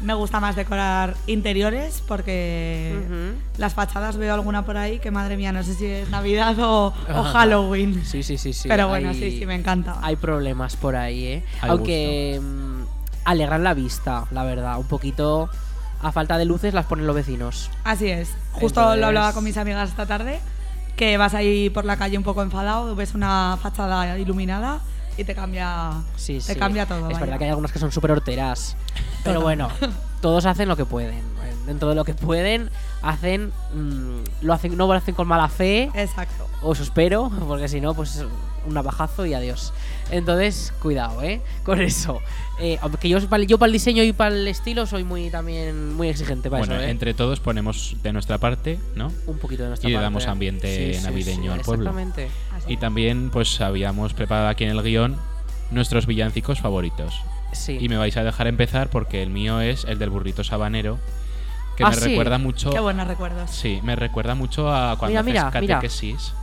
Me 0.00 0.14
gusta 0.14 0.38
más 0.38 0.54
decorar 0.54 1.14
interiores 1.26 2.02
porque 2.06 2.96
Ujú. 3.04 3.40
las 3.58 3.74
fachadas 3.74 4.16
veo 4.16 4.32
alguna 4.32 4.64
por 4.64 4.76
ahí 4.76 5.00
que 5.00 5.10
madre 5.10 5.36
mía, 5.36 5.50
no 5.50 5.62
sé 5.64 5.74
si 5.74 5.86
es 5.86 6.08
Navidad 6.10 6.56
o, 6.60 6.94
o 7.12 7.22
Halloween. 7.32 8.04
Sí, 8.04 8.22
sí, 8.22 8.38
sí, 8.38 8.52
sí. 8.52 8.68
Pero 8.68 8.86
bueno, 8.88 9.08
hay- 9.10 9.18
sí, 9.18 9.38
sí, 9.40 9.46
me 9.46 9.56
encanta. 9.56 9.96
Hay 10.02 10.14
problemas 10.16 10.76
por 10.76 10.94
ahí, 10.94 11.24
¿eh? 11.26 11.44
Hay 11.62 11.70
Aunque 11.70 12.40
mm, 12.40 12.82
alegran 13.24 13.64
la 13.64 13.74
vista, 13.74 14.26
la 14.30 14.44
verdad. 14.44 14.78
Un 14.78 14.86
poquito 14.86 15.50
a 16.00 16.12
falta 16.12 16.38
de 16.38 16.44
luces 16.44 16.74
las 16.74 16.86
ponen 16.86 17.06
los 17.08 17.16
vecinos. 17.16 17.68
Así 17.82 18.08
es. 18.08 18.28
Justo 18.52 18.80
Entonces- 18.80 19.00
lo 19.00 19.06
hablaba 19.08 19.32
con 19.32 19.42
mis 19.42 19.56
amigas 19.56 19.88
esta 19.90 20.06
tarde, 20.06 20.38
que 20.96 21.16
vas 21.16 21.34
ahí 21.34 21.70
por 21.70 21.84
la 21.84 21.96
calle 21.96 22.16
un 22.16 22.24
poco 22.24 22.42
enfadado, 22.42 22.94
ves 22.94 23.14
una 23.14 23.58
fachada 23.60 24.16
iluminada 24.16 24.78
y 25.16 25.24
te 25.24 25.34
cambia, 25.34 25.90
Sí, 26.14 26.34
te 26.34 26.54
sí. 26.54 26.58
cambia 26.58 26.86
todo. 26.86 26.98
Es 27.08 27.14
vaya. 27.14 27.18
verdad 27.18 27.38
que 27.38 27.44
hay 27.44 27.50
algunas 27.50 27.72
que 27.72 27.80
son 27.80 27.90
súper 27.90 28.12
horteras. 28.12 28.76
Pero 29.24 29.40
bueno, 29.40 29.68
todos 30.20 30.46
hacen 30.46 30.68
lo 30.68 30.76
que 30.76 30.84
pueden. 30.84 31.22
Dentro 31.66 31.90
de 31.90 31.94
lo 31.94 32.04
que 32.04 32.14
pueden, 32.14 32.70
hacen. 33.02 33.52
mm, 33.74 34.20
lo 34.40 34.52
hacen 34.54 34.74
no 34.76 34.86
lo 34.86 34.92
hacen 34.94 35.14
con 35.14 35.28
mala 35.28 35.48
fe. 35.48 35.90
Exacto. 35.94 36.46
O 36.62 36.72
eso 36.72 36.82
espero, 36.82 37.30
porque 37.46 37.68
si 37.68 37.80
no, 37.80 37.92
pues 37.94 38.24
un 38.66 38.74
navajazo 38.74 39.26
y 39.26 39.34
adiós. 39.34 39.72
Entonces, 40.10 40.72
cuidado, 40.80 41.22
¿eh? 41.22 41.42
Con 41.64 41.80
eso. 41.82 42.20
Eh, 42.58 42.78
aunque 42.80 43.08
yo, 43.10 43.20
para- 43.28 43.44
yo 43.44 43.58
para 43.58 43.66
el 43.68 43.72
diseño 43.74 44.02
y 44.02 44.12
para 44.14 44.34
el 44.34 44.48
estilo 44.48 44.86
soy 44.86 45.04
muy 45.04 45.28
también 45.30 45.94
muy 45.94 46.08
exigente 46.08 46.48
para 46.50 46.60
bueno, 46.62 46.74
eso, 46.76 46.84
¿eh? 46.84 46.90
entre 46.90 47.12
todos 47.14 47.38
ponemos 47.40 47.96
de 48.02 48.12
nuestra 48.14 48.38
parte, 48.38 48.80
¿no? 48.96 49.12
Un 49.26 49.38
poquito 49.38 49.62
de 49.64 49.68
nuestra 49.68 49.88
y 49.88 49.92
le 49.92 49.98
parte. 49.98 50.04
damos 50.04 50.26
ambiente 50.26 50.98
navideño 51.04 51.52
al 51.52 51.60
pueblo. 51.60 51.90
Exactamente. 51.90 52.30
Así. 52.56 52.72
Y 52.72 52.76
también 52.78 53.28
pues 53.30 53.60
habíamos 53.60 54.14
preparado 54.14 54.48
aquí 54.48 54.64
en 54.64 54.70
el 54.70 54.82
guion 54.82 55.16
nuestros 55.70 56.06
villancicos 56.06 56.60
favoritos. 56.60 57.14
Sí. 57.52 57.78
Y 57.80 57.88
me 57.88 57.96
vais 57.96 58.16
a 58.16 58.24
dejar 58.24 58.46
empezar 58.46 58.90
porque 58.90 59.22
el 59.22 59.30
mío 59.30 59.60
es 59.60 59.84
el 59.84 59.98
del 59.98 60.10
burrito 60.10 60.44
sabanero, 60.44 60.98
que 61.76 61.84
Ah, 61.84 61.90
me 61.90 61.96
sí. 61.96 62.08
recuerda 62.08 62.38
mucho... 62.38 62.70
Qué 62.70 62.80
buenos 62.80 63.06
recuerdos. 63.08 63.50
Sí, 63.50 63.80
me 63.82 63.96
recuerda 63.96 64.34
mucho 64.34 64.72
a 64.74 64.96
cuando 64.98 65.22
Mira, 65.22 65.50
catequesis. 65.50 66.34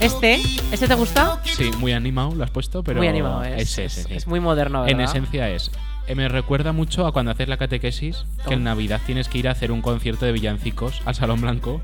Este, 0.00 0.40
¿este 0.72 0.88
te 0.88 0.94
gusta? 0.94 1.40
Sí, 1.44 1.70
muy 1.78 1.92
animado 1.92 2.34
lo 2.34 2.44
has 2.44 2.50
puesto, 2.50 2.82
pero 2.82 2.98
muy 2.98 3.08
animado, 3.08 3.42
es, 3.44 3.78
es, 3.78 3.98
ese, 3.98 4.14
es- 4.14 4.26
muy 4.26 4.40
moderno, 4.40 4.82
¿verdad? 4.82 4.92
En 4.92 5.00
esencia 5.00 5.48
es. 5.50 5.70
eh, 6.06 6.14
Me 6.14 6.28
recuerda 6.28 6.72
mucho 6.72 7.06
a 7.06 7.12
cuando 7.12 7.30
haces 7.32 7.48
la 7.48 7.56
catequesis, 7.56 8.24
que 8.48 8.54
en. 8.54 8.64
Navidad 8.64 9.00
tienes 9.04 9.28
que 9.28 9.38
ir 9.38 9.48
a 9.48 9.52
hacer 9.52 9.72
un 9.72 9.82
concierto 9.82 10.24
de 10.26 10.32
villancicos 10.32 11.02
al 11.04 11.14
Salón 11.14 11.40
Blanco. 11.40 11.80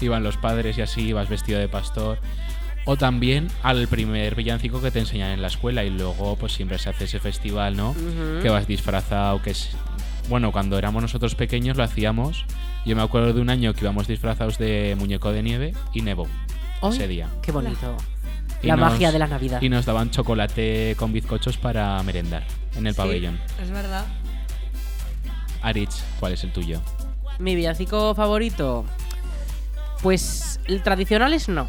Iban 0.00 0.22
los 0.24 0.36
padres 0.36 0.76
y 0.78 0.82
así, 0.82 1.12
vas 1.12 1.28
vestido 1.28 1.60
de 1.60 1.68
pastor. 1.68 2.18
O 2.84 2.96
también 2.96 3.48
al 3.62 3.86
primer 3.86 4.34
villancico 4.34 4.82
que 4.82 4.90
te 4.90 4.98
enseñan 4.98 5.30
en 5.30 5.40
la 5.42 5.46
escuela 5.48 5.84
y 5.84 5.90
luego 5.90 6.36
pues 6.36 6.52
siempre 6.52 6.78
se 6.78 6.90
hace 6.90 7.04
ese 7.04 7.20
festival, 7.20 7.76
¿no? 7.76 7.94
Que 8.42 8.48
vas 8.50 8.66
disfrazado, 8.66 9.40
que 9.40 9.50
es... 9.50 9.70
Bueno, 10.28 10.50
cuando 10.52 10.78
éramos 10.78 11.02
nosotros 11.02 11.34
pequeños 11.34 11.76
lo 11.76 11.84
hacíamos. 11.84 12.44
Yo 12.84 12.96
me 12.96 13.02
acuerdo 13.02 13.32
de 13.32 13.40
un 13.40 13.50
año 13.50 13.72
que 13.74 13.80
íbamos 13.82 14.08
disfrazados 14.08 14.58
de 14.58 14.96
muñeco 14.98 15.30
de 15.32 15.42
nieve 15.42 15.74
y 15.94 16.02
nevó 16.02 16.26
Ay, 16.80 16.90
ese 16.90 17.06
día. 17.06 17.28
Qué 17.42 17.52
bonito. 17.52 17.96
Y 18.62 18.66
La 18.68 18.76
nos- 18.76 18.90
magia 18.92 19.12
de 19.12 19.18
la 19.20 19.26
Navidad. 19.28 19.62
Y 19.62 19.68
nos 19.68 19.84
daban 19.86 20.10
chocolate 20.10 20.94
con 20.98 21.12
bizcochos 21.12 21.56
para 21.58 22.02
merendar 22.02 22.44
en 22.76 22.86
el 22.88 22.94
Sí, 22.94 22.96
pabellón. 22.96 23.38
Es 23.62 23.70
verdad. 23.70 24.04
Arich, 25.62 25.92
¿cuál 26.18 26.32
es 26.32 26.42
el 26.44 26.52
tuyo? 26.52 26.80
Mi 27.38 27.54
villancico 27.54 28.14
favorito. 28.16 28.84
Pues 30.02 30.58
el 30.66 30.82
tradicionales 30.82 31.48
no. 31.48 31.68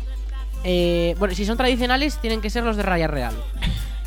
Eh, 0.63 1.15
bueno, 1.19 1.35
si 1.35 1.45
son 1.45 1.57
tradicionales, 1.57 2.17
tienen 2.19 2.41
que 2.41 2.49
ser 2.49 2.63
los 2.63 2.77
de 2.77 2.83
Raya 2.83 3.07
Real. 3.07 3.33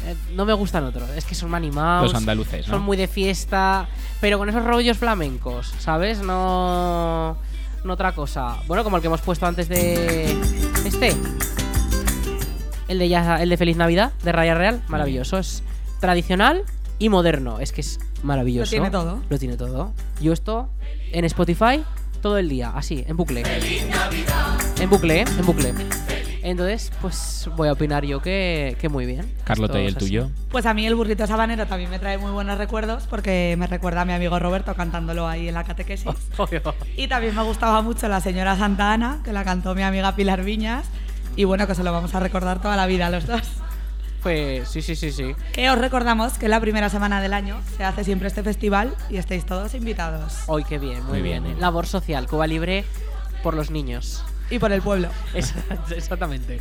Eh, 0.06 0.14
no 0.34 0.44
me 0.44 0.52
gustan 0.52 0.84
otros. 0.84 1.08
Es 1.10 1.24
que 1.24 1.34
son 1.34 1.54
animados. 1.54 2.12
Los 2.12 2.14
andaluces, 2.14 2.66
¿no? 2.68 2.74
Son 2.74 2.82
muy 2.82 2.96
de 2.96 3.08
fiesta. 3.08 3.88
Pero 4.20 4.38
con 4.38 4.48
esos 4.48 4.64
rollos 4.64 4.98
flamencos, 4.98 5.74
¿sabes? 5.78 6.20
No. 6.20 7.36
No 7.84 7.92
otra 7.92 8.12
cosa. 8.12 8.56
Bueno, 8.66 8.84
como 8.84 8.96
el 8.96 9.02
que 9.02 9.08
hemos 9.08 9.20
puesto 9.20 9.46
antes 9.46 9.68
de. 9.68 10.24
Este. 10.84 11.14
El 12.88 13.00
de, 13.00 13.08
ya, 13.08 13.42
el 13.42 13.48
de 13.48 13.56
Feliz 13.56 13.76
Navidad, 13.76 14.12
de 14.22 14.32
Raya 14.32 14.54
Real. 14.54 14.82
Maravilloso. 14.88 15.38
Es 15.38 15.62
tradicional 16.00 16.62
y 16.98 17.08
moderno. 17.08 17.58
Es 17.60 17.72
que 17.72 17.80
es 17.80 17.98
maravilloso. 18.22 18.66
Lo 18.66 18.70
tiene 18.70 18.90
todo. 18.90 19.20
Lo 19.28 19.38
tiene 19.38 19.56
todo. 19.56 19.92
Yo 20.20 20.32
esto 20.32 20.70
en 21.12 21.24
Spotify 21.24 21.84
todo 22.22 22.38
el 22.38 22.48
día, 22.48 22.72
así, 22.74 23.04
en 23.06 23.16
bucle. 23.16 23.42
En 24.80 24.90
bucle, 24.90 25.20
¿eh? 25.20 25.24
En 25.38 25.46
bucle. 25.46 25.74
Entonces, 26.46 26.92
pues 27.02 27.50
voy 27.56 27.66
a 27.66 27.72
opinar 27.72 28.04
yo 28.04 28.22
que, 28.22 28.76
que 28.80 28.88
muy 28.88 29.04
bien. 29.04 29.28
Carlota, 29.42 29.80
¿y 29.80 29.86
el 29.86 29.96
tuyo? 29.96 30.30
Pues 30.52 30.64
a 30.64 30.74
mí 30.74 30.86
el 30.86 30.94
burrito 30.94 31.26
sabanero 31.26 31.66
también 31.66 31.90
me 31.90 31.98
trae 31.98 32.18
muy 32.18 32.30
buenos 32.30 32.56
recuerdos 32.56 33.02
porque 33.10 33.56
me 33.58 33.66
recuerda 33.66 34.02
a 34.02 34.04
mi 34.04 34.12
amigo 34.12 34.38
Roberto 34.38 34.72
cantándolo 34.76 35.26
ahí 35.26 35.48
en 35.48 35.54
la 35.54 35.64
catequesis. 35.64 36.06
Y 36.96 37.08
también 37.08 37.34
me 37.34 37.42
gustaba 37.42 37.82
mucho 37.82 38.06
la 38.06 38.20
señora 38.20 38.56
Santa 38.56 38.92
Ana, 38.92 39.22
que 39.24 39.32
la 39.32 39.42
cantó 39.42 39.74
mi 39.74 39.82
amiga 39.82 40.14
Pilar 40.14 40.44
Viñas. 40.44 40.86
Y 41.34 41.42
bueno, 41.42 41.66
que 41.66 41.74
se 41.74 41.82
lo 41.82 41.90
vamos 41.90 42.14
a 42.14 42.20
recordar 42.20 42.62
toda 42.62 42.76
la 42.76 42.86
vida 42.86 43.08
a 43.08 43.10
los 43.10 43.26
dos. 43.26 43.42
Pues 44.22 44.68
sí, 44.68 44.82
sí, 44.82 44.94
sí, 44.94 45.10
sí. 45.10 45.34
Que 45.52 45.68
os 45.68 45.78
recordamos 45.78 46.38
que 46.38 46.48
la 46.48 46.60
primera 46.60 46.88
semana 46.90 47.20
del 47.20 47.34
año 47.34 47.60
se 47.76 47.82
hace 47.82 48.04
siempre 48.04 48.28
este 48.28 48.44
festival 48.44 48.94
y 49.10 49.16
estáis 49.16 49.44
todos 49.46 49.74
invitados. 49.74 50.44
Hoy 50.46 50.62
qué 50.62 50.78
bien, 50.78 51.02
muy, 51.02 51.14
Muy 51.14 51.22
bien. 51.22 51.42
bien. 51.42 51.60
Labor 51.60 51.86
social, 51.86 52.28
Cuba 52.28 52.46
Libre 52.46 52.84
por 53.42 53.54
los 53.54 53.72
niños. 53.72 54.24
Y 54.50 54.58
por 54.58 54.70
el 54.72 54.82
pueblo. 54.82 55.08
Exact- 55.34 55.92
Exactamente. 55.92 56.60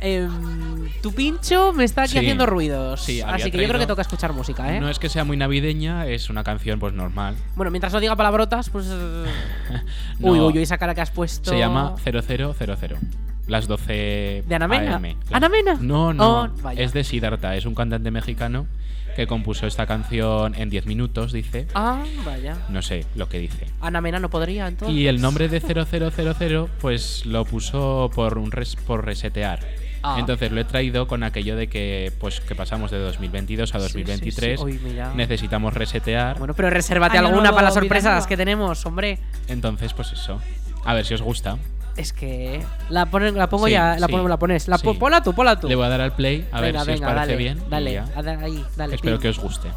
Em, 0.00 0.90
tu 1.00 1.12
pincho 1.14 1.72
me 1.72 1.84
está 1.84 2.02
aquí 2.02 2.12
Sí. 2.12 2.18
haciendo 2.18 2.44
ruidos. 2.44 3.00
Sí, 3.02 3.22
así 3.22 3.50
que 3.52 3.58
yo 3.62 3.68
creo 3.68 3.78
que 3.80 3.86
toca 3.86 4.02
escuchar 4.02 4.32
música, 4.32 4.74
¿eh? 4.74 4.80
No 4.80 4.88
es 4.88 4.98
que 4.98 5.08
sea 5.08 5.22
muy 5.24 5.36
navideña, 5.36 6.06
es 6.06 6.28
una 6.28 6.42
canción 6.42 6.80
pues 6.80 6.92
normal. 6.92 7.36
Bueno, 7.54 7.70
mientras 7.70 7.92
no 7.92 8.00
diga 8.00 8.16
palabrotas, 8.16 8.68
pues. 8.68 8.86
eh, 8.90 9.24
No. 10.18 10.32
Uy, 10.32 10.40
uy, 10.40 10.52
uy, 10.58 10.62
esa 10.62 10.76
cara 10.78 10.94
que 10.94 11.00
has 11.02 11.10
puesto. 11.12 11.50
Se 11.50 11.58
llama 11.58 11.94
0000. 12.04 12.96
Las 13.46 13.66
12 13.66 14.44
¿De 14.46 14.54
Ana 14.54 14.68
Mena? 14.68 14.96
AM. 14.96 15.16
¿Ana 15.32 15.48
Mena? 15.48 15.76
No, 15.80 16.12
no. 16.12 16.42
Oh, 16.64 16.70
es 16.76 16.92
de 16.92 17.02
Siddhartha, 17.04 17.56
es 17.56 17.64
un 17.66 17.74
cantante 17.74 18.10
mexicano 18.10 18.66
que 19.16 19.26
compuso 19.26 19.66
esta 19.66 19.86
canción 19.86 20.54
en 20.54 20.70
10 20.70 20.86
minutos, 20.86 21.32
dice. 21.32 21.66
Ah, 21.74 22.02
vaya. 22.24 22.56
No 22.68 22.82
sé 22.82 23.04
lo 23.14 23.28
que 23.28 23.38
dice. 23.38 23.66
Ana 23.80 24.00
Mena 24.00 24.18
no 24.18 24.30
podría, 24.30 24.66
entonces. 24.68 24.96
Y 24.96 25.06
el 25.06 25.20
nombre 25.20 25.48
de 25.48 25.60
0000 25.60 26.68
pues 26.80 27.26
lo 27.26 27.44
puso 27.44 28.10
por 28.14 28.38
un 28.38 28.50
res- 28.52 28.76
por 28.76 29.04
resetear. 29.04 29.60
Ah. 30.04 30.16
Entonces 30.18 30.50
lo 30.50 30.60
he 30.60 30.64
traído 30.64 31.06
con 31.06 31.22
aquello 31.22 31.54
de 31.54 31.68
que 31.68 32.12
pues 32.18 32.40
que 32.40 32.56
pasamos 32.56 32.90
de 32.90 32.98
2022 32.98 33.72
a 33.74 33.78
Sí, 33.78 33.84
sí, 33.86 33.92
sí. 33.92 33.98
2023. 34.00 34.60
Uy, 34.60 34.80
mira. 34.82 35.12
Necesitamos 35.14 35.74
resetear. 35.74 36.38
Bueno, 36.38 36.54
pero 36.54 36.70
resérvate 36.70 37.18
Año 37.18 37.28
alguna 37.28 37.50
para 37.52 37.62
las 37.66 37.74
sorpresas 37.74 38.26
que 38.26 38.36
tenemos, 38.36 38.84
hombre. 38.86 39.18
Entonces, 39.46 39.92
pues 39.94 40.12
eso. 40.12 40.40
A 40.84 40.94
ver 40.94 41.06
si 41.06 41.14
os 41.14 41.22
gusta. 41.22 41.56
Es 41.96 42.12
que 42.12 42.64
la, 42.88 43.06
ponen- 43.10 43.34
la 43.34 43.48
pongo 43.48 43.66
Sí, 43.66 43.72
ya, 43.72 43.96
la, 43.98 44.06
sí. 44.06 44.12
pongo- 44.12 44.28
la 44.28 44.38
pones. 44.38 44.66
La, 44.68 44.78
po- 44.78 44.92
Sí. 44.92 44.98
Ponla 44.98 45.22
tú, 45.22 45.34
ponla 45.34 45.60
tú. 45.60 45.68
Le 45.68 45.74
voy 45.74 45.84
a 45.86 45.88
dar 45.90 46.00
al 46.00 46.12
play 46.14 46.48
a 46.50 46.60
ver 46.60 46.78
si 46.80 46.86
venga, 46.86 47.06
os 47.08 47.12
parece 47.14 47.32
dale, 47.32 47.36
bien. 47.36 47.62
Dale, 47.68 47.98
a- 47.98 48.04
ahí, 48.42 48.64
dale. 48.76 48.94
Espero 48.94 49.18
que 49.18 49.28
os 49.28 49.38
guste. 49.38 49.68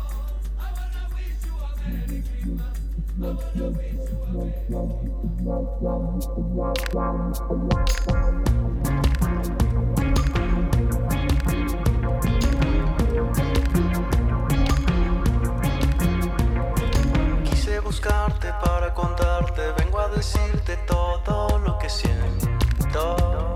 Buscarte 17.95 18.51
para 18.61 18.93
contarte, 18.93 19.61
vengo 19.77 19.99
a 19.99 20.09
decirte 20.09 20.75
todo 20.85 21.57
lo 21.59 21.77
que 21.77 21.89
siento. 21.89 23.53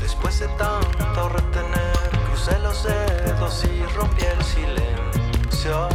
Después 0.00 0.40
de 0.40 0.48
tanto 0.58 1.28
retener, 1.28 2.10
crucé 2.26 2.58
los 2.58 2.82
dedos 2.82 3.64
y 3.64 3.84
rompí 3.94 4.24
el 4.24 4.42
silencio. 4.44 5.88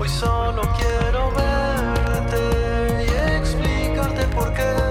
Hoy 0.00 0.08
solo 0.08 0.62
quiero 0.76 1.30
verte 1.30 3.06
y 3.06 3.36
explicarte 3.38 4.26
por 4.34 4.52
qué 4.52 4.89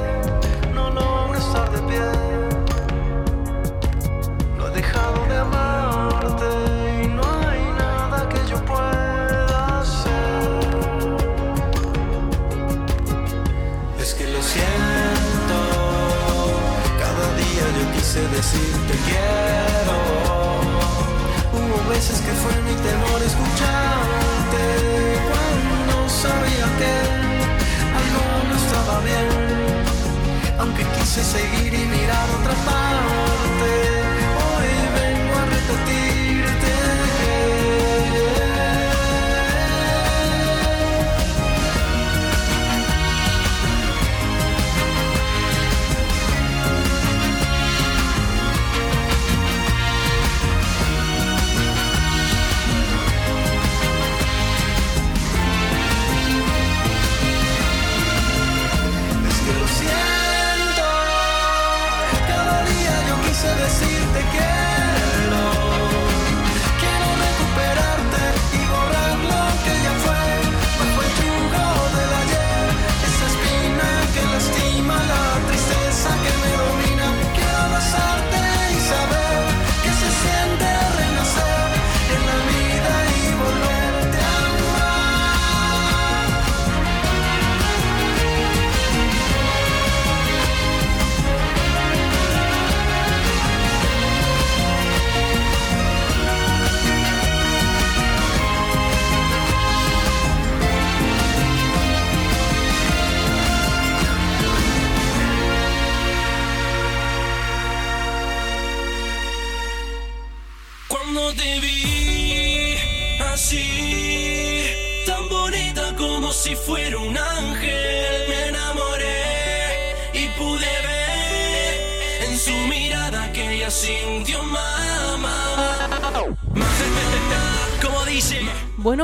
yo 18.39 18.45
quise 18.45 18.57
decirte 18.57 18.93
quiero. 19.05 19.97
Hubo 21.53 21.89
veces 21.89 22.21
que 22.21 22.31
fue 22.31 22.53
mi 22.61 22.73
temor 22.81 23.21
escucharte 23.21 24.65
cuando 25.29 26.09
sabía 26.09 26.65
que 26.79 26.93
algo 27.99 28.23
no 28.49 28.55
estaba 28.55 28.99
bien. 29.01 29.27
Aunque 30.59 30.83
quise 30.99 31.23
seguir 31.23 31.73
y 31.73 31.85
mirar 31.85 32.29
otra 32.39 32.53
parte, 32.65 33.98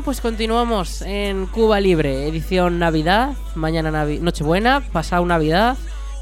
pues 0.05 0.21
continuamos 0.21 1.01
en 1.01 1.47
Cuba 1.47 1.79
Libre, 1.79 2.27
edición 2.27 2.77
Navidad, 2.77 3.33
mañana 3.55 3.89
Navi 3.89 4.19
Nochebuena, 4.19 4.81
pasado 4.91 5.25
Navidad, 5.25 5.77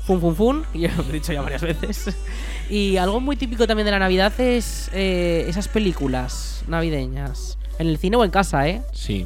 fun 0.06 0.22
fun 0.22 0.36
fun, 0.36 0.66
y 0.74 0.80
ya 0.82 0.96
lo 0.96 1.04
he 1.04 1.12
dicho 1.12 1.34
ya 1.34 1.42
varias 1.42 1.62
veces. 1.62 2.16
Y 2.70 2.96
algo 2.96 3.20
muy 3.20 3.36
típico 3.36 3.68
también 3.68 3.86
de 3.86 3.92
la 3.92 4.00
Navidad 4.00 4.40
es 4.40 4.90
eh, 4.94 5.46
esas 5.50 5.68
películas 5.68 6.64
navideñas, 6.68 7.58
en 7.78 7.88
el 7.88 7.98
cine 7.98 8.16
o 8.16 8.24
en 8.24 8.32
casa, 8.32 8.68
¿eh? 8.70 8.82
Sí. 8.94 9.26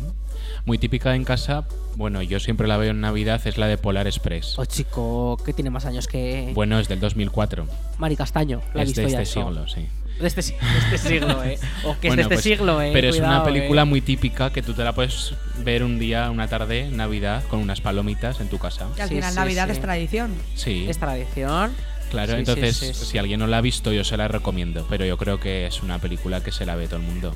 Muy 0.66 0.80
típica 0.80 1.16
en 1.16 1.24
casa, 1.24 1.68
bueno, 1.96 2.22
yo 2.24 2.40
siempre 2.40 2.68
la 2.68 2.78
veo 2.78 2.92
en 2.92 3.02
Navidad, 3.02 3.40
es 3.46 3.58
la 3.60 3.68
de 3.68 3.78
Polar 3.78 4.08
Express. 4.08 4.58
Oh, 4.58 4.66
chico, 4.66 5.38
que 5.46 5.54
tiene 5.54 5.70
más 5.70 5.86
años 5.86 6.08
que 6.08 6.52
Bueno, 6.56 6.80
es 6.80 6.88
del 6.88 7.00
2004. 7.00 7.66
Mari 8.00 8.16
Castaño, 8.16 8.62
la 8.74 8.82
he 8.82 8.84
es 8.84 8.90
visto 8.90 9.02
de 9.02 9.10
ya 9.12 9.22
este 9.22 9.40
eso. 9.40 9.48
siglo, 9.48 9.68
sí. 9.68 9.88
De 10.20 10.28
este, 10.28 10.42
de 10.42 10.96
este 10.96 10.98
siglo, 11.10 11.44
¿eh? 11.44 11.60
O 11.84 11.98
que 12.00 12.08
Bueno, 12.08 12.24
es 12.24 12.30
de 12.30 12.36
este 12.36 12.50
pues, 12.50 12.58
siglo, 12.60 12.82
¿eh? 12.82 12.90
Pero 12.94 13.10
es 13.10 13.20
una 13.20 13.44
película 13.44 13.84
¿eh? 13.84 13.86
muy 13.86 14.02
típica 14.02 14.52
que 14.52 14.62
tú 14.62 14.74
te 14.74 14.84
la 14.84 14.94
puedes 14.94 15.34
ver 15.64 15.84
un 15.84 16.00
día, 16.00 16.32
una 16.32 16.48
tarde, 16.48 16.90
Navidad, 16.92 17.44
con 17.50 17.60
unas 17.60 17.82
palomitas 17.82 18.40
en 18.42 18.48
tu 18.50 18.58
casa. 18.58 18.88
Que 18.96 19.04
al 19.04 19.10
Sí, 19.10 19.16
final 19.16 19.32
sí, 19.32 19.36
Navidad 19.40 19.66
sí. 19.68 19.72
es 19.74 19.82
tradición. 19.82 20.36
Sí, 20.56 20.86
Es 20.90 20.98
tradición. 20.98 21.74
claro. 22.10 22.34
sí, 22.34 22.40
entonces, 22.40 22.78
sí, 22.78 22.94
sí. 22.94 23.06
si 23.06 23.18
alguien 23.20 23.40
no 23.40 23.48
la 23.48 23.58
ha 23.58 23.62
visto, 23.62 23.92
yo 23.94 24.04
se 24.04 24.18
la 24.18 24.28
recomiendo. 24.28 24.86
Pero 24.90 25.06
yo 25.06 25.18
creo 25.18 25.40
que 25.40 25.68
es 25.68 25.84
una 25.84 26.00
película 26.00 26.42
que 26.42 26.52
se 26.52 26.66
la 26.66 26.76
ve 26.76 26.88
todo 26.88 26.98
el 27.00 27.06
mundo. 27.06 27.36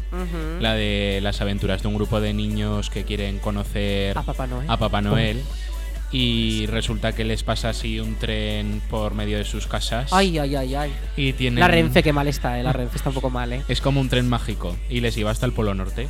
La 0.60 0.74
de 0.74 1.20
las 1.22 1.40
aventuras 1.42 1.82
de 1.84 1.88
un 1.88 1.96
grupo 1.96 2.20
de 2.22 2.34
niños 2.34 2.90
que 2.90 3.04
quieren 3.04 3.38
conocer 3.40 4.18
A 4.18 4.24
Papá 4.24 4.48
Noel. 4.48 4.70
a 4.70 4.78
Papá 4.78 5.02
Noel. 5.02 5.42
Y 6.12 6.66
resulta 6.68 7.14
que 7.14 7.24
les 7.24 7.42
pasa 7.44 7.70
así 7.70 8.00
un 8.02 8.16
tren 8.16 8.82
por 8.90 9.14
medio 9.14 9.38
de 9.38 9.46
sus 9.46 9.66
casas. 9.68 10.12
Ay, 10.12 10.38
ay, 10.40 10.56
ay, 10.56 10.76
ay. 10.76 10.92
Y 11.16 11.32
tienen... 11.34 11.60
La 11.62 11.68
Renfe, 11.70 12.04
que 12.04 12.12
mal 12.12 12.28
está, 12.28 12.60
¿eh? 12.60 12.64
La 12.64 12.74
Renfe 12.74 12.98
está 12.98 13.10
un 13.10 13.16
poco 13.16 13.30
mal, 13.30 13.54
¿eh? 13.54 13.62
Es 13.70 13.80
como 13.80 14.02
un 14.02 14.10
tren 14.10 14.28
mágico 14.28 14.76
y 14.90 15.00
les 15.00 15.16
lleva 15.16 15.32
hasta 15.32 15.46
el 15.46 15.54
Polo 15.54 15.74
Norte. 15.74 16.10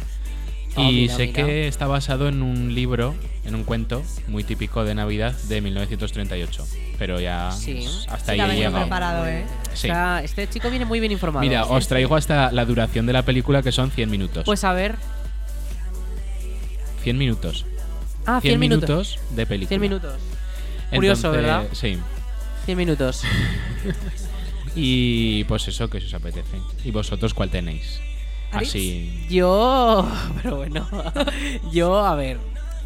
Ah, 0.76 0.82
y 0.89 1.02
mira, 1.02 1.16
sé 1.16 1.28
mira. 1.28 1.45
que 1.45 1.68
está 1.68 1.86
basado 1.86 2.30
en 2.30 2.41
un 2.41 2.74
libro, 2.74 3.14
en 3.45 3.56
un 3.56 3.64
cuento 3.64 4.02
muy 4.28 4.43
típico 4.43 4.86
de 4.86 4.95
Navidad 4.95 5.34
de 5.49 5.62
1938. 5.62 6.66
Pero 6.97 7.20
ya 7.20 7.52
Sí. 7.52 7.86
hasta 8.08 8.34
Sí, 8.34 8.39
ahí 8.39 8.52
he 8.52 8.56
llegado. 8.56 9.28
¿eh? 9.28 9.45
Sí. 9.74 9.89
O 9.89 9.93
sea, 9.93 10.22
este 10.24 10.47
chico 10.49 10.70
viene 10.70 10.86
muy 10.86 10.99
bien 10.99 11.12
informado. 11.12 11.45
Mira, 11.45 11.64
Sí, 11.66 11.70
os 11.74 11.88
traigo 11.88 12.16
hasta 12.16 12.52
la 12.52 12.66
duración 12.66 13.06
de 13.06 13.14
la 13.14 13.24
película 13.24 13.62
que 13.62 13.72
son 13.72 13.91
100 13.91 14.10
minutos. 14.10 14.45
Pues 14.45 14.64
a 14.64 14.74
ver. 14.74 14.95
100 17.04 17.18
minutos. 17.18 17.66
Ah, 18.26 18.39
100, 18.41 18.59
minutos. 18.59 19.19
de 19.32 19.45
película. 19.45 19.69
100 19.69 19.82
minutos. 19.82 20.13
Curioso, 20.93 21.28
Entonces, 21.28 21.32
¿verdad? 21.32 21.67
Sí. 21.74 21.97
100 22.65 22.78
minutos. 22.78 23.24
Y 24.76 25.43
pues 25.45 25.67
eso, 25.67 25.89
que 25.89 25.97
os 25.97 26.13
apetece. 26.13 26.57
¿Y 26.84 26.91
vosotros 26.91 27.34
cuál 27.34 27.49
tenéis? 27.49 27.99
Así. 28.51 29.26
Yo. 29.30 30.07
Pero 30.41 30.57
bueno. 30.57 30.88
Yo, 31.72 31.97
a 32.05 32.15
ver. 32.15 32.38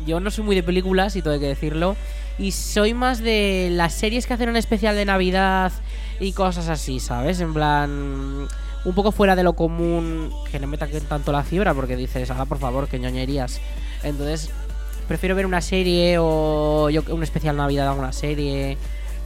Yo 0.05 0.19
no 0.19 0.31
soy 0.31 0.43
muy 0.43 0.55
de 0.55 0.63
películas 0.63 1.15
y 1.15 1.21
todo 1.21 1.33
hay 1.33 1.39
que 1.39 1.47
decirlo. 1.47 1.95
Y 2.38 2.51
soy 2.51 2.93
más 2.93 3.19
de 3.19 3.69
las 3.71 3.93
series 3.93 4.27
que 4.27 4.33
hacen 4.33 4.49
un 4.49 4.57
especial 4.57 4.95
de 4.95 5.05
Navidad 5.05 5.71
y 6.19 6.33
cosas 6.33 6.67
así, 6.69 6.99
¿sabes? 6.99 7.39
En 7.39 7.53
plan. 7.53 8.47
Un 8.83 8.93
poco 8.93 9.11
fuera 9.11 9.36
de 9.36 9.43
lo 9.43 9.53
común. 9.53 10.31
Que 10.51 10.59
no 10.59 10.67
me 10.67 10.77
taquen 10.77 11.03
tanto 11.05 11.31
la 11.31 11.43
fibra 11.43 11.73
porque 11.73 11.95
dices, 11.95 12.29
ahora 12.31 12.45
por 12.45 12.59
favor, 12.59 12.88
que 12.88 12.99
ñoñerías. 12.99 13.61
Entonces. 14.03 14.49
Prefiero 15.08 15.36
ver 15.36 15.45
una 15.45 15.62
serie 15.62 16.18
o 16.20 16.89
yo 16.89 17.03
un 17.10 17.24
especial 17.24 17.56
Navidad 17.56 17.84
de 17.84 17.89
alguna 17.89 18.12
serie. 18.12 18.78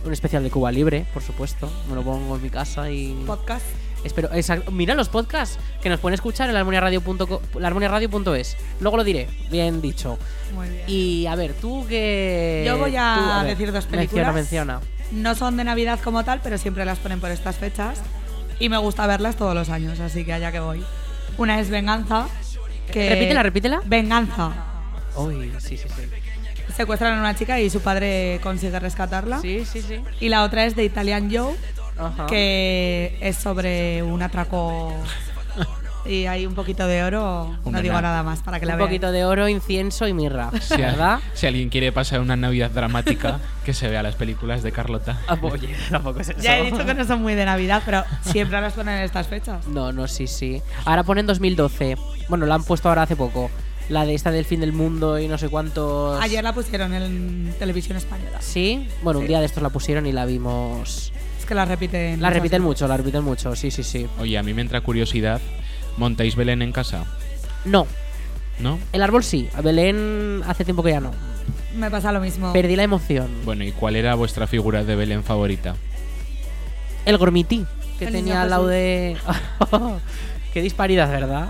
Un 0.06 0.14
especial 0.14 0.44
de 0.44 0.50
Cuba 0.50 0.72
Libre, 0.72 1.06
por 1.14 1.22
supuesto. 1.22 1.70
Me 1.90 1.96
lo 1.96 2.04
pongo 2.04 2.36
en 2.36 2.42
mi 2.42 2.50
casa 2.50 2.90
y. 2.90 3.14
Podcast. 3.26 3.66
Espero, 4.04 4.30
exacto. 4.34 4.72
Mira 4.72 4.96
los 4.96 5.10
podcasts 5.10 5.60
que 5.82 5.90
nos 5.90 6.00
pueden 6.00 6.14
escuchar 6.14 6.48
en 6.50 6.56
laarmoniaradio.es. 6.56 8.58
Luego 8.80 8.98
lo 8.98 9.04
diré, 9.04 9.28
bien 9.52 9.82
dicho. 9.82 10.18
Muy 10.56 10.70
bien. 10.70 10.84
Y 10.88 11.26
a 11.26 11.36
ver, 11.36 11.54
tú 11.54 11.86
que. 11.88 12.64
Yo 12.66 12.78
voy 12.78 12.96
a 12.98 13.16
tú, 13.18 13.46
ver, 13.46 13.58
decir 13.58 13.74
dos 13.74 13.86
películas. 13.86 14.34
Menciona, 14.34 14.80
menciona. 14.80 14.82
No 15.12 15.36
son 15.36 15.58
de 15.58 15.66
Navidad 15.66 16.00
como 16.02 16.24
tal, 16.24 16.40
pero 16.42 16.58
siempre 16.58 16.86
las 16.86 17.00
ponen 17.00 17.20
por 17.20 17.32
estas 17.32 17.58
fechas. 17.58 18.02
Y 18.60 18.70
me 18.70 18.78
gusta 18.78 19.08
verlas 19.08 19.36
todos 19.36 19.56
los 19.56 19.70
años, 19.70 20.00
así 20.00 20.24
que 20.24 20.34
allá 20.34 20.52
que 20.52 20.60
voy. 20.60 20.84
Una 21.38 21.60
es 21.60 21.70
Venganza. 21.70 22.28
Que 22.92 23.10
Repítela, 23.10 23.44
repítela. 23.44 23.82
Venganza. 23.86 24.69
Uy, 25.16 25.52
sí, 25.60 25.78
sí, 25.78 25.88
sí. 25.88 26.02
Secuestran 26.76 27.18
a 27.18 27.20
una 27.22 27.36
chica 27.36 27.60
y 27.60 27.70
su 27.70 27.82
padre 27.82 28.40
consigue 28.44 28.80
rescatarla. 28.80 29.40
Sí, 29.40 29.66
sí, 29.66 29.82
sí. 29.82 30.00
Y 30.20 30.30
la 30.30 30.44
otra 30.44 30.66
es 30.66 30.76
de 30.76 30.86
Italian 30.86 31.30
Joe, 31.34 31.56
Ajá. 31.98 32.26
que 32.28 33.18
es 33.22 33.36
sobre 33.36 34.04
un 34.04 34.22
atraco 34.22 34.94
y 36.06 36.26
hay 36.28 36.46
un 36.46 36.56
poquito 36.56 36.88
de 36.88 37.04
oro. 37.04 37.56
No 37.66 37.82
digo 37.82 37.96
na- 37.96 38.02
nada 38.02 38.24
más 38.24 38.40
para 38.40 38.60
que 38.60 38.66
la 38.66 38.74
Un 38.74 38.78
vean. 38.80 38.90
poquito 38.90 39.12
de 39.12 39.26
oro, 39.26 39.50
incienso 39.50 40.08
y 40.08 40.14
mirra. 40.14 40.50
Si, 40.62 40.76
si 41.34 41.48
alguien 41.48 41.70
quiere 41.70 41.92
pasar 41.92 42.22
una 42.22 42.36
Navidad 42.36 42.72
dramática, 42.72 43.40
que 43.66 43.74
se 43.74 43.90
vea 43.90 44.02
las 44.02 44.16
películas 44.16 44.64
de 44.64 44.72
Carlota. 44.72 45.20
Ah, 45.28 45.38
Oye, 45.42 45.76
tampoco 45.92 46.22
es 46.22 46.30
eso. 46.30 46.40
Ya 46.40 46.58
he 46.60 46.64
dicho 46.72 46.86
que 46.86 46.94
no 46.94 47.04
son 47.06 47.22
muy 47.22 47.36
de 47.36 47.46
Navidad, 47.46 47.82
pero 47.86 48.04
siempre 48.22 48.62
las 48.62 48.74
ponen 48.74 48.98
en 49.00 49.04
estas 49.04 49.28
fechas. 49.28 49.68
No, 49.68 49.92
no, 49.92 50.08
sí, 50.08 50.26
sí. 50.28 50.62
Ahora 50.86 51.04
ponen 51.04 51.26
2012. 51.28 51.98
Bueno, 52.30 52.46
la 52.46 52.56
han 52.56 52.64
puesto 52.64 52.88
ahora 52.90 53.02
hace 53.04 53.16
poco. 53.16 53.52
La 53.90 54.06
de 54.06 54.14
esta 54.14 54.32
del 54.32 54.46
fin 54.46 54.60
del 54.60 54.72
mundo 54.72 55.18
y 55.20 55.28
no 55.28 55.38
sé 55.38 55.50
cuántos. 55.50 56.22
Ayer 56.22 56.44
la 56.44 56.54
pusieron 56.54 56.94
en 56.94 57.54
televisión 57.58 57.98
española. 57.98 58.40
Sí, 58.40 58.88
bueno, 59.02 59.20
un 59.20 59.28
día 59.28 59.40
de 59.40 59.48
estos 59.48 59.64
la 59.64 59.70
pusieron 59.70 60.06
y 60.06 60.12
la 60.12 60.26
vimos. 60.26 61.12
Es 61.40 61.46
que 61.46 61.56
la 61.56 61.66
repiten. 61.66 62.22
La 62.22 62.30
repiten 62.30 62.62
mucho, 62.62 62.88
la 62.88 62.98
repiten 62.98 63.24
mucho, 63.24 63.56
sí, 63.56 63.72
sí, 63.72 63.84
sí. 63.84 64.08
Oye, 64.20 64.38
a 64.38 64.44
mí 64.44 64.54
me 64.54 64.62
entra 64.62 64.82
curiosidad. 64.82 65.42
¿Montáis 65.98 66.36
Belén 66.36 66.62
en 66.62 66.72
casa? 66.72 67.04
No, 67.66 67.88
¿No? 68.60 68.78
el 68.94 69.02
árbol 69.02 69.24
sí, 69.24 69.50
a 69.56 69.62
Belén 69.62 70.44
hace 70.48 70.64
tiempo 70.64 70.84
que 70.84 70.92
ya 70.92 71.02
no. 71.02 71.12
Me 71.76 71.90
pasa 71.90 72.12
lo 72.12 72.20
mismo. 72.20 72.54
Perdí 72.54 72.76
la 72.76 72.84
emoción. 72.84 73.28
Bueno, 73.44 73.64
¿y 73.64 73.72
cuál 73.72 73.96
era 73.96 74.16
vuestra 74.16 74.48
figura 74.48 74.84
de 74.84 74.96
Belén 74.96 75.24
favorita? 75.24 75.76
El 77.06 77.18
gormiti, 77.18 77.66
que 77.98 78.06
El 78.06 78.12
tenía 78.14 78.44
al 78.44 78.50
lado 78.50 78.68
de. 78.68 79.18
Qué 80.54 80.62
disparidad, 80.62 81.10
¿verdad? 81.10 81.50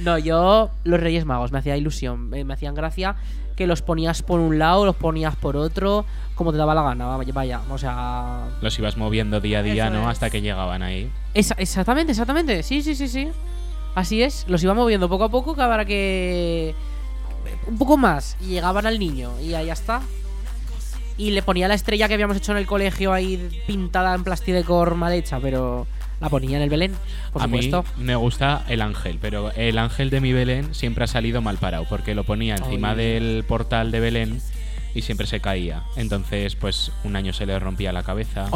No, 0.00 0.18
yo 0.18 0.70
los 0.84 1.00
Reyes 1.00 1.24
Magos 1.24 1.52
me 1.52 1.58
hacía 1.58 1.76
ilusión, 1.76 2.28
me 2.30 2.52
hacían 2.52 2.74
gracia 2.74 3.16
que 3.56 3.66
los 3.68 3.82
ponías 3.82 4.22
por 4.22 4.40
un 4.40 4.58
lado, 4.58 4.84
los 4.84 4.96
ponías 4.96 5.36
por 5.36 5.56
otro, 5.56 6.04
como 6.34 6.50
te 6.50 6.58
daba 6.58 6.74
la 6.74 6.82
gana, 6.82 7.06
vaya, 7.16 7.32
vaya, 7.32 7.60
o 7.70 7.78
sea... 7.78 8.48
Los 8.60 8.76
ibas 8.80 8.96
moviendo 8.96 9.40
día 9.40 9.60
a 9.60 9.62
día, 9.62 9.86
Eso 9.86 9.94
¿no? 9.94 10.02
es. 10.02 10.08
Hasta 10.08 10.28
que 10.30 10.40
llegaban 10.40 10.82
ahí. 10.82 11.08
Esa- 11.34 11.54
exactamente, 11.58 12.10
exactamente, 12.10 12.64
sí, 12.64 12.82
sí, 12.82 12.96
sí, 12.96 13.06
sí. 13.06 13.28
Así 13.94 14.22
es, 14.22 14.44
los 14.48 14.60
iba 14.64 14.74
moviendo 14.74 15.08
poco 15.08 15.22
a 15.24 15.28
poco, 15.28 15.54
para 15.54 15.84
que... 15.84 16.74
Un 17.68 17.78
poco 17.78 17.96
más, 17.96 18.36
y 18.40 18.46
llegaban 18.46 18.86
al 18.86 18.98
niño, 18.98 19.30
y 19.40 19.54
ahí 19.54 19.66
ya 19.66 19.74
está. 19.74 20.00
Y 21.16 21.30
le 21.30 21.42
ponía 21.42 21.68
la 21.68 21.74
estrella 21.74 22.08
que 22.08 22.14
habíamos 22.14 22.36
hecho 22.36 22.50
en 22.50 22.58
el 22.58 22.66
colegio 22.66 23.12
ahí 23.12 23.62
pintada 23.68 24.16
en 24.16 24.24
plastidecor 24.24 24.96
mal 24.96 25.12
hecha, 25.12 25.38
pero 25.38 25.86
la 26.24 26.30
ponía 26.30 26.56
en 26.56 26.62
el 26.62 26.70
Belén, 26.70 26.92
por 27.32 27.42
a 27.42 27.44
supuesto. 27.44 27.84
mí 27.98 28.04
me 28.04 28.16
gusta 28.16 28.64
el 28.68 28.82
ángel, 28.82 29.18
pero 29.20 29.52
el 29.52 29.78
ángel 29.78 30.10
de 30.10 30.20
mi 30.20 30.32
Belén 30.32 30.74
siempre 30.74 31.04
ha 31.04 31.06
salido 31.06 31.40
mal 31.42 31.58
parado, 31.58 31.86
porque 31.88 32.14
lo 32.14 32.24
ponía 32.24 32.56
encima 32.56 32.90
Ay. 32.90 32.96
del 32.96 33.44
portal 33.46 33.90
de 33.90 34.00
Belén 34.00 34.40
y 34.94 35.02
siempre 35.02 35.26
se 35.26 35.40
caía. 35.40 35.82
Entonces, 35.96 36.54
pues 36.56 36.92
un 37.04 37.16
año 37.16 37.32
se 37.32 37.46
le 37.46 37.58
rompía 37.58 37.92
la 37.92 38.02
cabeza, 38.02 38.46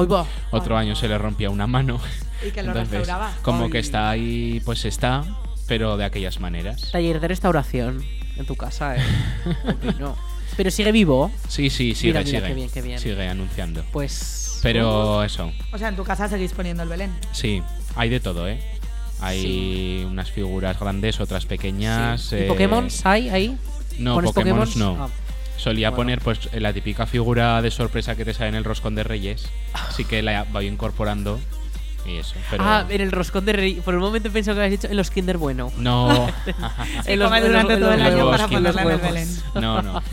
otro 0.50 0.76
año 0.76 0.94
se 0.96 1.08
le 1.08 1.18
rompía 1.18 1.50
una 1.50 1.66
mano. 1.66 2.00
Y 2.46 2.52
que 2.52 2.62
lo 2.62 2.68
Entonces, 2.68 2.98
restauraba. 2.98 3.32
como 3.42 3.64
Ay. 3.64 3.70
que 3.72 3.78
está 3.80 4.08
ahí, 4.10 4.62
pues 4.64 4.84
está, 4.84 5.24
pero 5.66 5.96
de 5.96 6.04
aquellas 6.04 6.38
maneras. 6.38 6.90
Taller 6.92 7.18
de 7.18 7.26
restauración 7.26 8.04
en 8.36 8.46
tu 8.46 8.54
casa, 8.54 8.94
eh. 8.96 9.00
Opino. 9.68 10.16
Pero 10.56 10.70
sigue 10.70 10.92
vivo, 10.92 11.32
Sí, 11.48 11.68
sí, 11.68 11.96
sigue, 11.96 12.12
Mira, 12.12 12.24
mira, 12.24 12.38
sigue. 12.38 12.48
qué 12.48 12.54
bien, 12.54 12.70
qué 12.70 12.82
bien. 12.82 12.98
Sigue 13.00 13.28
anunciando. 13.28 13.82
pues. 13.92 14.47
Pero 14.62 15.22
eso, 15.24 15.52
O 15.72 15.78
sea, 15.78 15.88
en 15.88 15.96
tu 15.96 16.04
casa 16.04 16.28
seguís 16.28 16.52
poniendo 16.52 16.82
el 16.82 16.88
Belén. 16.88 17.12
sí, 17.32 17.62
hay 17.96 18.08
de 18.08 18.20
todo, 18.20 18.48
¿eh? 18.48 18.60
Hay 19.20 20.04
unas 20.08 20.30
figuras 20.30 20.78
grandes, 20.78 21.18
otras 21.20 21.44
pequeñas. 21.46 22.20
Sí. 22.22 22.36
¿Y 22.36 22.38
eh, 22.40 22.46
Pokémon 22.48 22.86
hay 23.04 23.28
ahí? 23.30 23.56
No, 23.98 24.14
¿Pones 24.14 24.30
Pokémon 24.32 24.58
Pokémons? 24.66 24.76
no. 24.76 24.96
Ah. 25.04 25.08
Solía 25.56 25.90
Bueno. 25.90 25.96
poner 25.96 26.20
pues 26.20 26.48
la 26.54 26.72
típica 26.72 27.04
figura 27.04 27.60
de 27.60 27.72
sorpresa 27.72 28.14
que 28.14 28.24
te 28.24 28.32
sale 28.32 28.50
en 28.50 28.54
el 28.54 28.62
roscón 28.64 28.94
de 28.94 29.02
Reyes. 29.02 29.48
Así 29.72 30.04
que 30.04 30.22
la 30.22 30.44
voy 30.52 30.66
incorporando 30.68 31.40
y 32.08 32.18
eso. 32.18 32.34
Pero 32.50 32.62
Ah, 32.66 32.84
en 32.88 33.00
el 33.00 33.12
roscón 33.12 33.44
de 33.44 33.52
rey. 33.52 33.74
Por 33.84 33.94
un 33.94 34.00
momento 34.00 34.28
he 34.28 34.30
pensado 34.30 34.56
que 34.56 34.64
habías 34.64 34.80
dicho 34.80 34.90
en 34.90 34.96
los 34.96 35.10
Kinder 35.10 35.38
Bueno. 35.38 35.70
no, 35.78 36.08
Se 37.04 37.18
come 37.18 37.40
durante 37.40 37.76
todo 37.76 37.92
el 37.92 38.00
en 38.00 38.06
año 38.06 38.16
los 38.24 38.30
para 38.30 38.48
ponerla 38.48 38.82
en 38.82 38.90
el. 38.90 38.98
Belén. 38.98 39.28
no, 39.54 39.82
no. 39.82 40.02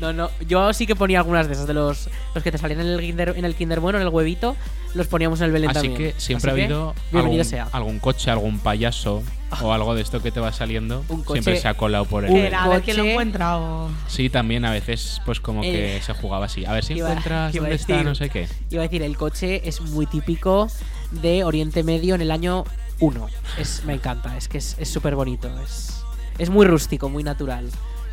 No, 0.00 0.12
no. 0.12 0.30
Yo 0.46 0.72
sí 0.72 0.86
que 0.86 0.96
ponía 0.96 1.18
algunas 1.20 1.46
de 1.46 1.54
esas, 1.54 1.66
de 1.66 1.72
los, 1.74 2.08
los 2.34 2.44
que 2.44 2.50
te 2.52 2.58
salían 2.58 2.80
en 2.80 2.88
el 2.88 3.00
Kinder, 3.00 3.34
en 3.36 3.44
el 3.44 3.54
Kinder 3.54 3.80
Bueno, 3.80 3.98
en 3.98 4.02
el 4.06 4.12
huevito, 4.12 4.56
los 4.94 5.06
poníamos 5.06 5.40
en 5.40 5.46
el 5.46 5.52
Belén 5.52 5.70
Así 5.70 5.88
también. 5.88 5.96
que 6.14 6.20
siempre 6.20 6.50
Así 6.50 6.60
ha 6.60 6.64
habido 6.64 6.94
bienvenido 7.12 7.40
algún, 7.42 7.44
sea. 7.44 7.68
algún 7.72 7.98
coche, 8.00 8.30
algún 8.30 8.58
payaso 8.58 9.22
o 9.62 9.72
algo 9.72 9.94
de 9.94 10.02
esto 10.02 10.20
que 10.22 10.30
te 10.30 10.40
va 10.40 10.52
saliendo, 10.52 11.04
Un 11.08 11.22
coche- 11.22 11.42
siempre 11.42 11.60
se 11.60 11.68
ha 11.68 11.74
colado 11.74 12.04
por 12.06 12.24
Un 12.24 12.30
el. 12.36 12.46
Era 12.46 12.64
a 12.64 12.68
ver 12.68 12.82
quién 12.82 12.96
lo 12.96 13.04
encuentra 13.04 13.58
o... 13.58 13.90
Sí, 14.08 14.28
también 14.30 14.64
a 14.64 14.70
veces, 14.72 15.20
pues 15.24 15.40
como 15.40 15.62
que 15.62 15.96
Eh, 15.98 16.02
se 16.02 16.12
jugaba 16.14 16.46
así. 16.46 16.64
A 16.64 16.72
ver 16.72 16.84
si 16.84 16.94
iba- 16.94 17.08
encuentras 17.08 17.54
iba 17.54 17.62
dónde 17.62 17.76
está, 17.76 18.02
no 18.02 18.14
sé 18.14 18.30
qué. 18.30 18.48
Iba 18.70 18.82
a 18.82 18.84
decir, 18.84 19.02
el 19.02 19.16
coche 19.16 19.68
es 19.68 19.80
muy 19.80 20.06
típico 20.06 20.68
de 21.10 21.44
Oriente 21.44 21.82
Medio 21.84 22.14
en 22.14 22.20
el 22.22 22.30
año 22.30 22.64
1. 23.00 23.28
Es, 23.58 23.84
me 23.84 23.94
encanta, 23.94 24.36
es 24.36 24.48
que 24.48 24.58
es 24.58 24.76
es 24.78 24.88
súper 24.88 25.14
bonito. 25.14 25.48
Es, 25.62 26.02
es 26.38 26.50
muy 26.50 26.66
rústico, 26.66 27.08
muy 27.08 27.22
natural. 27.22 27.68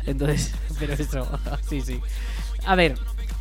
Entonces, 0.06 0.52
pero 0.78 0.94
eso, 0.94 1.28
sí, 1.68 1.80
sí. 1.80 2.00
A 2.64 2.76
ver, 2.76 2.96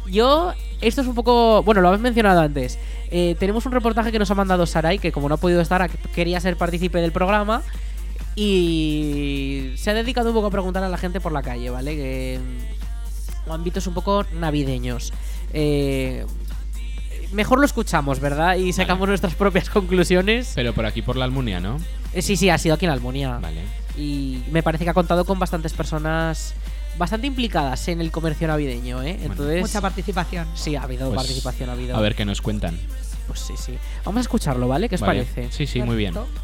yo, 0.08 0.54
esto 0.82 1.02
es 1.02 1.08
un 1.08 1.16
poco, 1.16 1.64
bueno, 1.64 1.82
lo 1.82 1.89
habéis 1.89 2.02
mencionado 2.02 2.41
antes. 2.41 2.80
Eh, 3.12 3.36
tenemos 3.39 3.66
un 3.66 3.72
reportaje 3.72 4.12
que 4.12 4.20
nos 4.20 4.32
ha 4.32 4.36
mandado 4.36 4.66
Sarai, 4.66 4.99
que 4.99 5.12
como 5.12 5.30
no 5.30 5.36
ha 5.36 5.38
podido 5.38 5.62
estar, 5.62 5.89
quería 6.14 6.39
ser 6.39 6.58
partícipe 6.58 6.99
del 6.99 7.12
programa. 7.12 7.62
Y 8.36 9.74
se 9.76 9.91
ha 9.91 9.93
dedicado 9.93 10.30
un 10.30 10.36
poco 10.36 10.47
a 10.47 10.52
preguntar 10.52 10.84
a 10.84 10.89
la 10.89 10.97
gente 10.97 11.20
por 11.20 11.32
la 11.32 11.41
calle, 11.41 11.70
¿vale? 11.70 11.95
Que, 11.95 12.39
mm, 12.39 13.52
ámbitos 13.52 13.88
un 13.88 13.93
poco 13.93 14.26
navideños. 14.34 15.12
Eh, 15.54 16.26
mejor 17.34 17.60
lo 17.60 17.66
escuchamos, 17.66 18.20
¿verdad? 18.20 18.56
Y 18.56 18.72
sacamos 18.72 19.08
nuestras 19.08 19.36
propias 19.36 19.70
conclusiones. 19.70 20.54
Pero 20.56 20.74
por 20.74 20.86
aquí 20.86 21.02
por 21.02 21.18
la 21.18 21.26
Almunia, 21.26 21.60
¿no? 21.60 21.78
Eh, 22.14 22.22
sí, 22.22 22.38
sí, 22.38 22.49
ha 22.49 22.58
sido 22.58 22.76
aquí 22.76 22.86
en 22.86 22.91
Almonia. 22.91 23.38
Vale. 23.39 23.62
Y 23.97 24.43
me 24.52 24.64
parece 24.64 24.86
que 24.86 24.89
ha 24.89 24.93
contado 24.93 25.26
con 25.26 25.38
bastantes 25.39 25.74
personas 25.74 26.54
bastante 26.98 27.28
implicadas 27.28 27.88
en 27.88 28.02
el 28.02 28.12
comercio 28.12 28.48
navideño, 28.48 29.02
¿eh? 29.04 29.18
Entonces, 29.22 29.62
Mucha 29.62 29.82
participación. 29.82 30.48
sí, 30.56 30.76
ha 30.76 30.84
habido 30.84 31.08
Pues, 31.10 31.18
participación, 31.18 31.70
ha 31.70 31.74
habido. 31.74 31.96
A 31.96 32.02
ver 32.02 32.16
qué 32.16 32.26
nos 32.26 32.42
cuentan. 32.42 32.78
Pues 33.28 33.39
sí, 33.39 33.54
sí. 33.58 33.78
Vamos 34.06 34.20
a 34.20 34.22
escucharlo, 34.22 34.68
¿vale? 34.68 34.89
¿Qué 34.89 34.96
os 34.96 35.02
Vale. 35.02 35.24
parece? 35.24 35.52
Sí, 35.52 35.66
sí, 35.68 35.82
muy 35.82 35.96
bien. 35.96 36.14
Perfecto. 36.14 36.42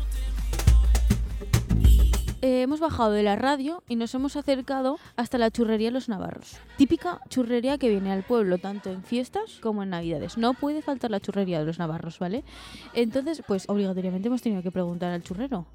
Eh, 2.44 2.62
hemos 2.62 2.80
bajado 2.80 3.12
de 3.12 3.24
la 3.24 3.36
radio 3.36 3.84
y 3.90 3.96
nos 3.96 4.14
hemos 4.14 4.36
acercado 4.36 5.00
hasta 5.16 5.40
la 5.40 5.50
churrería 5.50 5.90
Los 5.90 6.08
Navarros. 6.08 6.58
Típica 6.78 7.20
churrería 7.30 7.80
que 7.80 7.90
viene 7.90 8.12
al 8.12 8.22
pueblo 8.24 8.60
tanto 8.60 8.92
en 8.92 9.04
fiestas 9.04 9.58
como 9.60 9.82
en 9.82 9.90
navidades. 9.90 10.38
No 10.38 10.54
puede 10.54 10.84
faltar 10.84 11.10
la 11.10 11.20
churrería 11.20 11.60
de 11.60 11.66
los 11.66 11.80
Navarros, 11.80 12.20
¿vale? 12.20 12.44
Entonces, 12.94 13.42
pues 13.48 13.66
obligatoriamente 13.68 14.28
hemos 14.28 14.44
tenido 14.44 14.62
que 14.62 14.72
preguntar 14.72 15.12
al 15.12 15.24
churrero. 15.24 15.66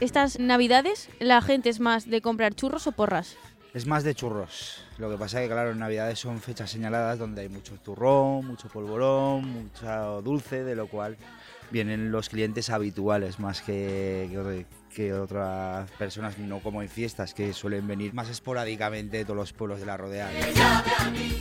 Estas 0.00 0.40
navidades, 0.40 1.08
¿la 1.20 1.40
gente 1.40 1.68
es 1.70 1.78
más 1.78 2.10
de 2.10 2.20
comprar 2.20 2.54
churros 2.54 2.88
o 2.88 2.92
porras? 2.92 3.36
Es 3.74 3.86
más 3.86 4.04
de 4.04 4.14
churros. 4.14 4.84
Lo 4.98 5.10
que 5.10 5.18
pasa 5.18 5.42
es 5.42 5.48
que, 5.48 5.52
claro, 5.52 5.72
en 5.72 5.80
Navidades 5.80 6.20
son 6.20 6.40
fechas 6.40 6.70
señaladas 6.70 7.18
donde 7.18 7.42
hay 7.42 7.48
mucho 7.48 7.74
turrón, 7.74 8.46
mucho 8.46 8.68
polvorón, 8.68 9.50
mucho 9.50 10.22
dulce, 10.22 10.62
de 10.62 10.76
lo 10.76 10.86
cual 10.86 11.16
vienen 11.72 12.12
los 12.12 12.28
clientes 12.28 12.70
habituales 12.70 13.40
más 13.40 13.62
que, 13.62 14.28
que, 14.30 14.66
que 14.94 15.12
otras 15.12 15.90
personas, 15.92 16.38
no 16.38 16.60
como 16.60 16.80
en 16.80 16.88
fiestas, 16.88 17.34
que 17.34 17.52
suelen 17.52 17.86
venir 17.86 18.14
más 18.14 18.28
esporádicamente 18.30 19.18
de 19.18 19.24
todos 19.24 19.36
los 19.36 19.52
pueblos 19.52 19.80
de 19.80 19.86
la 19.86 19.96
rodeada. 19.96 20.30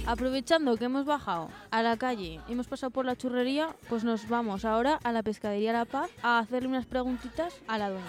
Aprovechando 0.06 0.76
que 0.76 0.86
hemos 0.86 1.06
bajado 1.06 1.49
a 1.72 1.84
la 1.84 1.95
calle, 1.97 2.39
hemos 2.49 2.68
pasado 2.68 2.89
por 2.89 3.06
la 3.06 3.16
churrería, 3.16 3.70
pues 3.89 4.04
nos 4.04 4.28
vamos 4.28 4.66
ahora 4.66 4.99
a 5.04 5.12
la 5.12 5.24
pescadería 5.24 5.72
La 5.72 5.86
Paz 5.86 6.10
a 6.24 6.39
hacerle 6.39 6.68
unas 6.70 6.86
preguntitas 6.86 7.54
a 7.68 7.78
la 7.78 7.89
dueña. 7.89 8.06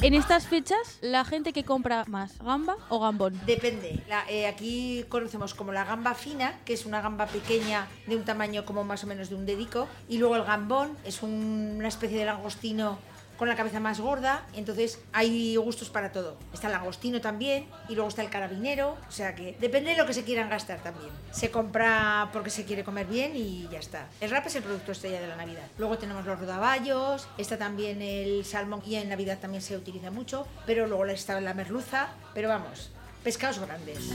En 0.00 0.14
estas 0.14 0.46
fechas, 0.46 0.98
la 1.00 1.24
gente 1.24 1.52
que 1.52 1.64
compra 1.64 2.04
más, 2.06 2.38
gamba 2.38 2.76
o 2.88 3.00
gambón. 3.00 3.40
Depende. 3.46 4.04
La- 4.08 4.28
eh, 4.30 4.46
aquí 4.46 5.04
conocemos 5.08 5.54
como 5.54 5.72
la 5.72 5.84
gamba 5.84 6.14
fina, 6.14 6.54
que 6.64 6.74
es 6.74 6.86
una 6.86 7.00
gamba 7.00 7.26
pequeña 7.26 7.88
de 8.06 8.14
un 8.14 8.24
tamaño 8.24 8.64
como 8.64 8.84
más 8.84 9.02
o 9.02 9.06
menos 9.08 9.28
de 9.30 9.34
un 9.34 9.44
dedico. 9.46 9.88
Y 10.08 10.18
luego 10.18 10.36
el 10.36 10.44
gambón 10.44 10.96
es 11.04 11.22
un- 11.22 11.74
una 11.78 11.88
especie 11.88 12.18
de 12.18 12.26
langostino 12.26 12.98
con 13.38 13.48
la 13.48 13.56
cabeza 13.56 13.80
más 13.80 14.00
gorda. 14.00 14.44
Entonces 14.54 15.00
hay 15.12 15.56
gustos 15.56 15.88
para 15.88 16.12
todo. 16.12 16.36
Está 16.52 16.66
el 16.66 16.74
langostino 16.74 17.20
también 17.20 17.66
y 17.88 17.94
luego 17.94 18.08
está 18.08 18.22
el 18.22 18.28
carabinero. 18.28 18.96
O 19.08 19.12
sea 19.12 19.34
que 19.34 19.56
depende 19.60 19.92
de 19.92 19.96
lo 19.96 20.04
que 20.04 20.12
se 20.12 20.24
quieran 20.24 20.50
gastar 20.50 20.82
también. 20.82 21.10
Se 21.30 21.50
compra 21.50 22.28
porque 22.32 22.50
se 22.50 22.64
quiere 22.64 22.84
comer 22.84 23.06
bien 23.06 23.32
y 23.34 23.68
ya 23.70 23.78
está. 23.78 24.08
El 24.20 24.30
rap 24.30 24.46
es 24.46 24.56
el 24.56 24.62
producto 24.62 24.92
estrella 24.92 25.20
de 25.20 25.28
la 25.28 25.36
Navidad. 25.36 25.66
Luego 25.78 25.96
tenemos 25.96 26.26
los 26.26 26.38
rodaballos, 26.38 27.28
está 27.38 27.56
también 27.56 28.02
el 28.02 28.44
salmón 28.44 28.82
y 28.84 28.96
en 28.96 29.08
Navidad 29.08 29.38
también 29.38 29.62
se 29.62 29.76
utiliza 29.76 30.10
mucho. 30.10 30.46
Pero 30.66 30.86
luego 30.86 31.06
está 31.06 31.40
la 31.40 31.54
merluza. 31.54 32.08
Pero 32.34 32.48
vamos, 32.48 32.90
pescados 33.22 33.60
grandes. 33.60 34.10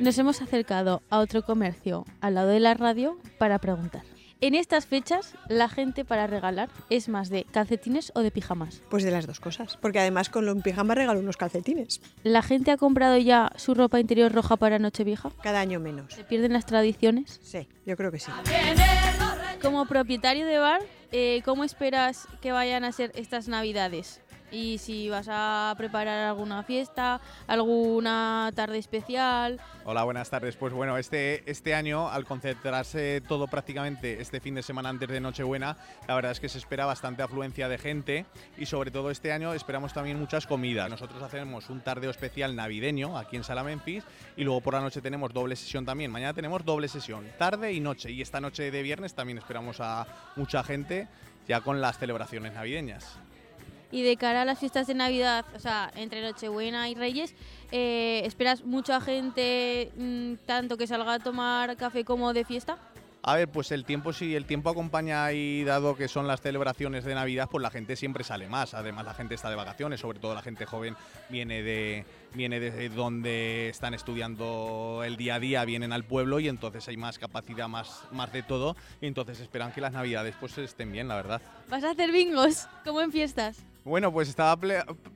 Nos 0.00 0.18
hemos 0.18 0.42
acercado 0.42 1.02
a 1.10 1.18
otro 1.18 1.44
comercio 1.44 2.04
al 2.20 2.34
lado 2.34 2.48
de 2.48 2.58
la 2.58 2.74
radio 2.74 3.18
para 3.38 3.58
preguntar. 3.58 4.02
En 4.42 4.56
estas 4.56 4.86
fechas, 4.86 5.36
la 5.46 5.68
gente 5.68 6.04
para 6.04 6.26
regalar 6.26 6.68
es 6.90 7.08
más 7.08 7.28
de 7.28 7.44
calcetines 7.44 8.10
o 8.16 8.22
de 8.22 8.32
pijamas. 8.32 8.82
Pues 8.90 9.04
de 9.04 9.12
las 9.12 9.24
dos 9.24 9.38
cosas, 9.38 9.76
porque 9.76 10.00
además 10.00 10.30
con 10.30 10.46
lo 10.46 10.50
en 10.50 10.62
pijama 10.62 10.96
regalo 10.96 11.20
unos 11.20 11.36
calcetines. 11.36 12.00
¿La 12.24 12.42
gente 12.42 12.72
ha 12.72 12.76
comprado 12.76 13.16
ya 13.18 13.52
su 13.54 13.72
ropa 13.72 14.00
interior 14.00 14.32
roja 14.32 14.56
para 14.56 14.80
Nochevieja? 14.80 15.30
Cada 15.44 15.60
año 15.60 15.78
menos. 15.78 16.14
¿Se 16.14 16.24
pierden 16.24 16.54
las 16.54 16.66
tradiciones? 16.66 17.38
Sí, 17.44 17.68
yo 17.86 17.96
creo 17.96 18.10
que 18.10 18.18
sí. 18.18 18.32
Como 19.62 19.86
propietario 19.86 20.44
de 20.44 20.58
bar, 20.58 20.80
eh, 21.12 21.40
¿cómo 21.44 21.62
esperas 21.62 22.26
que 22.40 22.50
vayan 22.50 22.82
a 22.82 22.90
ser 22.90 23.12
estas 23.14 23.46
navidades? 23.46 24.21
Y 24.52 24.76
si 24.76 25.08
vas 25.08 25.28
a 25.30 25.74
preparar 25.78 26.28
alguna 26.28 26.62
fiesta, 26.62 27.22
alguna 27.46 28.50
tarde 28.54 28.76
especial. 28.76 29.58
Hola, 29.84 30.04
buenas 30.04 30.28
tardes. 30.28 30.56
Pues 30.56 30.74
bueno, 30.74 30.98
este, 30.98 31.50
este 31.50 31.74
año, 31.74 32.10
al 32.10 32.26
concentrarse 32.26 33.22
todo 33.26 33.48
prácticamente 33.48 34.20
este 34.20 34.40
fin 34.40 34.54
de 34.54 34.62
semana 34.62 34.90
antes 34.90 35.08
de 35.08 35.20
Nochebuena, 35.20 35.78
la 36.06 36.14
verdad 36.14 36.32
es 36.32 36.40
que 36.40 36.50
se 36.50 36.58
espera 36.58 36.84
bastante 36.84 37.22
afluencia 37.22 37.66
de 37.68 37.78
gente 37.78 38.26
y 38.58 38.66
sobre 38.66 38.90
todo 38.90 39.10
este 39.10 39.32
año 39.32 39.54
esperamos 39.54 39.94
también 39.94 40.20
muchas 40.20 40.46
comidas. 40.46 40.90
Nosotros 40.90 41.22
hacemos 41.22 41.70
un 41.70 41.80
tardeo 41.80 42.10
especial 42.10 42.54
navideño 42.54 43.16
aquí 43.16 43.36
en 43.36 43.44
Sala 43.44 43.64
Memphis 43.64 44.04
y 44.36 44.44
luego 44.44 44.60
por 44.60 44.74
la 44.74 44.80
noche 44.80 45.00
tenemos 45.00 45.32
doble 45.32 45.56
sesión 45.56 45.86
también. 45.86 46.10
Mañana 46.10 46.34
tenemos 46.34 46.62
doble 46.62 46.88
sesión, 46.88 47.26
tarde 47.38 47.72
y 47.72 47.80
noche. 47.80 48.10
Y 48.10 48.20
esta 48.20 48.38
noche 48.38 48.70
de 48.70 48.82
viernes 48.82 49.14
también 49.14 49.38
esperamos 49.38 49.80
a 49.80 50.06
mucha 50.36 50.62
gente 50.62 51.08
ya 51.48 51.62
con 51.62 51.80
las 51.80 51.98
celebraciones 51.98 52.52
navideñas. 52.52 53.18
Y 53.92 54.02
de 54.02 54.16
cara 54.16 54.42
a 54.42 54.44
las 54.44 54.58
fiestas 54.58 54.88
de 54.88 54.94
Navidad, 54.94 55.44
o 55.54 55.60
sea, 55.60 55.92
entre 55.94 56.22
Nochebuena 56.22 56.88
y 56.88 56.94
Reyes, 56.94 57.34
eh, 57.70 58.22
¿esperas 58.24 58.64
mucha 58.64 59.00
gente, 59.00 59.92
mm, 59.96 60.34
tanto 60.46 60.76
que 60.76 60.88
salga 60.88 61.14
a 61.14 61.18
tomar 61.20 61.76
café 61.76 62.04
como 62.04 62.32
de 62.32 62.44
fiesta? 62.44 62.78
A 63.24 63.36
ver, 63.36 63.48
pues 63.48 63.70
el 63.70 63.84
tiempo 63.84 64.12
sí, 64.12 64.34
el 64.34 64.46
tiempo 64.46 64.68
acompaña 64.68 65.30
y 65.30 65.62
dado 65.62 65.94
que 65.94 66.08
son 66.08 66.26
las 66.26 66.40
celebraciones 66.40 67.04
de 67.04 67.14
Navidad, 67.14 67.48
pues 67.48 67.62
la 67.62 67.70
gente 67.70 67.94
siempre 67.94 68.24
sale 68.24 68.48
más. 68.48 68.74
Además, 68.74 69.04
la 69.04 69.14
gente 69.14 69.36
está 69.36 69.48
de 69.48 69.54
vacaciones, 69.54 70.00
sobre 70.00 70.18
todo 70.18 70.34
la 70.34 70.42
gente 70.42 70.66
joven 70.66 70.96
viene 71.28 71.62
de 71.62 72.04
viene 72.34 72.58
de 72.58 72.88
donde 72.88 73.68
están 73.68 73.94
estudiando 73.94 75.02
el 75.04 75.16
día 75.16 75.36
a 75.36 75.38
día, 75.38 75.64
vienen 75.64 75.92
al 75.92 76.02
pueblo 76.02 76.40
y 76.40 76.48
entonces 76.48 76.88
hay 76.88 76.96
más 76.96 77.20
capacidad, 77.20 77.68
más, 77.68 78.02
más 78.10 78.32
de 78.32 78.42
todo 78.42 78.74
y 79.00 79.06
entonces 79.06 79.38
esperan 79.38 79.70
que 79.70 79.80
las 79.80 79.92
Navidades 79.92 80.34
pues 80.40 80.58
estén 80.58 80.90
bien, 80.90 81.06
la 81.06 81.14
verdad. 81.14 81.40
¿Vas 81.68 81.84
a 81.84 81.90
hacer 81.90 82.10
bingos 82.10 82.66
como 82.84 83.02
en 83.02 83.12
fiestas? 83.12 83.64
Bueno, 83.84 84.12
pues 84.12 84.28
estaba 84.28 84.56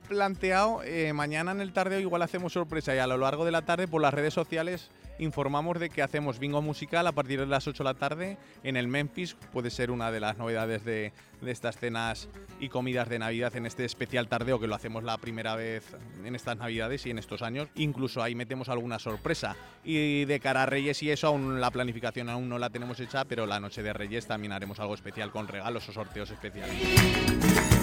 planteado, 0.09 0.83
eh, 0.83 1.13
mañana 1.13 1.51
en 1.51 1.61
el 1.61 1.71
tardeo 1.71 2.01
igual 2.01 2.21
hacemos 2.21 2.51
sorpresa 2.51 2.93
y 2.93 2.99
a 2.99 3.07
lo 3.07 3.17
largo 3.17 3.45
de 3.45 3.51
la 3.51 3.61
tarde 3.61 3.87
por 3.87 4.01
las 4.01 4.13
redes 4.13 4.33
sociales 4.33 4.91
informamos 5.19 5.79
de 5.79 5.89
que 5.89 6.01
hacemos 6.01 6.37
bingo 6.37 6.61
musical 6.61 7.07
a 7.07 7.13
partir 7.13 7.39
de 7.39 7.45
las 7.45 7.65
8 7.65 7.81
de 7.81 7.89
la 7.89 7.93
tarde 7.93 8.37
en 8.63 8.75
el 8.75 8.89
Memphis. 8.89 9.35
Puede 9.53 9.69
ser 9.69 9.89
una 9.89 10.11
de 10.11 10.19
las 10.19 10.37
novedades 10.37 10.83
de, 10.83 11.13
de 11.41 11.51
estas 11.51 11.77
cenas 11.77 12.27
y 12.59 12.67
comidas 12.67 13.07
de 13.07 13.19
Navidad 13.19 13.55
en 13.55 13.65
este 13.65 13.85
especial 13.85 14.27
tardeo 14.27 14.59
que 14.59 14.67
lo 14.67 14.75
hacemos 14.75 15.03
la 15.03 15.17
primera 15.17 15.55
vez 15.55 15.83
en 16.25 16.35
estas 16.35 16.57
Navidades 16.57 17.05
y 17.05 17.11
en 17.11 17.19
estos 17.19 17.41
años. 17.41 17.69
Incluso 17.75 18.21
ahí 18.21 18.35
metemos 18.35 18.67
alguna 18.67 18.99
sorpresa. 18.99 19.55
Y 19.83 20.25
de 20.25 20.39
cara 20.41 20.63
a 20.63 20.65
Reyes 20.65 21.01
y 21.03 21.09
eso, 21.09 21.27
aún 21.27 21.61
la 21.61 21.71
planificación 21.71 22.29
aún 22.29 22.49
no 22.49 22.59
la 22.59 22.69
tenemos 22.69 22.99
hecha, 22.99 23.23
pero 23.25 23.45
la 23.45 23.59
noche 23.59 23.81
de 23.81 23.93
Reyes 23.93 24.27
también 24.27 24.51
haremos 24.51 24.79
algo 24.79 24.93
especial 24.93 25.31
con 25.31 25.47
regalos 25.47 25.87
o 25.89 25.93
sorteos 25.93 26.29
especiales. 26.31 27.76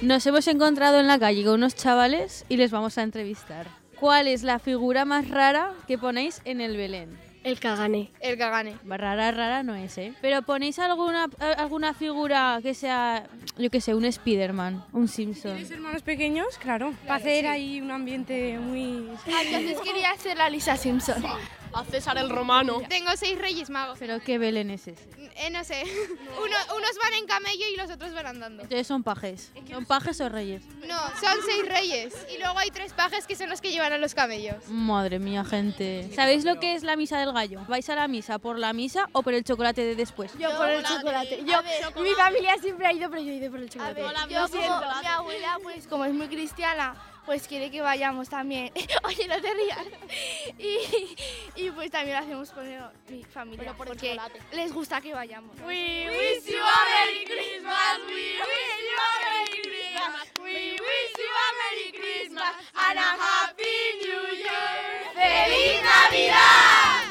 Nos 0.00 0.24
hemos 0.26 0.46
encontrado 0.46 1.00
en 1.00 1.08
la 1.08 1.18
calle 1.18 1.44
con 1.44 1.54
unos 1.54 1.74
chavales 1.74 2.44
y 2.48 2.56
les 2.56 2.70
vamos 2.70 2.98
a 2.98 3.02
entrevistar. 3.02 3.66
¿Cuál 3.98 4.28
es 4.28 4.44
la 4.44 4.60
figura 4.60 5.04
más 5.04 5.28
rara 5.28 5.72
que 5.88 5.98
ponéis 5.98 6.40
en 6.44 6.60
el 6.60 6.76
Belén? 6.76 7.18
El 7.42 7.58
cagané. 7.58 8.12
El 8.20 8.38
cagané. 8.38 8.76
Rara, 8.84 9.32
rara 9.32 9.62
no 9.64 9.74
es, 9.74 9.98
¿eh? 9.98 10.12
Pero 10.20 10.42
ponéis 10.42 10.78
alguna, 10.78 11.28
alguna 11.56 11.94
figura 11.94 12.60
que 12.62 12.74
sea, 12.74 13.26
yo 13.56 13.70
qué 13.70 13.80
sé, 13.80 13.94
un 13.94 14.10
Spiderman, 14.10 14.84
un 14.92 15.08
Simpson. 15.08 15.52
¿Tienes 15.54 15.70
hermanos 15.72 16.02
pequeños? 16.02 16.46
Claro. 16.58 16.94
Para 17.02 17.16
hacer 17.16 17.48
ahí 17.48 17.80
un 17.80 17.90
ambiente 17.90 18.56
muy... 18.58 19.08
Entonces 19.26 19.78
quería 19.80 20.12
hacer 20.12 20.36
la 20.36 20.48
Lisa 20.48 20.76
Simpson. 20.76 21.24
A 21.72 21.84
César 21.84 22.18
el 22.18 22.30
Romano. 22.30 22.80
Tengo 22.88 23.10
seis 23.16 23.38
reyes 23.38 23.70
magos. 23.70 23.98
¿Pero 23.98 24.20
qué 24.20 24.38
Belén 24.38 24.70
es 24.70 24.88
ese? 24.88 25.08
Eh, 25.36 25.50
no 25.50 25.62
sé. 25.62 25.82
Uno- 26.36 26.76
unos 26.76 26.90
van 27.02 27.14
en 27.14 27.26
camello 27.26 27.64
y 27.72 27.76
los 27.76 27.90
otros 27.90 28.12
van 28.12 28.26
andando. 28.26 28.62
Entonces 28.64 28.86
son 28.86 29.02
pajes. 29.04 29.52
¿Son 29.70 29.84
pajes 29.86 30.20
o 30.20 30.28
reyes? 30.28 30.64
No, 30.86 30.96
son 31.20 31.36
seis 31.46 31.68
reyes. 31.68 32.14
Y 32.34 32.38
luego 32.38 32.58
hay 32.58 32.70
tres 32.70 32.92
pajes 32.92 33.26
que 33.26 33.36
son 33.36 33.48
los 33.48 33.60
que 33.60 33.70
llevan 33.70 33.92
a 33.92 33.98
los 33.98 34.14
camellos. 34.14 34.66
Madre 34.68 35.18
mía, 35.18 35.44
gente. 35.44 36.10
¿Sabéis 36.16 36.44
lo 36.44 36.58
que 36.58 36.74
es 36.74 36.82
la 36.82 36.96
misa 36.96 37.18
del 37.20 37.32
gallo? 37.32 37.60
¿Vais 37.68 37.88
a 37.90 37.94
la 37.94 38.08
misa 38.08 38.38
por 38.38 38.58
la 38.58 38.72
misa 38.72 39.08
o 39.12 39.22
por 39.22 39.34
el 39.34 39.44
chocolate 39.44 39.84
de 39.84 39.94
después? 39.94 40.32
Yo 40.38 40.56
por 40.56 40.68
el 40.68 40.82
chocolate. 40.82 41.44
Yo, 41.44 41.62
mi 42.02 42.10
familia 42.14 42.54
siempre 42.60 42.86
ha 42.86 42.92
ido, 42.92 43.08
pero 43.10 43.22
yo 43.22 43.30
he 43.30 43.34
ido 43.36 43.50
por 43.50 43.60
el 43.60 43.70
chocolate. 43.70 44.00
yo 44.00 44.40
Lo 44.40 44.48
como 44.48 44.62
siento. 44.62 45.00
mi 45.00 45.06
abuela, 45.06 45.58
pues 45.62 45.86
como 45.86 46.04
es 46.04 46.12
muy 46.14 46.26
cristiana, 46.28 46.94
pues 47.28 47.46
quiere 47.46 47.70
que 47.70 47.82
vayamos 47.82 48.30
también. 48.30 48.72
Oye, 49.04 49.28
no 49.28 49.38
te 49.38 49.52
rías. 49.52 49.78
Y, 50.58 51.14
y 51.56 51.70
pues 51.72 51.90
también 51.90 52.16
lo 52.16 52.24
hacemos 52.24 52.50
con 52.52 52.66
el- 52.66 52.80
mi 53.10 53.22
familia, 53.22 53.74
porque 53.76 54.18
les 54.52 54.72
gusta 54.72 54.98
que 55.02 55.12
vayamos. 55.12 55.54
We 55.60 56.06
wish 56.08 56.46
you 56.46 56.56
a 56.56 56.84
Merry 56.88 57.24
Christmas, 57.26 57.98
we 58.06 58.14
wish 58.14 58.78
you 58.88 58.96
a 58.96 59.10
Merry 59.28 59.60
Christmas, 59.62 60.32
we 60.38 60.72
wish 60.72 61.12
you 61.18 61.30
a 61.44 61.48
Merry 61.60 61.92
Christmas 61.92 62.54
and 62.74 62.98
a 62.98 63.16
Happy 63.20 63.76
New 64.00 64.24
Year. 64.38 65.12
¡Feliz 65.14 65.82
Navidad! 65.82 67.04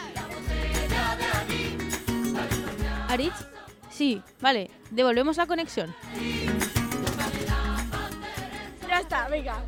¿Aritz? 3.09 3.45
Sí, 3.91 4.21
vale. 4.41 4.71
Devolvemos 4.89 5.37
la 5.37 5.45
conexión. 5.45 5.95
Ya 8.87 8.99
está, 8.99 9.27
venga. 9.27 9.63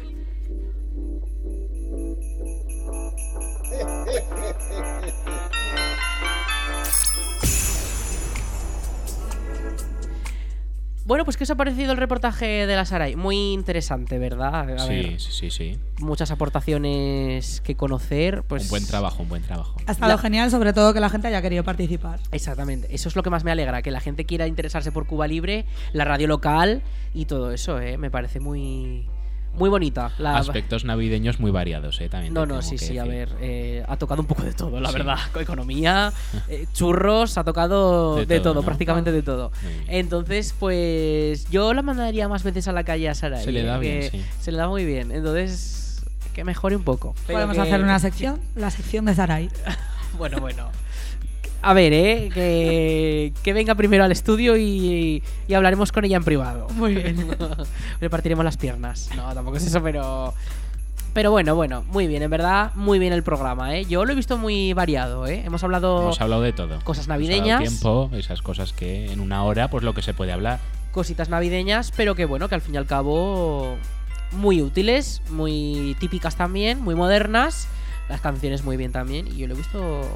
Bueno, 11.05 11.25
pues 11.25 11.37
¿qué 11.37 11.43
os 11.43 11.49
ha 11.49 11.55
parecido 11.55 11.91
el 11.91 11.97
reportaje 11.97 12.67
de 12.67 12.75
la 12.75 12.85
Saray? 12.85 13.15
Muy 13.15 13.53
interesante, 13.53 14.19
¿verdad? 14.19 14.69
A 14.69 14.79
Sí, 14.85 14.89
ver, 14.89 15.19
sí, 15.19 15.31
sí, 15.31 15.49
sí. 15.49 15.79
muchas 15.97 16.29
aportaciones 16.29 17.61
que 17.61 17.75
conocer. 17.75 18.43
Pues 18.43 18.63
Un 18.65 18.69
buen 18.69 18.85
trabajo, 18.85 19.23
un 19.23 19.29
buen 19.29 19.41
trabajo. 19.41 19.75
Ha 19.87 19.91
estado 19.93 20.11
La- 20.11 20.17
genial, 20.19 20.51
sobre 20.51 20.71
todo 20.71 20.93
que 20.93 20.99
la 20.99 21.09
gente 21.09 21.27
haya 21.27 21.41
querido 21.41 21.63
participar. 21.63 22.19
Exactamente, 22.31 22.93
eso 22.93 23.09
es 23.09 23.15
lo 23.15 23.23
que 23.23 23.31
más 23.31 23.43
me 23.43 23.49
alegra, 23.51 23.81
que 23.81 23.89
la 23.89 24.01
gente 24.01 24.25
quiera 24.25 24.45
interesarse 24.45 24.91
por 24.91 25.07
Cuba 25.07 25.27
Libre, 25.27 25.65
la 25.93 26.05
radio 26.05 26.27
local 26.27 26.83
y 27.15 27.25
todo 27.25 27.53
eso, 27.53 27.79
¿eh? 27.79 27.97
Me 27.97 28.11
parece 28.11 28.39
muy, 28.39 29.07
muy 29.55 29.69
bonita. 29.69 30.11
La... 30.17 30.37
Aspectos 30.37 30.85
navideños 30.85 31.39
muy 31.39 31.51
variados, 31.51 31.99
¿eh? 32.01 32.09
También. 32.09 32.33
No, 32.33 32.41
te 32.41 32.47
no, 32.47 32.59
tengo 32.59 32.69
sí, 32.69 32.77
que 32.77 32.85
sí, 32.85 32.97
a 32.97 33.03
ver, 33.03 33.29
eh, 33.41 33.83
ha 33.87 33.97
tocado 33.97 34.21
un 34.21 34.27
poco 34.27 34.43
de 34.43 34.53
todo, 34.53 34.79
la 34.79 34.89
Sí. 34.89 34.95
verdad. 34.97 35.17
Con 35.33 35.41
economía, 35.41 36.13
eh, 36.47 36.65
churros, 36.73 37.37
ha 37.37 37.43
tocado 37.43 38.15
de, 38.17 38.25
De 38.25 38.39
todo, 38.39 38.53
todo, 38.53 38.61
¿no? 38.61 38.65
prácticamente 38.65 39.11
de 39.11 39.21
todo. 39.21 39.51
Entonces, 39.87 40.55
pues 40.57 41.49
yo 41.49 41.73
la 41.73 41.81
mandaría 41.81 42.27
más 42.27 42.43
veces 42.43 42.67
a 42.67 42.71
la 42.71 42.83
calle 42.83 43.09
a 43.09 43.15
Saray. 43.15 43.43
Se 43.43 43.51
le 43.51 43.63
da 43.63 43.77
¿eh? 43.77 43.79
bien, 43.79 44.11
sí. 44.11 44.25
Se 44.39 44.51
le 44.51 44.57
da 44.59 44.67
muy 44.67 44.85
bien, 44.85 45.11
entonces 45.11 46.03
que 46.33 46.43
mejore 46.43 46.75
un 46.75 46.83
poco. 46.83 47.15
Podemos 47.27 47.55
que- 47.55 47.61
hacer 47.61 47.81
una 47.81 47.99
sección, 47.99 48.39
la 48.55 48.69
sección 48.71 49.05
de 49.05 49.15
Sarai. 49.15 49.49
Bueno, 50.17 50.39
bueno. 50.39 50.67
A 51.61 51.73
ver, 51.73 51.91
¿eh? 51.93 52.29
Que, 52.33 53.33
que 53.43 53.53
venga 53.53 53.75
primero 53.75 54.03
al 54.03 54.11
estudio 54.11 54.55
y, 54.57 55.21
y 55.47 55.53
hablaremos 55.53 55.91
con 55.91 56.05
ella 56.05 56.17
en 56.17 56.23
privado. 56.23 56.67
Muy 56.75 56.95
bien. 56.95 57.27
Repartiremos 58.01 58.45
las 58.45 58.55
piernas. 58.57 59.09
No, 59.15 59.33
tampoco 59.33 59.57
es 59.57 59.65
eso, 59.65 59.81
pero... 59.83 60.33
Pero 61.11 61.31
bueno, 61.31 61.55
bueno, 61.55 61.83
muy 61.91 62.05
bien, 62.05 62.21
en 62.21 62.29
verdad, 62.29 62.71
muy 62.75 62.99
bien 62.99 63.11
el 63.13 63.23
programa, 63.23 63.75
¿eh? 63.75 63.83
Yo 63.85 64.05
lo 64.05 64.11
he 64.13 64.15
visto 64.15 64.37
muy 64.37 64.73
variado, 64.73 65.25
¿eh? 65.25 65.41
Hemos 65.43 65.63
hablado 65.63 66.03
Hemos 66.03 66.21
hablado 66.21 66.43
de 66.43 66.53
todo. 66.53 66.79
cosas 66.83 67.05
Hemos 67.07 67.17
navideñas. 67.17 67.61
tiempo, 67.61 68.11
esas 68.13 68.43
cosas 68.43 68.73
que 68.73 69.11
en 69.11 69.19
una 69.19 69.43
hora, 69.43 69.69
pues 69.71 69.83
lo 69.83 69.93
que 69.95 70.03
se 70.03 70.13
puede 70.13 70.31
hablar. 70.31 70.59
cositas 70.91 71.27
navideñas, 71.27 71.91
pero 71.97 72.13
que 72.13 72.25
bueno, 72.25 72.47
que 72.47 72.55
al 72.55 72.61
fin 72.61 72.75
y 72.75 72.77
al 72.77 72.85
cabo 72.85 73.75
muy 74.31 74.61
útiles, 74.61 75.23
muy 75.31 75.97
típicas 75.99 76.35
también, 76.35 76.79
muy 76.79 76.93
modernas, 76.93 77.67
las 78.07 78.21
canciones 78.21 78.63
muy 78.63 78.77
bien 78.77 78.91
también 78.91 79.27
y 79.27 79.37
yo 79.37 79.47
lo 79.47 79.55
he 79.55 79.57
visto 79.57 80.07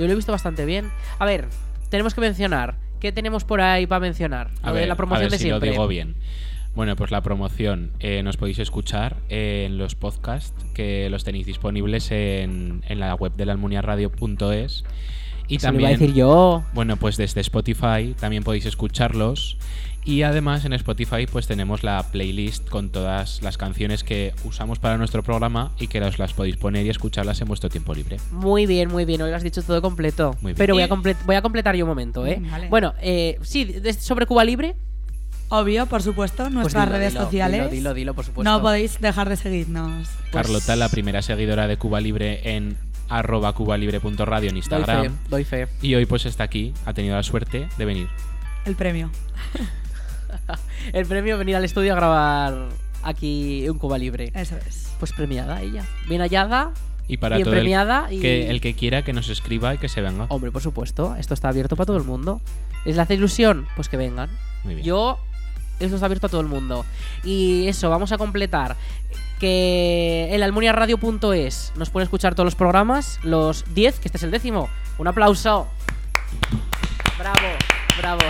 yo 0.00 0.06
lo 0.06 0.12
he 0.12 0.16
visto 0.16 0.32
bastante 0.32 0.64
bien. 0.64 0.90
A 1.18 1.26
ver, 1.26 1.48
tenemos 1.90 2.14
que 2.14 2.20
mencionar, 2.20 2.76
¿qué 3.00 3.12
tenemos 3.12 3.44
por 3.44 3.60
ahí 3.60 3.86
para 3.86 4.00
mencionar? 4.00 4.50
A 4.62 4.72
ver, 4.72 4.88
la 4.88 4.96
promoción 4.96 5.20
a 5.20 5.24
ver 5.24 5.30
de 5.32 5.38
si 5.38 5.44
siempre. 5.44 5.68
lo 5.68 5.72
digo 5.72 5.88
bien. 5.88 6.16
Bueno, 6.74 6.96
pues 6.96 7.10
la 7.10 7.20
promoción 7.20 7.90
eh, 7.98 8.22
nos 8.22 8.36
podéis 8.36 8.60
escuchar 8.60 9.16
en 9.28 9.76
los 9.76 9.96
podcasts 9.96 10.64
que 10.72 11.10
los 11.10 11.24
tenéis 11.24 11.46
disponibles 11.46 12.12
en, 12.12 12.82
en 12.88 13.00
la 13.00 13.14
web 13.14 13.32
de 13.34 13.44
la 13.44 13.52
almuniaradio.es. 13.52 14.84
Y 15.48 15.54
lo 15.54 15.60
también, 15.60 15.80
iba 15.80 15.88
a 15.88 15.98
decir 15.98 16.14
yo. 16.14 16.62
Bueno, 16.72 16.96
pues 16.96 17.16
desde 17.16 17.40
Spotify 17.40 18.14
también 18.18 18.44
podéis 18.44 18.66
escucharlos. 18.66 19.58
Y 20.02 20.22
además 20.22 20.64
en 20.64 20.72
Spotify 20.72 21.26
pues 21.30 21.46
tenemos 21.46 21.82
la 21.82 22.02
playlist 22.10 22.68
con 22.68 22.88
todas 22.90 23.42
las 23.42 23.58
canciones 23.58 24.02
que 24.02 24.32
usamos 24.44 24.78
para 24.78 24.96
nuestro 24.96 25.22
programa 25.22 25.72
y 25.78 25.88
que 25.88 26.00
os 26.00 26.18
las 26.18 26.32
podéis 26.32 26.56
poner 26.56 26.86
y 26.86 26.88
escucharlas 26.88 27.40
en 27.42 27.48
vuestro 27.48 27.68
tiempo 27.68 27.94
libre. 27.94 28.16
Muy 28.32 28.64
bien, 28.66 28.88
muy 28.90 29.04
bien. 29.04 29.20
Hoy 29.20 29.30
lo 29.30 29.36
has 29.36 29.42
dicho 29.42 29.62
todo 29.62 29.82
completo. 29.82 30.34
Muy 30.40 30.52
bien. 30.52 30.56
Pero 30.56 30.74
voy 30.74 30.82
a, 30.82 30.86
Y- 30.86 30.88
comple- 30.88 31.16
voy 31.26 31.36
a 31.36 31.42
completar 31.42 31.76
yo 31.76 31.84
un 31.84 31.90
momento, 31.90 32.26
¿eh? 32.26 32.40
Vale. 32.50 32.68
Bueno, 32.68 32.94
eh, 33.02 33.38
sí, 33.42 33.74
sobre 33.98 34.24
Cuba 34.26 34.42
Libre. 34.44 34.74
Obvio, 35.52 35.86
por 35.86 36.00
supuesto, 36.02 36.48
nuestras 36.48 36.86
dilo, 36.86 36.96
redes 36.98 37.12
dilo, 37.12 37.24
sociales. 37.24 37.58
dilo, 37.62 37.70
dilo, 37.70 37.94
dilo, 37.94 38.14
por 38.14 38.24
supuesto. 38.24 38.50
No 38.50 38.62
podéis 38.62 39.00
dejar 39.00 39.28
de 39.28 39.36
seguirnos. 39.36 40.08
Carlota, 40.32 40.76
la 40.76 40.88
primera 40.88 41.22
seguidora 41.22 41.66
de 41.66 41.76
Cuba 41.76 42.00
Libre 42.00 42.56
en 42.56 42.76
arroba 43.08 43.52
cubalibre.radio 43.52 44.48
en 44.48 44.56
Instagram. 44.56 45.02
Doy 45.28 45.44
fe, 45.44 45.56
doy 45.56 45.66
fe. 45.66 45.68
Y 45.82 45.94
hoy 45.96 46.06
pues 46.06 46.24
está 46.24 46.44
aquí, 46.44 46.72
ha 46.86 46.94
tenido 46.94 47.16
la 47.16 47.24
suerte 47.24 47.68
de 47.76 47.84
venir. 47.84 48.06
El 48.64 48.76
premio. 48.76 49.10
El 50.92 51.06
premio 51.06 51.38
venir 51.38 51.56
al 51.56 51.64
estudio 51.64 51.92
a 51.92 51.96
grabar 51.96 52.68
aquí 53.02 53.68
un 53.68 53.78
Cuba 53.78 53.98
Libre. 53.98 54.32
Eso 54.34 54.56
es. 54.66 54.92
Pues 54.98 55.12
premiada 55.12 55.62
ella. 55.62 55.84
Bien 56.08 56.20
hallada. 56.20 56.72
Y 57.08 57.16
para 57.16 57.36
bien 57.36 57.44
todo 57.44 57.54
el, 57.54 57.60
premiada 57.60 58.06
y... 58.10 58.20
que, 58.20 58.50
el 58.50 58.60
que 58.60 58.74
quiera 58.74 59.02
que 59.02 59.12
nos 59.12 59.28
escriba 59.28 59.74
y 59.74 59.78
que 59.78 59.88
se 59.88 60.00
venga. 60.00 60.26
Hombre, 60.28 60.52
por 60.52 60.62
supuesto, 60.62 61.16
esto 61.16 61.34
está 61.34 61.48
abierto 61.48 61.74
para 61.74 61.86
todo 61.86 61.96
el 61.96 62.04
mundo. 62.04 62.40
¿Les 62.84 62.98
hace 62.98 63.14
ilusión? 63.14 63.66
Pues 63.74 63.88
que 63.88 63.96
vengan. 63.96 64.30
Muy 64.62 64.76
bien. 64.76 64.86
Yo, 64.86 65.18
esto 65.80 65.96
está 65.96 66.06
abierto 66.06 66.28
a 66.28 66.30
todo 66.30 66.40
el 66.40 66.46
mundo. 66.46 66.84
Y 67.24 67.66
eso, 67.66 67.90
vamos 67.90 68.12
a 68.12 68.18
completar 68.18 68.76
que 69.40 70.28
en 70.30 70.42
almuniaradio.es 70.42 71.72
nos 71.76 71.90
pueden 71.90 72.04
escuchar 72.04 72.34
todos 72.34 72.44
los 72.44 72.54
programas, 72.54 73.18
los 73.24 73.64
10, 73.74 73.98
que 73.98 74.08
este 74.08 74.18
es 74.18 74.22
el 74.22 74.30
décimo. 74.30 74.68
Un 74.98 75.08
aplauso. 75.08 75.66
Bravo, 77.18 77.56
bravo. 77.98 78.20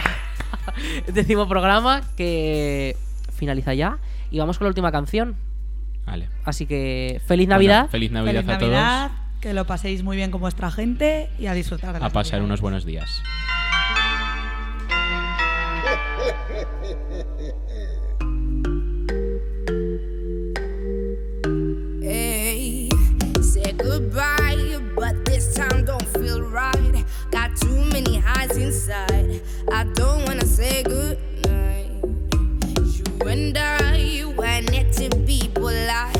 décimo 1.13 1.49
programa 1.49 2.03
que 2.17 2.97
finaliza 3.35 3.75
ya. 3.75 3.99
Y 4.31 4.39
vamos 4.39 4.59
con 4.59 4.67
la 4.67 4.71
última 4.71 4.93
canción. 4.93 5.37
Vale. 6.07 6.29
Así 6.45 6.67
que 6.67 7.21
feliz 7.27 7.47
Bueno, 7.47 7.57
Navidad. 7.57 7.89
feliz 7.91 8.11
Navidad 8.11 8.43
Feliz 8.43 8.49
a 8.55 8.59
todos. 8.59 8.73
Navidad, 8.73 9.11
que 9.41 9.55
lo 9.55 9.67
paséis 9.67 10.03
muy 10.03 10.17
bien 10.17 10.31
con 10.31 10.41
vuestra 10.41 10.71
gente 10.71 11.31
y 11.39 11.47
a 11.47 11.55
disfrutar 11.55 11.99
de 11.99 12.05
A 12.05 12.11
pasar 12.11 12.43
unos 12.43 12.61
buenos 12.61 12.85
días. 12.85 13.23
too 27.71 27.85
many 27.93 28.19
highs 28.19 28.57
inside. 28.57 29.41
I 29.71 29.85
don't 29.95 30.27
wanna 30.27 30.45
say 30.45 30.83
goodnight. 30.83 31.91
You 32.97 33.29
and 33.29 33.57
I 33.57 34.25
were 34.37 34.63
to 34.99 35.09
be 35.25 35.49
polite, 35.55 36.17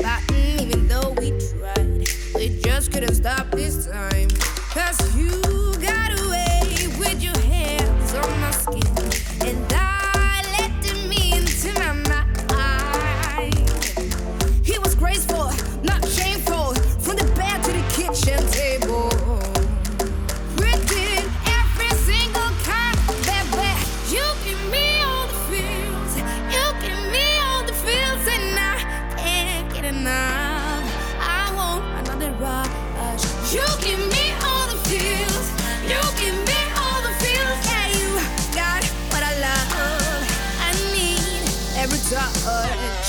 but 0.00 0.22
even 0.32 0.88
though 0.88 1.10
we 1.20 1.28
tried, 1.48 2.08
we 2.34 2.60
just 2.62 2.92
couldn't 2.92 3.14
stop 3.14 3.50
this 3.50 3.86
time. 3.86 4.30
Cause 4.72 4.98
you 5.14 5.30
got 5.80 6.05
you 42.12 43.05